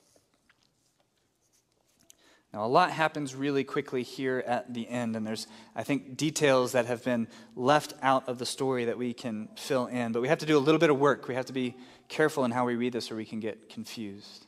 Now, 2.51 2.65
a 2.65 2.67
lot 2.67 2.93
happens 2.93 3.35
really 3.35 3.63
quickly 3.63 4.03
here 4.03 4.43
at 4.47 4.73
the 4.73 4.89
end, 4.89 5.17
and 5.17 5.27
there's, 5.27 5.47
I 5.75 5.83
think, 5.83 6.17
details 6.17 6.73
that 6.73 6.87
have 6.87 7.05
been 7.05 7.29
left 7.55 7.93
out 8.01 8.27
of 8.27 8.39
the 8.39 8.47
story 8.47 8.87
that 8.87 8.97
we 8.97 9.13
can 9.13 9.51
fill 9.59 9.85
in. 9.85 10.13
But 10.13 10.23
we 10.23 10.29
have 10.29 10.39
to 10.39 10.47
do 10.47 10.57
a 10.57 10.65
little 10.65 10.79
bit 10.79 10.89
of 10.89 10.99
work. 10.99 11.29
We 11.29 11.35
have 11.35 11.45
to 11.45 11.53
be 11.53 11.77
careful 12.09 12.47
in 12.47 12.53
how 12.53 12.65
we 12.65 12.75
read 12.75 12.95
this, 12.95 13.11
or 13.11 13.17
we 13.17 13.27
can 13.27 13.41
get 13.41 13.69
confused. 13.69 14.47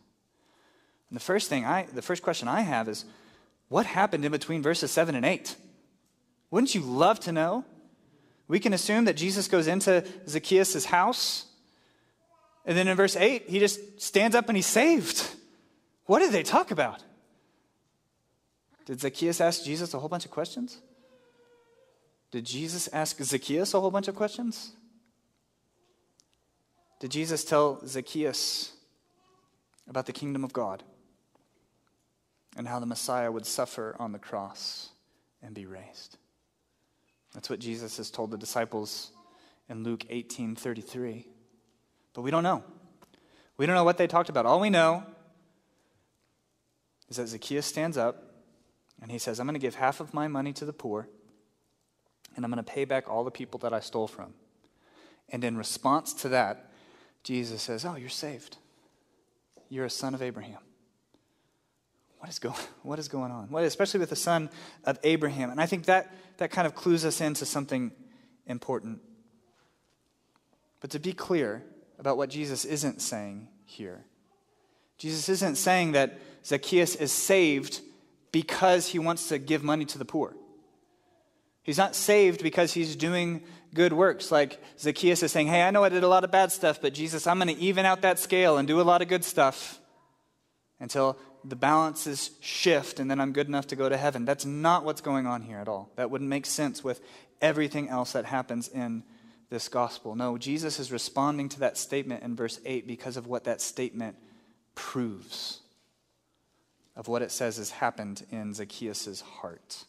And 1.11 1.16
the 1.16 1.22
first 1.22 1.51
thing 1.51 1.66
I, 1.66 1.83
the 1.93 2.01
first 2.01 2.22
question 2.22 2.49
I 2.49 2.62
have 2.62 2.89
is, 2.89 3.05
what 3.68 3.85
happened 3.85 4.24
in 4.24 4.33
between 4.33 4.62
verses 4.62 4.91
7 4.91 5.14
and 5.14 5.26
8? 5.26 5.57
Wouldn't 6.51 6.74
you 6.74 6.81
love 6.81 7.20
to 7.20 7.33
know? 7.33 7.66
We 8.49 8.59
can 8.59 8.72
assume 8.72 9.05
that 9.05 9.16
Jesus 9.16 9.46
goes 9.46 9.66
into 9.66 10.05
Zacchaeus' 10.26 10.86
house 10.86 11.49
And 12.68 12.76
then 12.76 12.86
in 12.86 12.99
verse 12.99 13.16
8, 13.16 13.49
he 13.49 13.61
just 13.61 13.99
stands 13.99 14.36
up 14.36 14.49
and 14.49 14.57
he's 14.57 14.66
saved. 14.66 15.26
What 16.05 16.18
did 16.18 16.32
they 16.32 16.42
talk 16.42 16.70
about? 16.70 17.03
Did 18.84 19.01
Zacchaeus 19.01 19.40
ask 19.40 19.64
Jesus 19.64 19.94
a 19.94 19.99
whole 19.99 20.11
bunch 20.11 20.26
of 20.26 20.30
questions? 20.30 20.76
Did 22.30 22.44
Jesus 22.44 22.86
ask 22.92 23.22
Zacchaeus 23.22 23.72
a 23.72 23.80
whole 23.80 23.90
bunch 23.90 24.07
of 24.07 24.14
questions? 24.14 24.72
Did 27.01 27.11
Jesus 27.11 27.42
tell 27.42 27.80
Zacchaeus 27.86 28.72
about 29.88 30.05
the 30.05 30.12
kingdom 30.12 30.44
of 30.44 30.53
God 30.53 30.82
and 32.55 32.68
how 32.68 32.80
the 32.80 32.86
Messiah 32.86 33.32
would 33.32 33.46
suffer 33.46 33.96
on 33.99 34.12
the 34.12 34.18
cross 34.18 34.90
and 35.42 35.55
be 35.55 35.64
raised? 35.64 36.18
That's 37.39 37.51
what 37.51 37.61
Jesus 37.61 37.99
has 37.99 38.11
told 38.11 38.32
the 38.32 38.36
disciples 38.36 39.12
in 39.68 39.84
Luke 39.84 40.05
18:33. 40.11 41.28
But 42.12 42.22
we 42.22 42.32
don't 42.32 42.43
know. 42.43 42.64
We 43.57 43.64
don't 43.64 43.76
know 43.76 43.84
what 43.84 43.97
they 43.97 44.09
talked 44.09 44.28
about. 44.28 44.45
All 44.45 44.59
we 44.59 44.70
know 44.70 45.05
is 47.09 47.18
that 47.18 47.28
Zacchaeus 47.28 47.64
stands 47.64 47.97
up 47.97 48.34
and 49.01 49.12
he 49.12 49.18
says, 49.18 49.39
I'm 49.39 49.47
going 49.47 49.55
to 49.55 49.61
give 49.61 49.76
half 49.76 50.01
of 50.01 50.12
my 50.12 50.26
money 50.26 50.53
to 50.55 50.64
the 50.64 50.72
poor, 50.72 51.09
and 52.34 52.45
I'm 52.45 52.51
going 52.51 52.64
to 52.64 52.68
pay 52.68 52.84
back 52.84 53.09
all 53.09 53.22
the 53.22 53.30
people 53.30 53.61
that 53.61 53.72
I 53.72 53.78
stole 53.78 54.09
from. 54.09 54.34
And 55.28 55.45
in 55.45 55.57
response 55.57 56.12
to 56.14 56.28
that, 56.30 56.72
Jesus 57.22 57.62
says, 57.62 57.84
Oh, 57.84 57.95
you're 57.95 58.09
saved. 58.09 58.57
You're 59.68 59.84
a 59.84 59.91
son 59.91 60.12
of 60.12 60.22
Abraham. 60.22 60.68
What 62.19 62.31
is, 62.31 62.39
go- 62.39 62.55
what 62.83 62.99
is 62.99 63.09
going 63.09 63.31
on? 63.31 63.51
What, 63.51 63.64
especially 63.64 64.01
with 64.01 64.11
the 64.11 64.16
son 64.16 64.51
of 64.85 64.99
Abraham. 65.03 65.51
And 65.51 65.61
I 65.61 65.66
think 65.66 65.87
that, 65.87 66.14
that 66.39 66.51
kind 66.51 66.66
of 66.66 66.75
clues 66.75 67.05
us 67.05 67.21
into 67.21 67.47
something 67.47 67.93
important. 68.47 69.01
But 70.81 70.91
to 70.91 70.99
be 70.99 71.12
clear 71.12 71.64
about 71.99 72.16
what 72.16 72.31
Jesus 72.31 72.64
isn't 72.64 73.01
saying 73.03 73.49
here, 73.64 74.05
Jesus 74.97 75.29
isn't 75.29 75.57
saying 75.57 75.93
that 75.93 76.19
Zacchaeus 76.45 76.97
is 76.97 77.12
saved 77.12 77.81
because 78.33 78.89
he 78.89 78.99
wants 78.99 79.29
to 79.29 79.39
give 79.39 79.62
money 79.62 79.85
to 79.87 79.99
the 79.99 80.05
poor. 80.05 80.35
He's 81.62 81.79
not 81.79 81.95
saved 81.95 82.43
because 82.43 82.73
he's 82.73 82.97
doing 82.97 83.43
good 83.75 83.93
works. 83.93 84.33
Like 84.33 84.61
Zacchaeus 84.79 85.23
is 85.23 85.33
saying, 85.33 85.49
Hey, 85.49 85.62
I 85.62 85.71
know 85.71 85.85
I 85.85 85.89
did 85.89 86.03
a 86.03 86.09
lot 86.09 86.25
of 86.25 86.31
bad 86.31 86.51
stuff, 86.51 86.81
but 86.81 86.95
Jesus, 86.95 87.27
I'm 87.27 87.39
going 87.39 87.55
to 87.55 87.61
even 87.61 87.85
out 87.85 88.03
that 88.03 88.19
scale 88.19 88.59
and 88.59 88.66
do 88.66 88.81
a 88.81 88.83
lot 88.83 89.03
of 89.03 89.09
good 89.09 89.25
stuff 89.25 89.79
until 90.81 91.19
the 91.49 91.57
balances 91.57 92.30
shift 92.40 93.01
and 93.01 93.11
then 93.11 93.20
I'm 93.20 93.32
good 93.32 93.49
enough 93.49 93.68
to 93.68 93.76
go 93.76 93.88
to 93.88 93.96
heaven. 93.96 94.24
That's 94.24 94.44
not 94.44 94.84
what's 94.84 95.01
going 95.01 95.26
on 95.26 95.42
here 95.42 95.59
at 95.59 95.68
all. 95.68 95.90
That 95.96 96.11
wouldn't 96.11 96.30
make 96.30 96.46
sense 96.46 96.82
with 96.82 97.01
everything 97.40 97.88
else 97.88 98.12
that 98.12 98.24
happens 98.24 98.68
in 98.68 99.03
this 99.51 99.68
gospel. 99.68 100.14
No, 100.14 100.36
Jesus 100.38 100.78
is 100.78 100.92
responding 100.92 101.49
to 101.51 101.61
that 101.61 101.78
statement 101.78 102.22
in 102.22 102.36
verse 102.36 102.61
8 102.64 102.86
because 102.86 103.16
of 103.16 103.26
what 103.26 103.44
that 103.44 103.61
statement 103.61 104.16
proves 104.74 105.61
of 106.99 107.07
what 107.07 107.22
it 107.22 107.30
says 107.30 107.57
has 107.57 107.70
happened 107.70 108.26
in 108.30 108.53
Zacchaeus' 108.53 109.20
heart. 109.20 109.84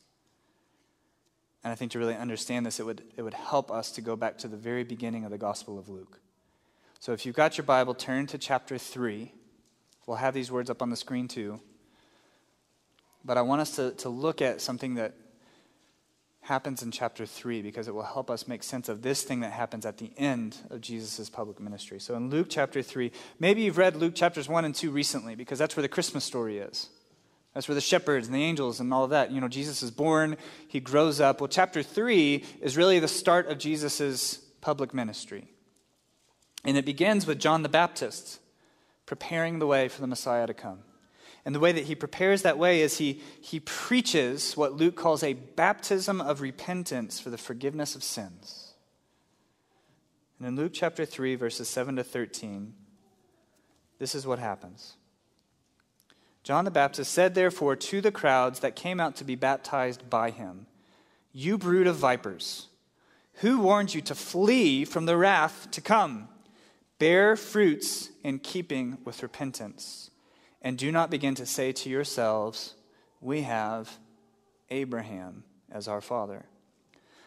And 1.63 1.73
I 1.73 1.75
think 1.75 1.91
to 1.91 1.99
really 1.99 2.15
understand 2.15 2.65
this, 2.65 2.79
it 2.79 2.85
would, 2.85 3.01
it 3.17 3.23
would 3.23 3.33
help 3.33 3.71
us 3.71 3.91
to 3.93 4.01
go 4.01 4.15
back 4.15 4.37
to 4.37 4.47
the 4.47 4.55
very 4.55 4.83
beginning 4.83 5.25
of 5.25 5.31
the 5.31 5.37
Gospel 5.37 5.79
of 5.79 5.89
Luke. 5.89 6.19
So 6.99 7.11
if 7.11 7.25
you've 7.25 7.35
got 7.35 7.57
your 7.57 7.65
Bible, 7.65 7.95
turn 7.95 8.27
to 8.27 8.37
chapter 8.37 8.77
3. 8.77 9.33
We'll 10.09 10.17
have 10.17 10.33
these 10.33 10.51
words 10.51 10.71
up 10.71 10.81
on 10.81 10.89
the 10.89 10.95
screen 10.95 11.27
too. 11.27 11.59
But 13.23 13.37
I 13.37 13.43
want 13.43 13.61
us 13.61 13.75
to, 13.75 13.91
to 13.91 14.09
look 14.09 14.41
at 14.41 14.59
something 14.59 14.95
that 14.95 15.13
happens 16.41 16.81
in 16.81 16.89
chapter 16.89 17.27
3 17.27 17.61
because 17.61 17.87
it 17.87 17.93
will 17.93 18.01
help 18.01 18.31
us 18.31 18.47
make 18.47 18.63
sense 18.63 18.89
of 18.89 19.03
this 19.03 19.21
thing 19.21 19.41
that 19.41 19.51
happens 19.51 19.85
at 19.85 19.99
the 19.99 20.11
end 20.17 20.57
of 20.71 20.81
Jesus' 20.81 21.29
public 21.29 21.59
ministry. 21.59 21.99
So 21.99 22.15
in 22.15 22.31
Luke 22.31 22.47
chapter 22.49 22.81
3, 22.81 23.11
maybe 23.39 23.61
you've 23.61 23.77
read 23.77 23.97
Luke 23.97 24.15
chapters 24.15 24.49
1 24.49 24.65
and 24.65 24.73
2 24.73 24.89
recently 24.89 25.35
because 25.35 25.59
that's 25.59 25.77
where 25.77 25.83
the 25.83 25.87
Christmas 25.87 26.23
story 26.23 26.57
is. 26.57 26.89
That's 27.53 27.67
where 27.67 27.75
the 27.75 27.79
shepherds 27.79 28.25
and 28.25 28.35
the 28.35 28.43
angels 28.43 28.79
and 28.79 28.91
all 28.91 29.03
of 29.03 29.11
that. 29.11 29.29
You 29.29 29.39
know, 29.41 29.47
Jesus 29.47 29.83
is 29.83 29.91
born, 29.91 30.37
he 30.67 30.79
grows 30.79 31.21
up. 31.21 31.39
Well, 31.39 31.49
chapter 31.49 31.83
3 31.83 32.43
is 32.61 32.75
really 32.75 32.97
the 32.97 33.07
start 33.07 33.45
of 33.45 33.59
Jesus' 33.59 34.39
public 34.59 34.91
ministry. 34.91 35.49
And 36.65 36.77
it 36.77 36.85
begins 36.85 37.27
with 37.27 37.37
John 37.37 37.61
the 37.61 37.69
Baptist 37.69 38.39
preparing 39.09 39.57
the 39.57 39.65
way 39.65 39.87
for 39.87 40.01
the 40.01 40.07
Messiah 40.07 40.45
to 40.45 40.53
come. 40.53 40.77
And 41.43 41.55
the 41.55 41.59
way 41.59 41.71
that 41.71 41.85
he 41.85 41.95
prepares 41.95 42.43
that 42.43 42.59
way 42.59 42.81
is 42.81 42.99
he, 42.99 43.23
he 43.41 43.59
preaches 43.59 44.55
what 44.55 44.73
Luke 44.73 44.95
calls 44.95 45.23
a 45.23 45.33
baptism 45.33 46.21
of 46.21 46.41
repentance 46.41 47.19
for 47.19 47.31
the 47.31 47.37
forgiveness 47.39 47.95
of 47.95 48.03
sins. 48.03 48.75
And 50.37 50.47
in 50.47 50.55
Luke 50.55 50.73
chapter 50.75 51.05
3, 51.05 51.33
verses 51.33 51.67
7 51.67 51.95
to 51.95 52.03
13, 52.03 52.75
this 53.97 54.13
is 54.13 54.27
what 54.27 54.37
happens. 54.37 54.93
John 56.43 56.63
the 56.63 56.69
Baptist 56.69 57.11
said, 57.11 57.33
therefore, 57.33 57.75
to 57.75 58.01
the 58.01 58.11
crowds 58.11 58.59
that 58.59 58.75
came 58.75 58.99
out 58.99 59.15
to 59.15 59.23
be 59.23 59.33
baptized 59.33 60.07
by 60.07 60.29
him, 60.29 60.67
You 61.33 61.57
brood 61.57 61.87
of 61.87 61.95
vipers, 61.95 62.67
who 63.37 63.59
warned 63.59 63.95
you 63.95 64.01
to 64.01 64.13
flee 64.13 64.85
from 64.85 65.07
the 65.07 65.17
wrath 65.17 65.67
to 65.71 65.81
come? 65.81 66.29
Bear 66.99 67.37
fruits 67.37 68.09
in 68.25 68.39
keeping 68.39 68.97
with 69.05 69.23
repentance, 69.23 70.11
and 70.61 70.77
do 70.77 70.91
not 70.91 71.09
begin 71.09 71.33
to 71.35 71.45
say 71.45 71.71
to 71.71 71.89
yourselves, 71.89 72.75
We 73.21 73.43
have 73.43 73.97
Abraham 74.69 75.45
as 75.71 75.87
our 75.87 76.01
father. 76.01 76.45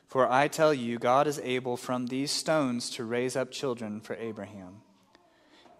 For 0.06 0.30
I 0.30 0.46
tell 0.48 0.74
you, 0.74 0.98
God 0.98 1.26
is 1.26 1.40
able 1.42 1.78
from 1.78 2.06
these 2.06 2.30
stones 2.30 2.90
to 2.90 3.04
raise 3.04 3.34
up 3.34 3.50
children 3.50 4.02
for 4.02 4.14
Abraham. 4.16 4.82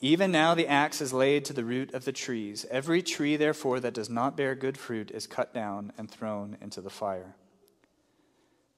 Even 0.01 0.33
now 0.33 0.55
the 0.55 0.67
axe 0.67 1.03
is 1.03 1.13
laid 1.13 1.45
to 1.45 1.53
the 1.53 1.65
root 1.65 1.93
of 1.93 2.07
the 2.07 2.13
trees. 2.13 2.65
Every 2.71 3.03
tree, 3.03 3.37
therefore, 3.37 3.79
that 3.81 3.93
does 3.93 4.09
not 4.09 4.39
bear 4.39 4.55
good 4.55 4.79
fruit 4.79 5.11
is 5.11 5.27
cut 5.27 5.53
down 5.53 5.93
and 5.99 6.11
thrown 6.11 6.57
into 6.63 6.81
the 6.81 6.89
fire. 6.89 7.37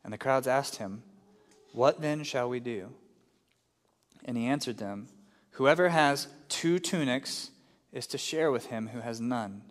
And 0.03 0.13
the 0.13 0.19
crowds 0.19 0.49
asked 0.49 0.77
him, 0.77 1.05
What 1.73 2.03
then 2.03 2.25
shall 2.25 2.49
we 2.49 2.59
do? 2.59 2.91
And 4.25 4.37
he 4.37 4.47
answered 4.47 4.79
them, 4.79 5.09
Whoever 5.53 5.91
has 5.91 6.29
two 6.49 6.79
tunics 6.79 7.51
is 7.93 8.07
to 8.09 8.19
share 8.19 8.51
with 8.51 8.67
him 8.67 8.89
who 8.89 9.01
has 9.01 9.21
none, 9.21 9.63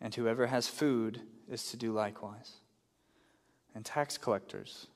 and 0.00 0.14
whoever 0.14 0.46
has 0.48 0.68
food 0.68 1.22
is 1.50 1.70
to 1.70 1.76
do 1.76 1.92
likewise. 1.92 2.54
And 3.74 3.84
tax 3.84 4.18
collectors 4.18 4.88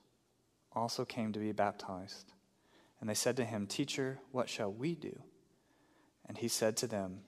also 0.73 1.05
came 1.05 1.33
to 1.33 1.39
be 1.39 1.51
baptized. 1.51 2.33
And 2.99 3.09
they 3.09 3.13
said 3.13 3.37
to 3.37 3.45
him, 3.45 3.67
Teacher, 3.67 4.19
what 4.31 4.49
shall 4.49 4.71
we 4.71 4.95
do? 4.95 5.19
And 6.27 6.37
he 6.37 6.47
said 6.47 6.77
to 6.77 6.87
them, 6.87 7.21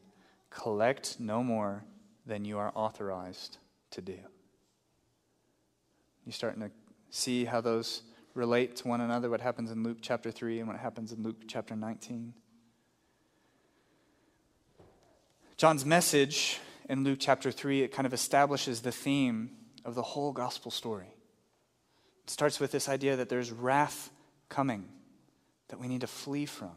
Collect 0.49 1.19
no 1.19 1.43
more 1.43 1.83
than 2.25 2.45
you 2.45 2.57
are 2.57 2.71
authorized 2.75 3.57
to 3.91 4.01
do. 4.01 4.17
You're 6.25 6.33
starting 6.33 6.61
to 6.61 6.71
see 7.09 7.45
how 7.45 7.61
those 7.61 8.03
relate 8.35 8.75
to 8.77 8.87
one 8.87 9.01
another, 9.01 9.29
what 9.29 9.41
happens 9.41 9.71
in 9.71 9.81
Luke 9.83 9.97
chapter 10.01 10.29
3 10.29 10.59
and 10.59 10.67
what 10.67 10.77
happens 10.77 11.11
in 11.11 11.23
Luke 11.23 11.37
chapter 11.47 11.75
19. 11.75 12.33
John's 15.57 15.85
message 15.85 16.59
in 16.87 17.03
Luke 17.03 17.17
chapter 17.19 17.51
3, 17.51 17.81
it 17.81 17.91
kind 17.91 18.05
of 18.05 18.13
establishes 18.13 18.81
the 18.81 18.91
theme 18.91 19.51
of 19.83 19.95
the 19.95 20.03
whole 20.03 20.31
gospel 20.31 20.69
story. 20.69 21.07
It 22.25 22.29
starts 22.29 22.59
with 22.59 22.71
this 22.71 22.87
idea 22.89 23.15
that 23.15 23.29
there's 23.29 23.51
wrath 23.51 24.11
coming 24.49 24.89
that 25.69 25.79
we 25.79 25.87
need 25.87 26.01
to 26.01 26.07
flee 26.07 26.45
from 26.45 26.75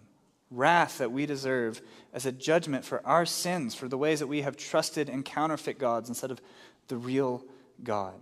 wrath 0.50 0.98
that 0.98 1.12
we 1.12 1.26
deserve 1.26 1.80
as 2.12 2.26
a 2.26 2.32
judgment 2.32 2.84
for 2.84 3.04
our 3.06 3.26
sins, 3.26 3.74
for 3.74 3.88
the 3.88 3.98
ways 3.98 4.20
that 4.20 4.26
we 4.26 4.42
have 4.42 4.56
trusted 4.56 5.09
in 5.09 5.22
counterfeit 5.22 5.78
gods 5.78 6.09
instead 6.09 6.30
of 6.30 6.40
the 6.88 6.96
real 6.96 7.44
God. 7.82 8.14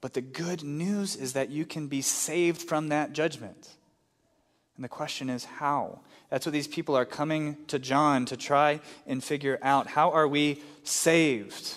But 0.00 0.14
the 0.14 0.20
good 0.20 0.62
news 0.62 1.16
is 1.16 1.32
that 1.32 1.50
you 1.50 1.64
can 1.64 1.88
be 1.88 2.02
saved 2.02 2.62
from 2.62 2.88
that 2.88 3.12
judgment. 3.12 3.68
And 4.76 4.84
the 4.84 4.88
question 4.88 5.28
is, 5.28 5.44
how? 5.44 6.00
That's 6.30 6.46
what 6.46 6.52
these 6.52 6.68
people 6.68 6.96
are 6.96 7.04
coming 7.04 7.56
to 7.66 7.80
John 7.80 8.24
to 8.26 8.36
try 8.36 8.80
and 9.06 9.22
figure 9.22 9.58
out. 9.60 9.88
How 9.88 10.12
are 10.12 10.28
we 10.28 10.62
saved? 10.84 11.74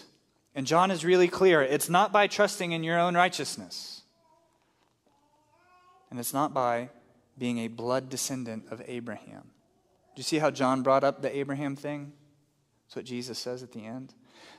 And 0.54 0.68
John 0.68 0.92
is 0.92 1.04
really 1.04 1.28
clear 1.28 1.62
it's 1.64 1.90
not 1.90 2.12
by 2.12 2.28
trusting 2.28 2.72
in 2.74 2.84
your 2.84 3.00
own 3.00 3.16
righteousness, 3.16 4.02
and 6.12 6.20
it's 6.20 6.34
not 6.34 6.54
by 6.54 6.90
being 7.38 7.60
a 7.60 7.70
blood 7.70 8.10
descendant 8.10 8.66
of 8.70 8.84
Abraham. 8.86 9.50
Do 10.14 10.20
you 10.20 10.24
see 10.24 10.38
how 10.38 10.52
John 10.52 10.84
brought 10.84 11.04
up 11.04 11.22
the 11.22 11.36
Abraham 11.36 11.76
thing? 11.76 12.12
That's 12.86 12.98
what 12.98 13.06
Jesus 13.06 13.40
says 13.40 13.64
at 13.64 13.72
the 13.72 13.86
end. 13.86 14.14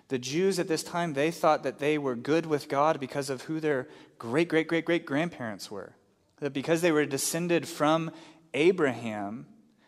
The 0.08 0.18
Jews 0.18 0.58
at 0.58 0.68
this 0.68 0.82
time, 0.82 1.14
they 1.14 1.30
thought 1.30 1.62
that 1.62 1.78
they 1.78 1.96
were 1.96 2.16
good 2.16 2.46
with 2.46 2.68
God 2.68 3.00
because 3.00 3.30
of 3.30 3.42
who 3.42 3.60
their 3.60 3.88
great, 4.18 4.48
great, 4.48 4.68
great, 4.68 4.84
great 4.84 5.06
grandparents 5.06 5.70
were. 5.70 5.94
That 6.40 6.52
because 6.52 6.80
they 6.80 6.92
were 6.92 7.06
descended 7.06 7.66
from 7.66 8.10
Abraham, 8.52 9.46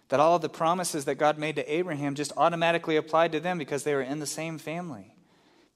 that 0.09 0.21
all 0.21 0.37
of 0.37 0.43
the 0.43 0.49
promises 0.49 1.05
that 1.07 1.17
God 1.17 1.39
made 1.39 1.57
to 1.57 1.73
Abraham 1.73 2.15
just 2.15 2.33
automatically 2.37 2.97
applied 2.97 3.33
to 3.33 3.41
them 3.41 3.59
because 3.59 3.83
they 3.83 3.95
were 3.95 4.03
in 4.03 4.21
the 4.21 4.27
same 4.27 4.59
family. 4.59 5.15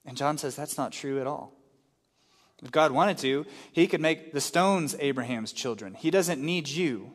And 0.05 0.17
John 0.17 0.37
says 0.37 0.55
that's 0.55 0.77
not 0.77 0.91
true 0.91 1.19
at 1.19 1.27
all. 1.27 1.53
If 2.63 2.71
God 2.71 2.91
wanted 2.91 3.17
to, 3.19 3.45
he 3.71 3.87
could 3.87 4.01
make 4.01 4.33
the 4.33 4.41
stones 4.41 4.95
Abraham's 4.99 5.53
children. 5.53 5.93
He 5.93 6.11
doesn't 6.11 6.41
need 6.41 6.67
you. 6.67 7.11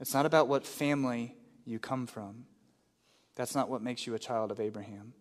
It's 0.00 0.14
not 0.14 0.26
about 0.26 0.48
what 0.48 0.66
family 0.66 1.34
you 1.64 1.78
come 1.78 2.06
from. 2.06 2.46
That's 3.34 3.54
not 3.54 3.68
what 3.68 3.82
makes 3.82 4.06
you 4.06 4.14
a 4.14 4.18
child 4.18 4.50
of 4.50 4.60
Abraham. 4.60 5.12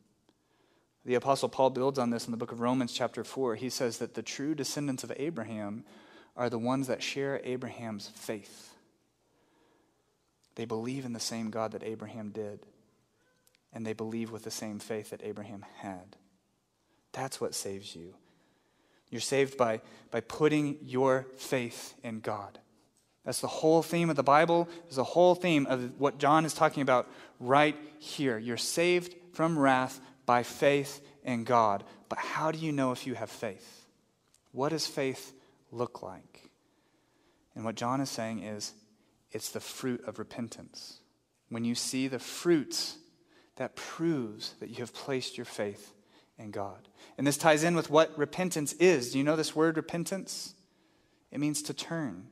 The 1.06 1.16
Apostle 1.16 1.50
Paul 1.50 1.70
builds 1.70 2.00
on 2.00 2.10
this 2.10 2.26
in 2.26 2.32
the 2.32 2.38
book 2.38 2.52
of 2.52 2.62
Romans, 2.62 2.92
chapter 2.92 3.24
4. 3.24 3.56
He 3.56 3.70
says 3.70 4.00
that 4.00 4.16
the 4.16 4.24
true 4.24 4.56
descendants 4.56 5.04
of 5.04 5.14
Abraham 5.18 5.86
are 6.36 6.50
the 6.50 6.58
ones 6.58 6.88
that 6.88 7.04
share 7.04 7.40
Abraham's 7.44 8.08
faith. 8.08 8.74
They 10.56 10.66
believe 10.66 11.06
in 11.06 11.14
the 11.14 11.20
same 11.20 11.52
God 11.52 11.74
that 11.74 11.84
Abraham 11.84 12.30
did, 12.30 12.66
and 13.72 13.86
they 13.86 13.94
believe 13.94 14.32
with 14.32 14.44
the 14.44 14.52
same 14.52 14.80
faith 14.80 15.12
that 15.12 15.22
Abraham 15.24 15.64
had. 15.78 16.16
That's 17.12 17.40
what 17.40 17.54
saves 17.54 17.96
you. 17.96 18.16
You're 19.12 19.22
saved 19.22 19.58
by, 19.58 19.82
by 20.10 20.22
putting 20.22 20.78
your 20.82 21.28
faith 21.38 21.94
in 22.04 22.20
God. 22.20 22.58
That's 23.24 23.42
the 23.42 23.48
whole 23.48 23.84
theme 23.84 24.10
of 24.10 24.16
the 24.16 24.24
Bible, 24.24 24.68
is 24.90 24.96
the 24.96 25.04
whole 25.04 25.36
theme 25.36 25.68
of 25.68 26.00
what 26.00 26.18
John 26.18 26.46
is 26.46 26.54
talking 26.54 26.82
about 26.82 27.08
right 27.40 27.76
here. 28.00 28.38
You're 28.38 28.58
saved 28.58 29.16
from 29.34 29.58
wrath 29.58 30.00
by 30.26 30.44
faith 30.44 31.02
in 31.24 31.44
God. 31.44 31.84
But 32.10 32.20
how 32.20 32.52
do 32.52 32.58
you 32.58 32.72
know 32.72 32.92
if 32.92 33.08
you 33.08 33.16
have 33.16 33.30
faith? 33.30 33.86
What 34.52 34.70
does 34.70 34.88
faith 34.88 35.34
look 35.72 36.02
like? 36.02 36.50
And 37.56 37.66
what 37.66 37.76
John 37.76 38.02
is 38.02 38.10
saying 38.10 38.44
is 38.44 38.74
it's 39.32 39.52
the 39.52 39.60
fruit 39.60 40.04
of 40.06 40.20
repentance. 40.20 41.00
When 41.50 41.66
you 41.66 41.76
see 41.76 42.08
the 42.08 42.20
fruits, 42.20 42.98
that 43.56 43.76
proves 43.76 44.54
that 44.60 44.70
you 44.70 44.78
have 44.78 44.94
placed 44.94 45.38
your 45.38 45.46
faith 45.46 45.94
in 46.38 46.52
God. 46.52 46.88
And 47.18 47.26
this 47.26 47.38
ties 47.38 47.64
in 47.64 47.76
with 47.76 47.90
what 47.90 48.18
repentance 48.18 48.74
is. 48.74 49.12
Do 49.12 49.18
you 49.18 49.24
know 49.24 49.36
this 49.36 49.56
word 49.56 49.78
repentance? 49.78 50.54
It 51.32 51.40
means 51.40 51.62
to 51.64 51.74
turn 51.74 52.28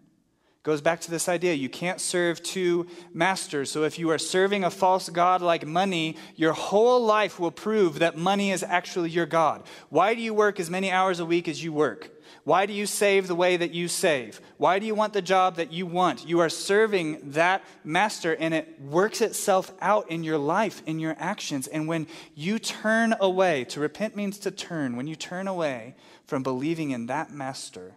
goes 0.63 0.79
back 0.79 1.01
to 1.01 1.11
this 1.11 1.27
idea 1.27 1.53
you 1.53 1.69
can't 1.69 1.99
serve 1.99 2.41
two 2.41 2.87
masters. 3.13 3.69
So 3.69 3.83
if 3.83 3.99
you 3.99 4.09
are 4.11 4.17
serving 4.17 4.63
a 4.63 4.71
false 4.71 5.09
God 5.09 5.41
like 5.41 5.67
money, 5.67 6.15
your 6.35 6.53
whole 6.53 7.03
life 7.03 7.37
will 7.39 7.51
prove 7.51 7.99
that 7.99 8.17
money 8.17 8.51
is 8.51 8.63
actually 8.63 9.09
your 9.09 9.25
God. 9.25 9.63
Why 9.89 10.15
do 10.15 10.21
you 10.21 10.33
work 10.33 10.61
as 10.61 10.69
many 10.69 10.89
hours 10.89 11.19
a 11.19 11.25
week 11.25 11.49
as 11.49 11.61
you 11.61 11.73
work? 11.73 12.09
Why 12.45 12.65
do 12.65 12.73
you 12.73 12.85
save 12.85 13.27
the 13.27 13.35
way 13.35 13.57
that 13.57 13.73
you 13.73 13.87
save? 13.87 14.41
Why 14.57 14.79
do 14.79 14.85
you 14.85 14.95
want 14.95 15.13
the 15.13 15.21
job 15.21 15.57
that 15.57 15.71
you 15.71 15.85
want? 15.85 16.27
You 16.27 16.39
are 16.39 16.49
serving 16.49 17.31
that 17.31 17.63
master, 17.83 18.35
and 18.35 18.53
it 18.53 18.81
works 18.81 19.21
itself 19.21 19.71
out 19.81 20.09
in 20.09 20.23
your 20.23 20.37
life, 20.37 20.81
in 20.85 20.99
your 20.99 21.15
actions. 21.19 21.67
And 21.67 21.87
when 21.87 22.07
you 22.35 22.59
turn 22.59 23.15
away, 23.19 23.65
to 23.65 23.79
repent 23.79 24.15
means 24.15 24.39
to 24.39 24.51
turn, 24.51 24.95
when 24.95 25.07
you 25.07 25.15
turn 25.15 25.47
away 25.47 25.95
from 26.25 26.43
believing 26.43 26.91
in 26.91 27.05
that 27.05 27.31
master 27.31 27.93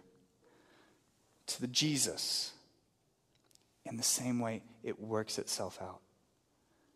to 1.47 1.61
the 1.61 1.67
Jesus, 1.67 2.53
in 3.87 3.97
the 3.97 4.03
same 4.03 4.39
way, 4.39 4.63
it 4.83 4.99
works 4.99 5.37
itself 5.37 5.79
out. 5.81 5.99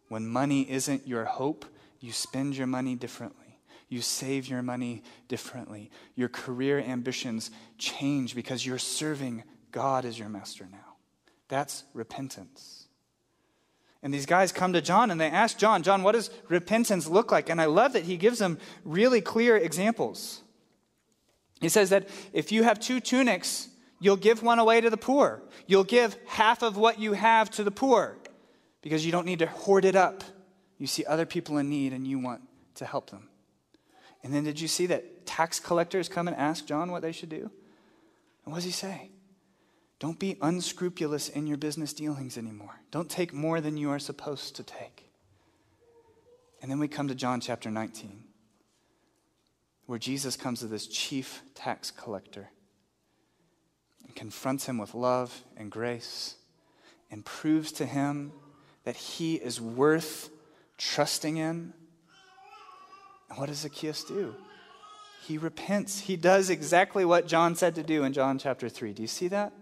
When 0.10 0.28
money 0.28 0.70
isn't 0.70 1.08
your 1.08 1.26
hope, 1.26 1.66
you 2.00 2.12
spend 2.12 2.56
your 2.56 2.68
money 2.68 2.96
differently. 2.96 3.60
You 3.88 4.02
save 4.02 4.48
your 4.48 4.62
money 4.62 5.04
differently. 5.28 5.92
Your 6.16 6.30
career 6.30 6.80
ambitions 6.80 7.52
change 7.78 8.36
because 8.36 8.66
you're 8.66 8.78
serving 8.78 9.44
God 9.72 10.06
as 10.06 10.18
your 10.18 10.30
master 10.30 10.68
now. 10.72 10.96
That's 11.48 11.84
repentance. 11.94 12.88
And 14.04 14.14
these 14.14 14.26
guys 14.26 14.52
come 14.52 14.74
to 14.74 14.82
John 14.82 15.12
and 15.12 15.20
they 15.20 15.30
ask 15.30 15.58
John, 15.58 15.84
John, 15.84 16.04
what 16.04 16.14
does 16.14 16.32
repentance 16.50 17.08
look 17.08 17.32
like? 17.32 17.50
And 17.50 17.62
I 17.62 17.66
love 17.66 17.94
that 17.94 18.04
he 18.04 18.18
gives 18.18 18.40
them 18.40 18.58
really 18.84 19.22
clear 19.22 19.58
examples. 19.58 20.42
He 21.60 21.70
says 21.70 21.92
that 21.92 22.10
if 22.34 22.52
you 22.52 22.64
have 22.64 22.80
two 22.80 23.00
tunics, 23.00 23.68
You'll 24.02 24.18
give 24.18 24.42
one 24.42 24.58
away 24.58 24.82
to 24.82 24.90
the 24.90 24.98
poor. 24.98 25.44
You'll 25.68 25.84
give 25.84 26.18
half 26.26 26.64
of 26.64 26.76
what 26.76 27.00
you 27.00 27.14
have 27.14 27.52
to 27.52 27.64
the 27.64 27.70
poor 27.70 28.18
because 28.82 29.06
you 29.06 29.12
don't 29.12 29.28
need 29.28 29.40
to 29.40 29.46
hoard 29.46 29.86
it 29.86 29.96
up. 29.96 30.24
You 30.80 30.88
see 30.88 31.06
other 31.06 31.28
people 31.28 31.60
in 31.60 31.70
need 31.70 31.94
and 31.94 32.08
you 32.08 32.18
want 32.18 32.42
to 32.76 32.86
help 32.86 33.12
them. 33.12 33.30
And 34.24 34.34
then 34.34 34.44
did 34.44 34.60
you 34.60 34.68
see 34.68 34.88
that 34.88 35.28
tax 35.28 35.60
collectors 35.60 36.10
come 36.10 36.28
and 36.28 36.36
ask 36.36 36.66
John 36.66 36.92
what 36.92 37.04
they 37.04 37.12
should 37.12 37.30
do? 37.30 37.52
And 38.44 38.52
what 38.52 38.56
does 38.56 38.66
he 38.66 38.72
say? 38.72 39.12
Don't 40.00 40.18
be 40.18 40.36
unscrupulous 40.42 41.30
in 41.30 41.46
your 41.46 41.58
business 41.58 41.94
dealings 41.94 42.40
anymore. 42.40 42.82
Don't 42.90 43.08
take 43.08 43.34
more 43.34 43.62
than 43.62 43.78
you 43.78 43.92
are 43.92 44.00
supposed 44.00 44.56
to 44.56 44.64
take. 44.64 45.12
And 46.60 46.72
then 46.72 46.80
we 46.80 46.88
come 46.88 47.08
to 47.08 47.14
John 47.14 47.40
chapter 47.40 47.70
19, 47.70 48.24
where 49.86 50.00
Jesus 50.00 50.36
comes 50.36 50.62
to 50.62 50.66
this 50.66 50.88
chief 50.88 51.44
tax 51.54 51.92
collector 51.92 52.50
and 54.12 54.16
confronts 54.18 54.66
him 54.66 54.78
with 54.78 54.94
love 54.94 55.42
and 55.56 55.72
grace 55.72 56.36
and 57.10 57.24
proves 57.24 57.72
to 57.72 57.86
him 57.86 58.34
that 58.84 58.98
he 58.98 59.36
is 59.36 59.62
worth 59.62 60.30
trusting 60.78 61.38
in. 61.38 61.74
And 63.30 63.40
what 63.40 63.48
does 63.48 63.60
Zacchaeus 63.60 64.04
do? 64.04 64.36
He 65.22 65.38
repents. 65.38 66.02
He 66.02 66.18
does 66.18 66.50
exactly 66.50 67.06
what 67.06 67.26
John 67.26 67.56
said 67.56 67.76
to 67.76 67.84
do 67.84 68.04
in 68.04 68.12
John 68.12 68.38
chapter 68.38 68.68
3. 68.68 68.92
Do 68.92 69.02
you 69.02 69.08
see 69.08 69.30
that? 69.30 69.54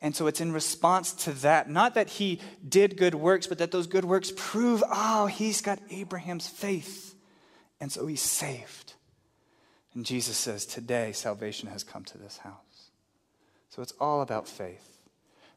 And 0.00 0.14
so 0.14 0.28
it's 0.28 0.40
in 0.40 0.52
response 0.52 1.12
to 1.24 1.32
that, 1.42 1.68
not 1.68 1.94
that 1.94 2.10
he 2.10 2.40
did 2.68 2.96
good 2.96 3.16
works, 3.16 3.48
but 3.48 3.58
that 3.58 3.72
those 3.72 3.88
good 3.88 4.04
works 4.04 4.32
prove, 4.36 4.84
oh, 4.88 5.26
he's 5.26 5.62
got 5.62 5.80
Abraham's 5.90 6.46
faith. 6.46 7.16
And 7.80 7.90
so 7.90 8.06
he's 8.06 8.22
saved. 8.22 8.92
And 9.94 10.06
Jesus 10.06 10.36
says, 10.36 10.64
Today 10.64 11.10
salvation 11.10 11.68
has 11.70 11.82
come 11.82 12.04
to 12.04 12.18
this 12.18 12.36
house. 12.36 12.63
So 13.74 13.82
it's 13.82 13.94
all 14.00 14.20
about 14.20 14.46
faith. 14.46 15.00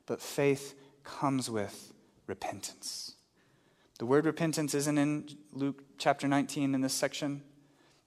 But 0.08 0.24
faith 0.24 0.74
comes 1.04 1.52
with 1.52 1.94
repentance. 2.26 3.14
The 4.00 4.08
word 4.08 4.26
repentance 4.26 4.74
isn't 4.74 4.98
in 4.98 5.30
Luke 5.54 5.84
chapter 6.00 6.28
19 6.28 6.74
in 6.74 6.82
this 6.82 6.96
section, 6.96 7.44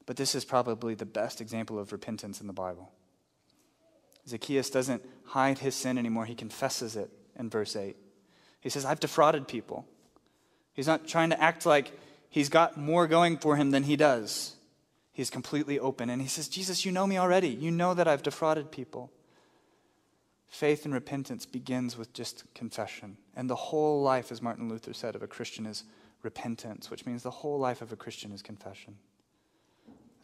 but 0.07 0.17
this 0.17 0.35
is 0.35 0.45
probably 0.45 0.97
the 0.97 1.07
best 1.07 1.41
example 1.41 1.79
of 1.79 1.93
repentance 1.93 2.41
in 2.41 2.49
the 2.49 2.53
Bible. 2.53 2.91
Zacchaeus 4.27 4.69
doesn't 4.69 5.05
hide 5.27 5.61
his 5.61 5.77
sin 5.77 5.97
anymore, 5.97 6.25
he 6.25 6.35
confesses 6.35 6.97
it 6.97 7.11
in 7.39 7.49
verse 7.49 7.77
8. 7.77 7.97
He 8.61 8.69
says, 8.69 8.85
I've 8.85 8.99
defrauded 8.99 9.47
people. 9.47 9.87
He's 10.73 10.89
not 10.89 11.07
trying 11.07 11.31
to 11.31 11.41
act 11.41 11.67
like 11.67 11.93
he's 12.29 12.49
got 12.49 12.77
more 12.77 13.07
going 13.07 13.39
for 13.39 13.55
him 13.55 13.71
than 13.71 13.85
he 13.85 13.95
does. 13.95 14.57
He's 15.13 15.31
completely 15.31 15.79
open. 15.79 16.11
And 16.11 16.21
he 16.21 16.27
says, 16.27 16.49
Jesus, 16.49 16.85
you 16.85 16.91
know 16.91 17.07
me 17.07 17.17
already. 17.17 17.51
You 17.51 17.71
know 17.71 17.95
that 17.95 18.09
I've 18.09 18.25
defrauded 18.25 18.73
people. 18.73 19.13
Faith 20.51 20.85
and 20.85 20.93
repentance 20.93 21.47
begins 21.47 21.97
with 21.97 22.13
just 22.13 22.43
confession. 22.55 23.17
And 23.37 23.49
the 23.49 23.55
whole 23.55 24.03
life, 24.03 24.33
as 24.33 24.43
Martin 24.43 24.69
Luther 24.69 24.93
said, 24.93 25.15
of 25.15 25.23
a 25.23 25.29
Christian 25.29 25.65
is 25.65 25.85
repentance, 26.23 26.91
which 26.91 27.07
means 27.07 27.23
the 27.23 27.31
whole 27.31 27.59
life 27.59 27.81
of 27.81 27.93
a 27.93 27.97
Christian 27.97 28.33
is 28.33 28.43
confession. 28.43 28.97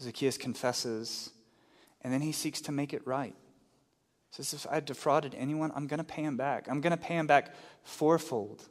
Zacchaeus 0.00 0.36
confesses, 0.36 1.30
and 2.02 2.12
then 2.12 2.20
he 2.20 2.32
seeks 2.32 2.60
to 2.62 2.72
make 2.72 2.92
it 2.92 3.06
right. 3.06 3.36
He 4.36 4.42
says, 4.42 4.52
If 4.52 4.66
I 4.70 4.80
defrauded 4.80 5.32
anyone, 5.38 5.70
I'm 5.76 5.86
going 5.86 5.98
to 5.98 6.04
pay 6.04 6.22
him 6.22 6.36
back. 6.36 6.66
I'm 6.68 6.80
going 6.80 6.90
to 6.90 7.02
pay 7.02 7.14
him 7.14 7.28
back 7.28 7.54
fourfold. 7.84 8.64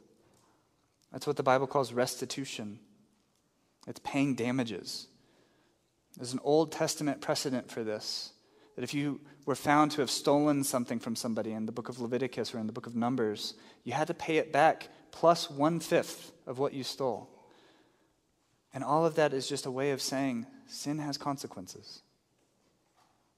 That's 1.10 1.26
what 1.26 1.36
the 1.36 1.42
Bible 1.42 1.66
calls 1.66 1.92
restitution, 1.94 2.80
it's 3.88 4.00
paying 4.00 4.34
damages. 4.34 5.08
There's 6.16 6.34
an 6.34 6.40
Old 6.44 6.70
Testament 6.70 7.22
precedent 7.22 7.70
for 7.70 7.82
this. 7.82 8.32
That 8.74 8.84
if 8.84 8.92
you 8.92 9.20
were 9.46 9.54
found 9.54 9.92
to 9.92 10.00
have 10.00 10.10
stolen 10.10 10.64
something 10.64 10.98
from 10.98 11.16
somebody 11.16 11.52
in 11.52 11.66
the 11.66 11.72
book 11.72 11.88
of 11.88 12.00
Leviticus 12.00 12.52
or 12.52 12.58
in 12.58 12.66
the 12.66 12.72
book 12.72 12.86
of 12.86 12.96
Numbers, 12.96 13.54
you 13.84 13.92
had 13.92 14.08
to 14.08 14.14
pay 14.14 14.36
it 14.36 14.52
back 14.52 14.88
plus 15.12 15.48
one 15.48 15.80
fifth 15.80 16.32
of 16.46 16.58
what 16.58 16.74
you 16.74 16.82
stole. 16.82 17.30
And 18.74 18.82
all 18.84 19.06
of 19.06 19.14
that 19.14 19.32
is 19.32 19.48
just 19.48 19.64
a 19.64 19.70
way 19.70 19.92
of 19.92 20.02
saying 20.02 20.46
sin 20.66 20.98
has 20.98 21.16
consequences. 21.16 22.02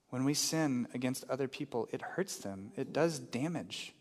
When 0.09 0.25
we 0.25 0.33
sin 0.33 0.89
against 0.95 1.29
other 1.29 1.47
people, 1.47 1.89
it 1.93 2.01
hurts 2.01 2.39
them, 2.39 2.73
it 2.75 2.95
does 2.95 3.19
damage. 3.19 3.93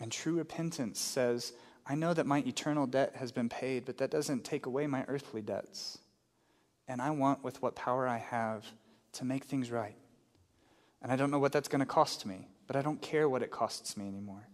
And 0.00 0.10
true 0.10 0.38
repentance 0.38 1.00
says, 1.00 1.52
I 1.86 1.96
know 1.96 2.14
that 2.14 2.26
my 2.26 2.38
eternal 2.38 2.86
debt 2.86 3.16
has 3.16 3.32
been 3.32 3.48
paid, 3.48 3.84
but 3.84 3.98
that 3.98 4.10
doesn't 4.10 4.44
take 4.44 4.66
away 4.66 4.86
my 4.86 5.04
earthly 5.08 5.42
debts. 5.42 5.98
And 6.86 7.02
I 7.02 7.10
want, 7.10 7.42
with 7.42 7.60
what 7.60 7.74
power 7.74 8.06
I 8.06 8.18
have, 8.18 8.64
to 9.14 9.24
make 9.24 9.44
things 9.44 9.70
right. 9.70 9.96
And 11.02 11.12
I 11.12 11.16
don't 11.16 11.30
know 11.30 11.38
what 11.38 11.52
that's 11.52 11.68
going 11.68 11.80
to 11.80 11.86
cost 11.86 12.24
me, 12.24 12.48
but 12.66 12.76
I 12.76 12.82
don't 12.82 13.00
care 13.00 13.28
what 13.28 13.42
it 13.42 13.50
costs 13.50 13.96
me 13.96 14.08
anymore 14.08 14.48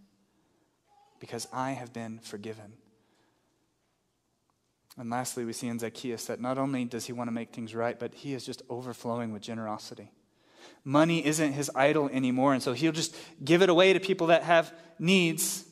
because 1.21 1.47
I 1.53 1.73
have 1.73 1.93
been 1.93 2.19
forgiven. 2.19 2.73
And 4.99 5.09
lastly, 5.11 5.45
we 5.45 5.53
see 5.53 5.69
in 5.69 5.79
Zacchaeus 5.79 6.25
that 6.27 6.41
not 6.41 6.59
only 6.59 6.85
does 6.85 7.07
he 7.07 7.13
want 7.13 7.29
to 7.29 7.33
make 7.33 7.53
things 7.53 7.75
right, 7.75 7.99
but 7.99 8.15
he 8.15 8.35
is 8.35 8.45
just 8.45 8.63
overflowing 8.69 9.33
with 9.33 9.43
generosity. 9.43 10.11
Money 10.83 11.25
isn't 11.25 11.53
his 11.53 11.71
idol 11.75 12.09
anymore, 12.09 12.55
and 12.55 12.63
so 12.63 12.73
he'll 12.73 12.93
just 12.93 13.15
give 13.45 13.63
it 13.63 13.69
away 13.69 13.93
to 13.93 14.01
people 14.01 14.29
that 14.29 14.43
have 14.43 14.73
needs. 14.99 15.65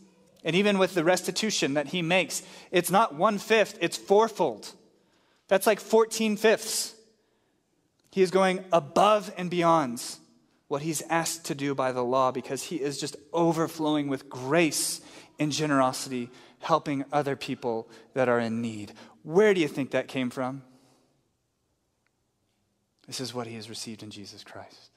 And 0.44 0.54
even 0.54 0.78
with 0.78 0.94
the 0.94 1.02
restitution 1.02 1.74
that 1.74 1.88
he 1.88 2.02
makes, 2.02 2.42
it's 2.70 2.90
not 2.90 3.14
one 3.14 3.38
fifth, 3.38 3.78
it's 3.80 3.96
fourfold. 3.96 4.72
That's 5.48 5.66
like 5.66 5.80
14 5.80 6.36
fifths. 6.36 6.94
He 8.18 8.22
is 8.22 8.32
going 8.32 8.64
above 8.72 9.32
and 9.36 9.48
beyond 9.48 10.02
what 10.66 10.82
he's 10.82 11.02
asked 11.02 11.44
to 11.44 11.54
do 11.54 11.72
by 11.72 11.92
the 11.92 12.02
law 12.02 12.32
because 12.32 12.64
he 12.64 12.74
is 12.74 12.98
just 12.98 13.14
overflowing 13.32 14.08
with 14.08 14.28
grace 14.28 15.00
and 15.38 15.52
generosity, 15.52 16.28
helping 16.58 17.04
other 17.12 17.36
people 17.36 17.88
that 18.14 18.28
are 18.28 18.40
in 18.40 18.60
need. 18.60 18.92
Where 19.22 19.54
do 19.54 19.60
you 19.60 19.68
think 19.68 19.92
that 19.92 20.08
came 20.08 20.30
from? 20.30 20.64
This 23.06 23.20
is 23.20 23.32
what 23.32 23.46
he 23.46 23.54
has 23.54 23.68
received 23.70 24.02
in 24.02 24.10
Jesus 24.10 24.42
Christ. 24.42 24.90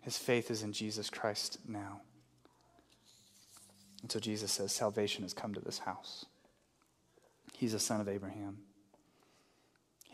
His 0.00 0.18
faith 0.18 0.50
is 0.50 0.64
in 0.64 0.72
Jesus 0.72 1.08
Christ 1.08 1.58
now. 1.68 2.00
And 4.02 4.10
so 4.10 4.18
Jesus 4.18 4.50
says, 4.50 4.72
Salvation 4.72 5.22
has 5.22 5.32
come 5.32 5.54
to 5.54 5.60
this 5.60 5.78
house. 5.78 6.26
He's 7.52 7.74
a 7.74 7.78
son 7.78 8.00
of 8.00 8.08
Abraham. 8.08 8.58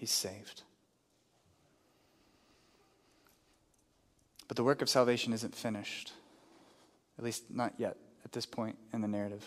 He's 0.05 0.11
saved. 0.11 0.65
But 4.49 4.59
the 4.59 4.63
work 4.63 4.83
of 4.83 4.91
salvation 4.91 5.33
isn't 5.33 5.55
finished, 5.55 6.13
at 7.17 7.25
least 7.25 7.45
not 7.51 7.73
yet 7.79 7.97
at 8.23 8.33
this 8.33 8.45
point 8.45 8.77
in 8.93 9.01
the 9.01 9.09
narrative. 9.09 9.43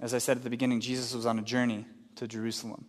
As 0.00 0.12
I 0.12 0.18
said 0.18 0.36
at 0.36 0.42
the 0.42 0.50
beginning, 0.50 0.82
Jesus 0.82 1.14
was 1.14 1.24
on 1.24 1.38
a 1.38 1.42
journey 1.42 1.86
to 2.16 2.28
Jerusalem. 2.28 2.84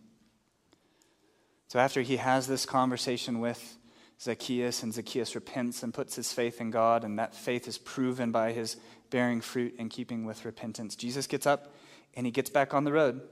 So 1.68 1.78
after 1.78 2.02
he 2.02 2.18
has 2.18 2.46
this 2.46 2.66
conversation 2.66 3.40
with 3.40 3.78
Zacchaeus, 4.20 4.82
and 4.82 4.92
Zacchaeus 4.92 5.34
repents 5.34 5.82
and 5.82 5.94
puts 5.94 6.14
his 6.14 6.30
faith 6.30 6.60
in 6.60 6.70
God, 6.70 7.04
and 7.04 7.18
that 7.18 7.34
faith 7.34 7.68
is 7.68 7.78
proven 7.78 8.32
by 8.32 8.52
his 8.52 8.76
bearing 9.08 9.40
fruit 9.40 9.76
in 9.78 9.88
keeping 9.88 10.26
with 10.26 10.44
repentance, 10.44 10.94
Jesus 10.94 11.26
gets 11.26 11.46
up 11.46 11.72
and 12.12 12.26
he 12.26 12.30
gets 12.30 12.50
back 12.50 12.74
on 12.74 12.84
the 12.84 12.92
road. 12.92 13.22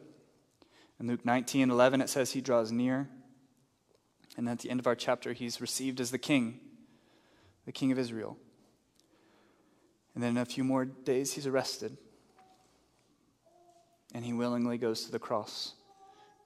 In 1.01 1.07
Luke 1.07 1.25
19 1.25 1.71
11, 1.71 2.01
it 2.01 2.09
says 2.09 2.33
he 2.33 2.41
draws 2.41 2.73
near. 2.73 3.09
And 4.39 4.49
at 4.49 4.61
the 4.61 4.71
end 4.71 4.79
of 4.79 4.87
our 4.87 4.95
chapter, 4.95 5.33
he's 5.33 5.61
received 5.61 6.01
as 6.01 6.13
the 6.13 6.19
king, 6.19 6.61
the 7.67 7.73
king 7.73 7.91
of 7.91 7.99
Israel. 7.99 8.37
And 10.15 10.23
then 10.23 10.31
in 10.31 10.39
a 10.39 10.45
few 10.45 10.63
more 10.63 10.85
days, 10.85 11.33
he's 11.33 11.45
arrested. 11.45 11.97
And 14.15 14.25
he 14.25 14.33
willingly 14.33 14.79
goes 14.79 15.05
to 15.07 15.11
the 15.11 15.19
cross 15.19 15.75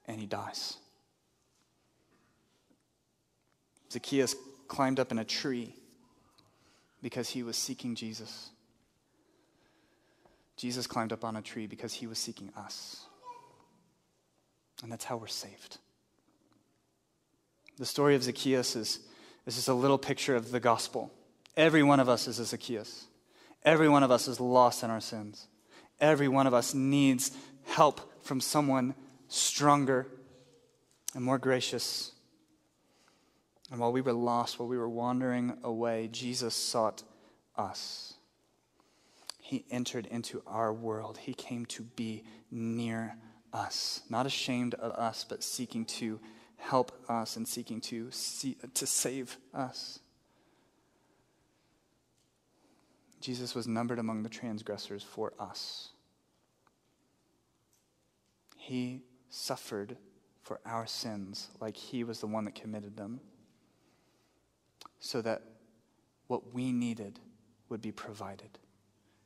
and 0.06 0.18
he 0.18 0.26
dies. 0.26 0.78
Zacchaeus 3.92 4.34
climbed 4.68 4.98
up 4.98 5.12
in 5.12 5.18
a 5.18 5.24
tree 5.24 5.74
because 7.02 7.28
he 7.28 7.42
was 7.42 7.58
seeking 7.58 7.94
Jesus. 7.94 8.48
Jesus 10.56 10.86
climbed 10.86 11.12
up 11.12 11.24
on 11.26 11.36
a 11.36 11.42
tree 11.42 11.66
because 11.66 11.92
he 11.92 12.06
was 12.06 12.18
seeking 12.18 12.50
us. 12.56 13.04
And 14.82 14.90
that's 14.90 15.04
how 15.04 15.18
we're 15.18 15.26
saved. 15.26 15.76
The 17.78 17.86
story 17.86 18.14
of 18.14 18.22
Zacchaeus 18.22 18.76
is, 18.76 19.00
is 19.46 19.56
just 19.56 19.68
a 19.68 19.74
little 19.74 19.98
picture 19.98 20.36
of 20.36 20.50
the 20.50 20.60
gospel. 20.60 21.12
Every 21.56 21.82
one 21.82 22.00
of 22.00 22.08
us 22.08 22.28
is 22.28 22.38
a 22.38 22.44
Zacchaeus. 22.44 23.06
Every 23.64 23.88
one 23.88 24.02
of 24.02 24.10
us 24.10 24.28
is 24.28 24.40
lost 24.40 24.82
in 24.82 24.90
our 24.90 25.00
sins. 25.00 25.46
Every 26.00 26.28
one 26.28 26.46
of 26.46 26.54
us 26.54 26.74
needs 26.74 27.30
help 27.64 28.24
from 28.24 28.40
someone 28.40 28.94
stronger 29.28 30.06
and 31.14 31.24
more 31.24 31.38
gracious. 31.38 32.12
And 33.70 33.80
while 33.80 33.92
we 33.92 34.00
were 34.00 34.12
lost, 34.12 34.58
while 34.58 34.68
we 34.68 34.76
were 34.78 34.88
wandering 34.88 35.56
away, 35.62 36.08
Jesus 36.10 36.54
sought 36.54 37.02
us. 37.56 38.14
He 39.38 39.64
entered 39.70 40.06
into 40.06 40.42
our 40.46 40.72
world. 40.72 41.18
He 41.18 41.34
came 41.34 41.66
to 41.66 41.82
be 41.82 42.24
near 42.50 43.16
us, 43.52 44.00
not 44.08 44.26
ashamed 44.26 44.74
of 44.74 44.92
us, 44.92 45.24
but 45.28 45.42
seeking 45.42 45.84
to 45.84 46.20
help 46.62 46.92
us 47.08 47.36
in 47.36 47.44
seeking 47.44 47.80
to, 47.80 48.08
see, 48.12 48.56
to 48.72 48.86
save 48.86 49.36
us. 49.52 49.98
Jesus 53.20 53.54
was 53.54 53.66
numbered 53.66 53.98
among 53.98 54.22
the 54.22 54.28
transgressors 54.28 55.02
for 55.02 55.32
us. 55.40 55.90
He 58.56 59.02
suffered 59.28 59.96
for 60.40 60.60
our 60.64 60.86
sins 60.86 61.48
like 61.60 61.76
he 61.76 62.04
was 62.04 62.20
the 62.20 62.26
one 62.28 62.44
that 62.44 62.54
committed 62.54 62.96
them, 62.96 63.20
so 65.00 65.20
that 65.20 65.42
what 66.28 66.54
we 66.54 66.72
needed 66.72 67.18
would 67.68 67.82
be 67.82 67.92
provided. 67.92 68.58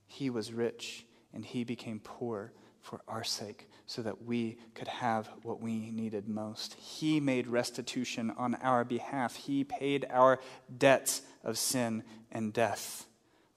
He 0.07 0.31
was 0.31 0.53
rich 0.53 1.05
and 1.35 1.45
he 1.45 1.65
became 1.65 2.01
poor 2.03 2.53
for 2.83 3.01
our 3.09 3.25
sake 3.25 3.69
so 3.87 4.03
that 4.03 4.23
we 4.23 4.59
could 4.75 4.89
have 4.89 5.29
what 5.43 5.61
we 5.61 5.91
needed 5.91 6.29
most. 6.29 6.75
He 6.75 7.21
made 7.21 7.47
restitution 7.47 8.33
on 8.37 8.55
our 8.57 8.85
behalf. 8.85 9.37
He 9.37 9.65
paid 9.65 10.07
our 10.11 10.41
debts 10.77 11.23
of 11.45 11.59
sin 11.59 12.03
and 12.31 12.53
death 12.53 13.07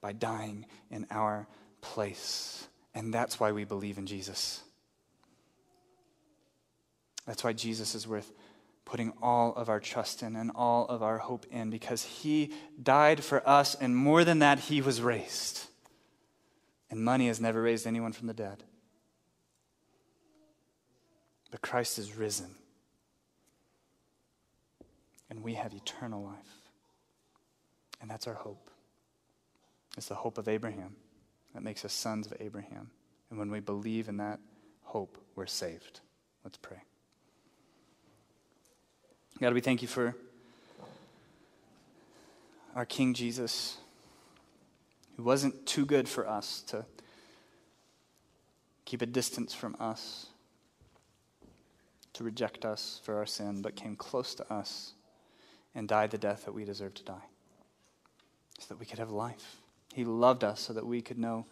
by 0.00 0.12
dying 0.12 0.66
in 0.90 1.06
our 1.10 1.46
place. 1.80 2.68
And 2.94 3.12
that's 3.12 3.38
why 3.38 3.52
we 3.52 3.64
believe 3.64 3.98
in 3.98 4.06
Jesus. 4.06 4.62
That's 7.26 7.44
why 7.44 7.52
Jesus 7.52 7.94
is 7.94 8.08
worth 8.08 8.32
putting 8.84 9.12
all 9.22 9.54
of 9.54 9.68
our 9.68 9.78
trust 9.78 10.20
in 10.20 10.34
and 10.34 10.50
all 10.52 10.84
of 10.86 11.00
our 11.00 11.18
hope 11.18 11.46
in 11.52 11.70
because 11.70 12.02
he 12.02 12.52
died 12.82 13.22
for 13.22 13.48
us, 13.48 13.76
and 13.76 13.96
more 13.96 14.24
than 14.24 14.40
that, 14.40 14.58
he 14.58 14.80
was 14.80 15.00
raised. 15.00 15.66
And 16.90 17.04
money 17.04 17.28
has 17.28 17.40
never 17.40 17.62
raised 17.62 17.86
anyone 17.86 18.12
from 18.12 18.26
the 18.26 18.34
dead. 18.34 18.64
But 21.50 21.62
Christ 21.62 21.98
is 21.98 22.16
risen. 22.16 22.54
And 25.28 25.42
we 25.42 25.54
have 25.54 25.72
eternal 25.72 26.22
life. 26.22 26.70
And 28.00 28.10
that's 28.10 28.26
our 28.26 28.34
hope. 28.34 28.70
It's 29.96 30.06
the 30.06 30.14
hope 30.14 30.38
of 30.38 30.48
Abraham 30.48 30.96
that 31.54 31.62
makes 31.62 31.84
us 31.84 31.92
sons 31.92 32.26
of 32.26 32.34
Abraham. 32.40 32.90
And 33.28 33.38
when 33.38 33.50
we 33.50 33.60
believe 33.60 34.08
in 34.08 34.16
that 34.18 34.40
hope, 34.82 35.18
we're 35.36 35.46
saved. 35.46 36.00
Let's 36.44 36.58
pray. 36.58 36.78
God, 39.40 39.54
we 39.54 39.60
thank 39.60 39.82
you 39.82 39.88
for 39.88 40.14
our 42.74 42.84
King 42.84 43.14
Jesus, 43.14 43.78
who 45.16 45.22
wasn't 45.22 45.66
too 45.66 45.84
good 45.84 46.08
for 46.08 46.28
us 46.28 46.62
to 46.68 46.84
keep 48.84 49.02
a 49.02 49.06
distance 49.06 49.54
from 49.54 49.76
us, 49.78 50.26
to 52.20 52.24
reject 52.24 52.66
us 52.66 53.00
for 53.02 53.16
our 53.16 53.24
sin, 53.24 53.62
but 53.62 53.74
came 53.74 53.96
close 53.96 54.34
to 54.34 54.52
us 54.52 54.92
and 55.74 55.88
died 55.88 56.10
the 56.10 56.18
death 56.18 56.44
that 56.44 56.52
we 56.52 56.66
deserve 56.66 56.92
to 56.92 57.02
die, 57.02 57.24
so 58.58 58.66
that 58.68 58.78
we 58.78 58.84
could 58.84 58.98
have 58.98 59.10
life. 59.10 59.56
He 59.94 60.04
loved 60.04 60.44
us 60.44 60.60
so 60.60 60.74
that 60.74 60.84
we 60.84 61.00
could 61.00 61.18
know 61.18 61.46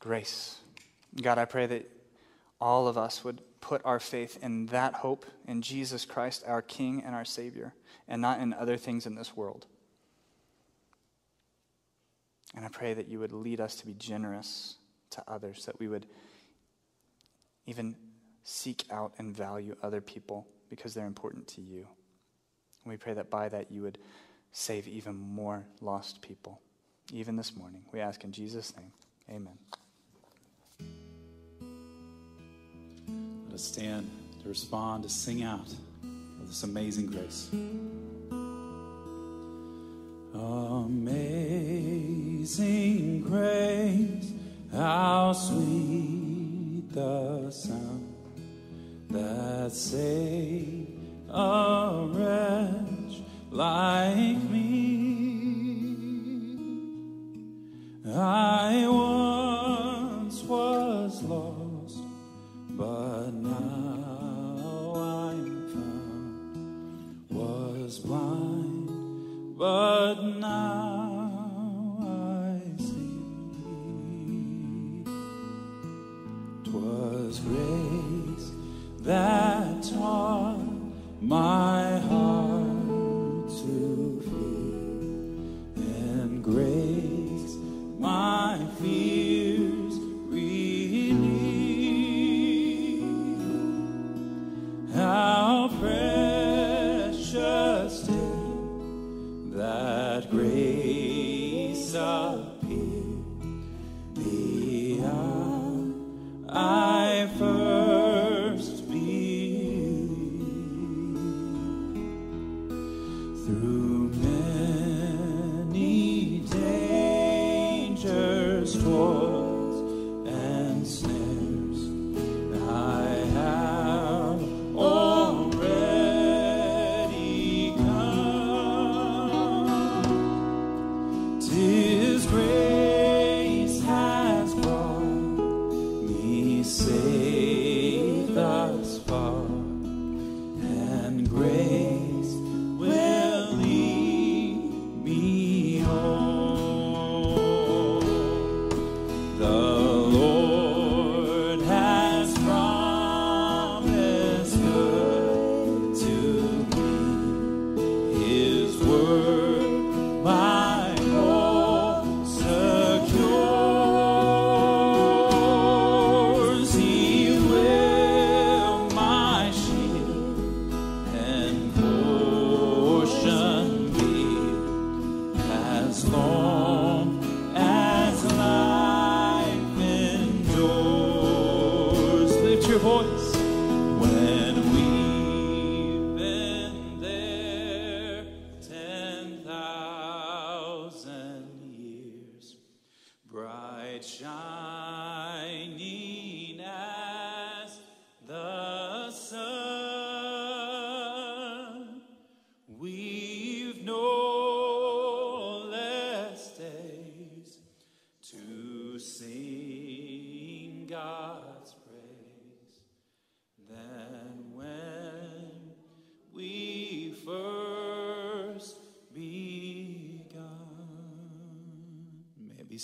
grace. 0.00 0.56
God, 1.20 1.36
I 1.36 1.44
pray 1.44 1.66
that 1.66 1.90
all 2.62 2.88
of 2.88 2.96
us 2.96 3.24
would 3.24 3.42
put 3.60 3.82
our 3.84 4.00
faith 4.00 4.38
in 4.42 4.64
that 4.66 4.94
hope, 4.94 5.26
in 5.46 5.60
Jesus 5.60 6.06
Christ, 6.06 6.44
our 6.46 6.62
King 6.62 7.02
and 7.04 7.14
our 7.14 7.26
Savior, 7.26 7.74
and 8.08 8.22
not 8.22 8.40
in 8.40 8.54
other 8.54 8.78
things 8.78 9.04
in 9.04 9.16
this 9.16 9.36
world. 9.36 9.66
And 12.56 12.64
I 12.64 12.68
pray 12.68 12.94
that 12.94 13.08
you 13.08 13.18
would 13.18 13.32
lead 13.32 13.60
us 13.60 13.74
to 13.76 13.86
be 13.86 13.92
generous 13.92 14.76
to 15.10 15.22
others, 15.28 15.66
that 15.66 15.78
we 15.78 15.88
would 15.88 16.06
even 17.66 17.96
seek 18.44 18.84
out 18.90 19.14
and 19.18 19.34
value 19.36 19.74
other 19.82 20.00
people 20.00 20.46
because 20.70 20.94
they're 20.94 21.06
important 21.06 21.48
to 21.48 21.60
you. 21.60 21.88
And 22.84 22.92
we 22.92 22.96
pray 22.96 23.14
that 23.14 23.30
by 23.30 23.48
that 23.48 23.72
you 23.72 23.82
would 23.82 23.98
save 24.52 24.86
even 24.86 25.16
more 25.16 25.64
lost 25.80 26.22
people, 26.22 26.60
even 27.12 27.34
this 27.36 27.56
morning. 27.56 27.82
We 27.92 28.00
ask 28.00 28.22
in 28.22 28.30
Jesus' 28.32 28.72
name. 28.76 28.92
Amen. 29.30 29.58
Let 33.46 33.54
us 33.54 33.64
stand 33.64 34.10
to 34.42 34.48
respond, 34.48 35.04
to 35.04 35.08
sing 35.08 35.42
out 35.42 35.72
of 36.40 36.46
this 36.46 36.62
amazing 36.62 37.06
grace. 37.06 37.48
Amazing 40.34 41.62
grace, 43.22 44.32
how 44.72 45.32
sweet 45.32 46.03
saved 49.74 50.88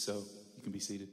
so. 0.01 0.22
You 0.56 0.62
can 0.62 0.72
be 0.72 0.81
seated. 0.81 1.09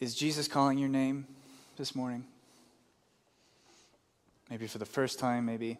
Is 0.00 0.16
Jesus 0.16 0.48
calling 0.48 0.78
your 0.78 0.88
name 0.88 1.26
this 1.76 1.94
morning? 1.94 2.24
Maybe 4.50 4.66
for 4.66 4.78
the 4.78 4.84
first 4.84 5.20
time, 5.20 5.46
maybe 5.46 5.78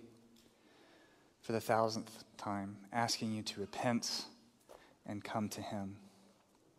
for 1.42 1.50
the 1.52 1.60
thousandth 1.60 2.24
time, 2.38 2.76
asking 2.92 3.32
you 3.32 3.42
to 3.42 3.60
repent 3.60 4.26
and 5.04 5.24
come 5.24 5.48
to 5.50 5.60
Him. 5.60 5.96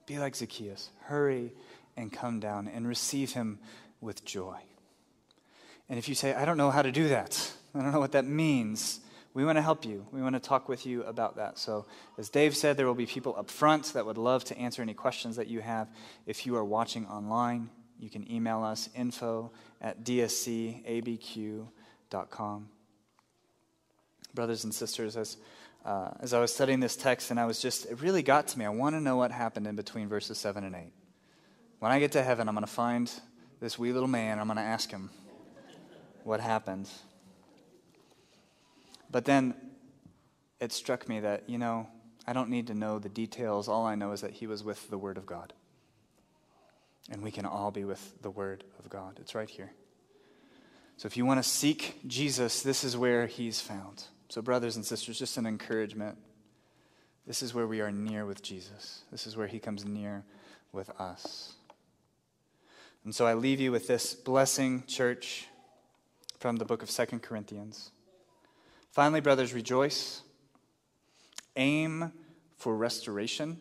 Be 0.07 0.19
like 0.19 0.35
Zacchaeus. 0.35 0.89
Hurry 1.03 1.51
and 1.97 2.11
come 2.11 2.39
down 2.39 2.69
and 2.69 2.87
receive 2.87 3.33
Him 3.33 3.59
with 3.99 4.23
joy. 4.23 4.57
And 5.89 5.99
if 5.99 6.07
you 6.07 6.15
say, 6.15 6.33
I 6.33 6.45
don't 6.45 6.57
know 6.57 6.71
how 6.71 6.81
to 6.81 6.91
do 6.91 7.09
that, 7.09 7.53
I 7.73 7.81
don't 7.81 7.91
know 7.91 7.99
what 7.99 8.11
that 8.11 8.25
means, 8.25 9.01
we 9.33 9.43
want 9.45 9.57
to 9.57 9.63
help 9.63 9.83
you. 9.83 10.05
We 10.11 10.21
want 10.21 10.35
to 10.35 10.39
talk 10.39 10.69
with 10.69 10.85
you 10.85 11.03
about 11.03 11.37
that. 11.37 11.57
So, 11.57 11.87
as 12.19 12.29
Dave 12.29 12.55
said, 12.55 12.77
there 12.77 12.85
will 12.85 12.93
be 12.93 13.07
people 13.07 13.35
up 13.35 13.49
front 13.49 13.93
that 13.93 14.05
would 14.05 14.19
love 14.19 14.43
to 14.45 14.57
answer 14.57 14.83
any 14.83 14.93
questions 14.93 15.37
that 15.37 15.47
you 15.47 15.59
have. 15.61 15.87
If 16.27 16.45
you 16.45 16.55
are 16.55 16.63
watching 16.63 17.07
online, 17.07 17.71
you 17.99 18.11
can 18.11 18.31
email 18.31 18.63
us 18.63 18.89
info 18.95 19.51
at 19.81 20.03
dscabq.com. 20.03 21.69
Brothers 24.35 24.63
and 24.63 24.73
sisters, 24.73 25.17
as, 25.17 25.37
uh, 25.83 26.11
as 26.19 26.33
I 26.33 26.39
was 26.39 26.53
studying 26.53 26.79
this 26.79 26.95
text, 26.95 27.31
and 27.31 27.39
I 27.39 27.45
was 27.45 27.59
just, 27.59 27.85
it 27.87 28.01
really 28.01 28.21
got 28.21 28.47
to 28.49 28.59
me. 28.59 28.65
I 28.65 28.69
want 28.69 28.95
to 28.95 29.01
know 29.01 29.17
what 29.17 29.31
happened 29.31 29.65
in 29.65 29.75
between 29.75 30.09
verses 30.09 30.37
7 30.37 30.63
and 30.63 30.75
8. 30.75 30.91
When 31.79 31.91
I 31.91 31.99
get 31.99 32.11
to 32.13 32.21
heaven, 32.23 32.47
I'm 32.47 32.53
going 32.53 32.65
to 32.65 32.71
find 32.71 33.11
this 33.59 33.79
wee 33.79 33.93
little 33.93 34.07
man, 34.07 34.39
I'm 34.39 34.47
going 34.47 34.57
to 34.57 34.63
ask 34.63 34.91
him 34.91 35.09
what 36.23 36.39
happened. 36.39 36.87
But 39.13 39.25
then 39.25 39.53
it 40.59 40.71
struck 40.71 41.07
me 41.07 41.19
that, 41.19 41.47
you 41.47 41.59
know, 41.59 41.87
I 42.25 42.33
don't 42.33 42.49
need 42.49 42.67
to 42.67 42.73
know 42.73 42.97
the 42.97 43.09
details. 43.09 43.69
All 43.69 43.85
I 43.85 43.93
know 43.93 44.11
is 44.11 44.21
that 44.21 44.31
he 44.31 44.47
was 44.47 44.63
with 44.63 44.89
the 44.89 44.97
Word 44.97 45.17
of 45.17 45.27
God. 45.27 45.53
And 47.11 47.21
we 47.21 47.29
can 47.29 47.45
all 47.45 47.69
be 47.69 47.83
with 47.83 48.21
the 48.23 48.31
Word 48.31 48.63
of 48.79 48.89
God. 48.89 49.19
It's 49.21 49.35
right 49.35 49.49
here. 49.49 49.71
So 50.97 51.05
if 51.05 51.15
you 51.15 51.25
want 51.25 51.43
to 51.43 51.47
seek 51.47 51.99
Jesus, 52.07 52.63
this 52.63 52.83
is 52.83 52.97
where 52.97 53.27
he's 53.27 53.61
found. 53.61 54.03
So, 54.29 54.41
brothers 54.41 54.77
and 54.77 54.85
sisters, 54.85 55.19
just 55.19 55.37
an 55.37 55.45
encouragement. 55.45 56.17
This 57.27 57.43
is 57.43 57.53
where 57.53 57.67
we 57.67 57.81
are 57.81 57.91
near 57.91 58.25
with 58.25 58.41
Jesus, 58.41 59.03
this 59.11 59.27
is 59.27 59.37
where 59.37 59.47
he 59.47 59.59
comes 59.59 59.85
near 59.85 60.23
with 60.71 60.89
us. 60.99 61.53
And 63.05 63.13
so 63.13 63.27
I 63.27 63.35
leave 63.35 63.59
you 63.59 63.71
with 63.71 63.87
this 63.87 64.15
blessing, 64.15 64.85
church, 64.87 65.47
from 66.39 66.55
the 66.55 66.65
book 66.65 66.81
of 66.81 66.89
Second 66.89 67.21
Corinthians. 67.21 67.91
Finally, 68.93 69.21
brothers, 69.21 69.55
rejoice. 69.55 70.21
Aim 71.55 72.11
for 72.57 72.77
restoration. 72.77 73.59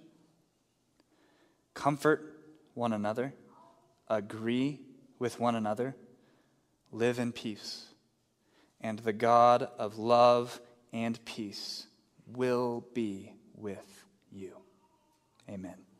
Comfort 1.72 2.38
one 2.74 2.92
another. 2.92 3.32
Agree 4.08 4.78
with 5.18 5.40
one 5.40 5.54
another. 5.54 5.96
Live 6.90 7.18
in 7.18 7.32
peace. 7.32 7.86
And 8.82 8.98
the 8.98 9.14
God 9.14 9.70
of 9.78 9.98
love 9.98 10.60
and 10.92 11.18
peace 11.24 11.86
will 12.26 12.84
be 12.92 13.32
with 13.54 14.04
you. 14.30 14.52
Amen. 15.48 15.91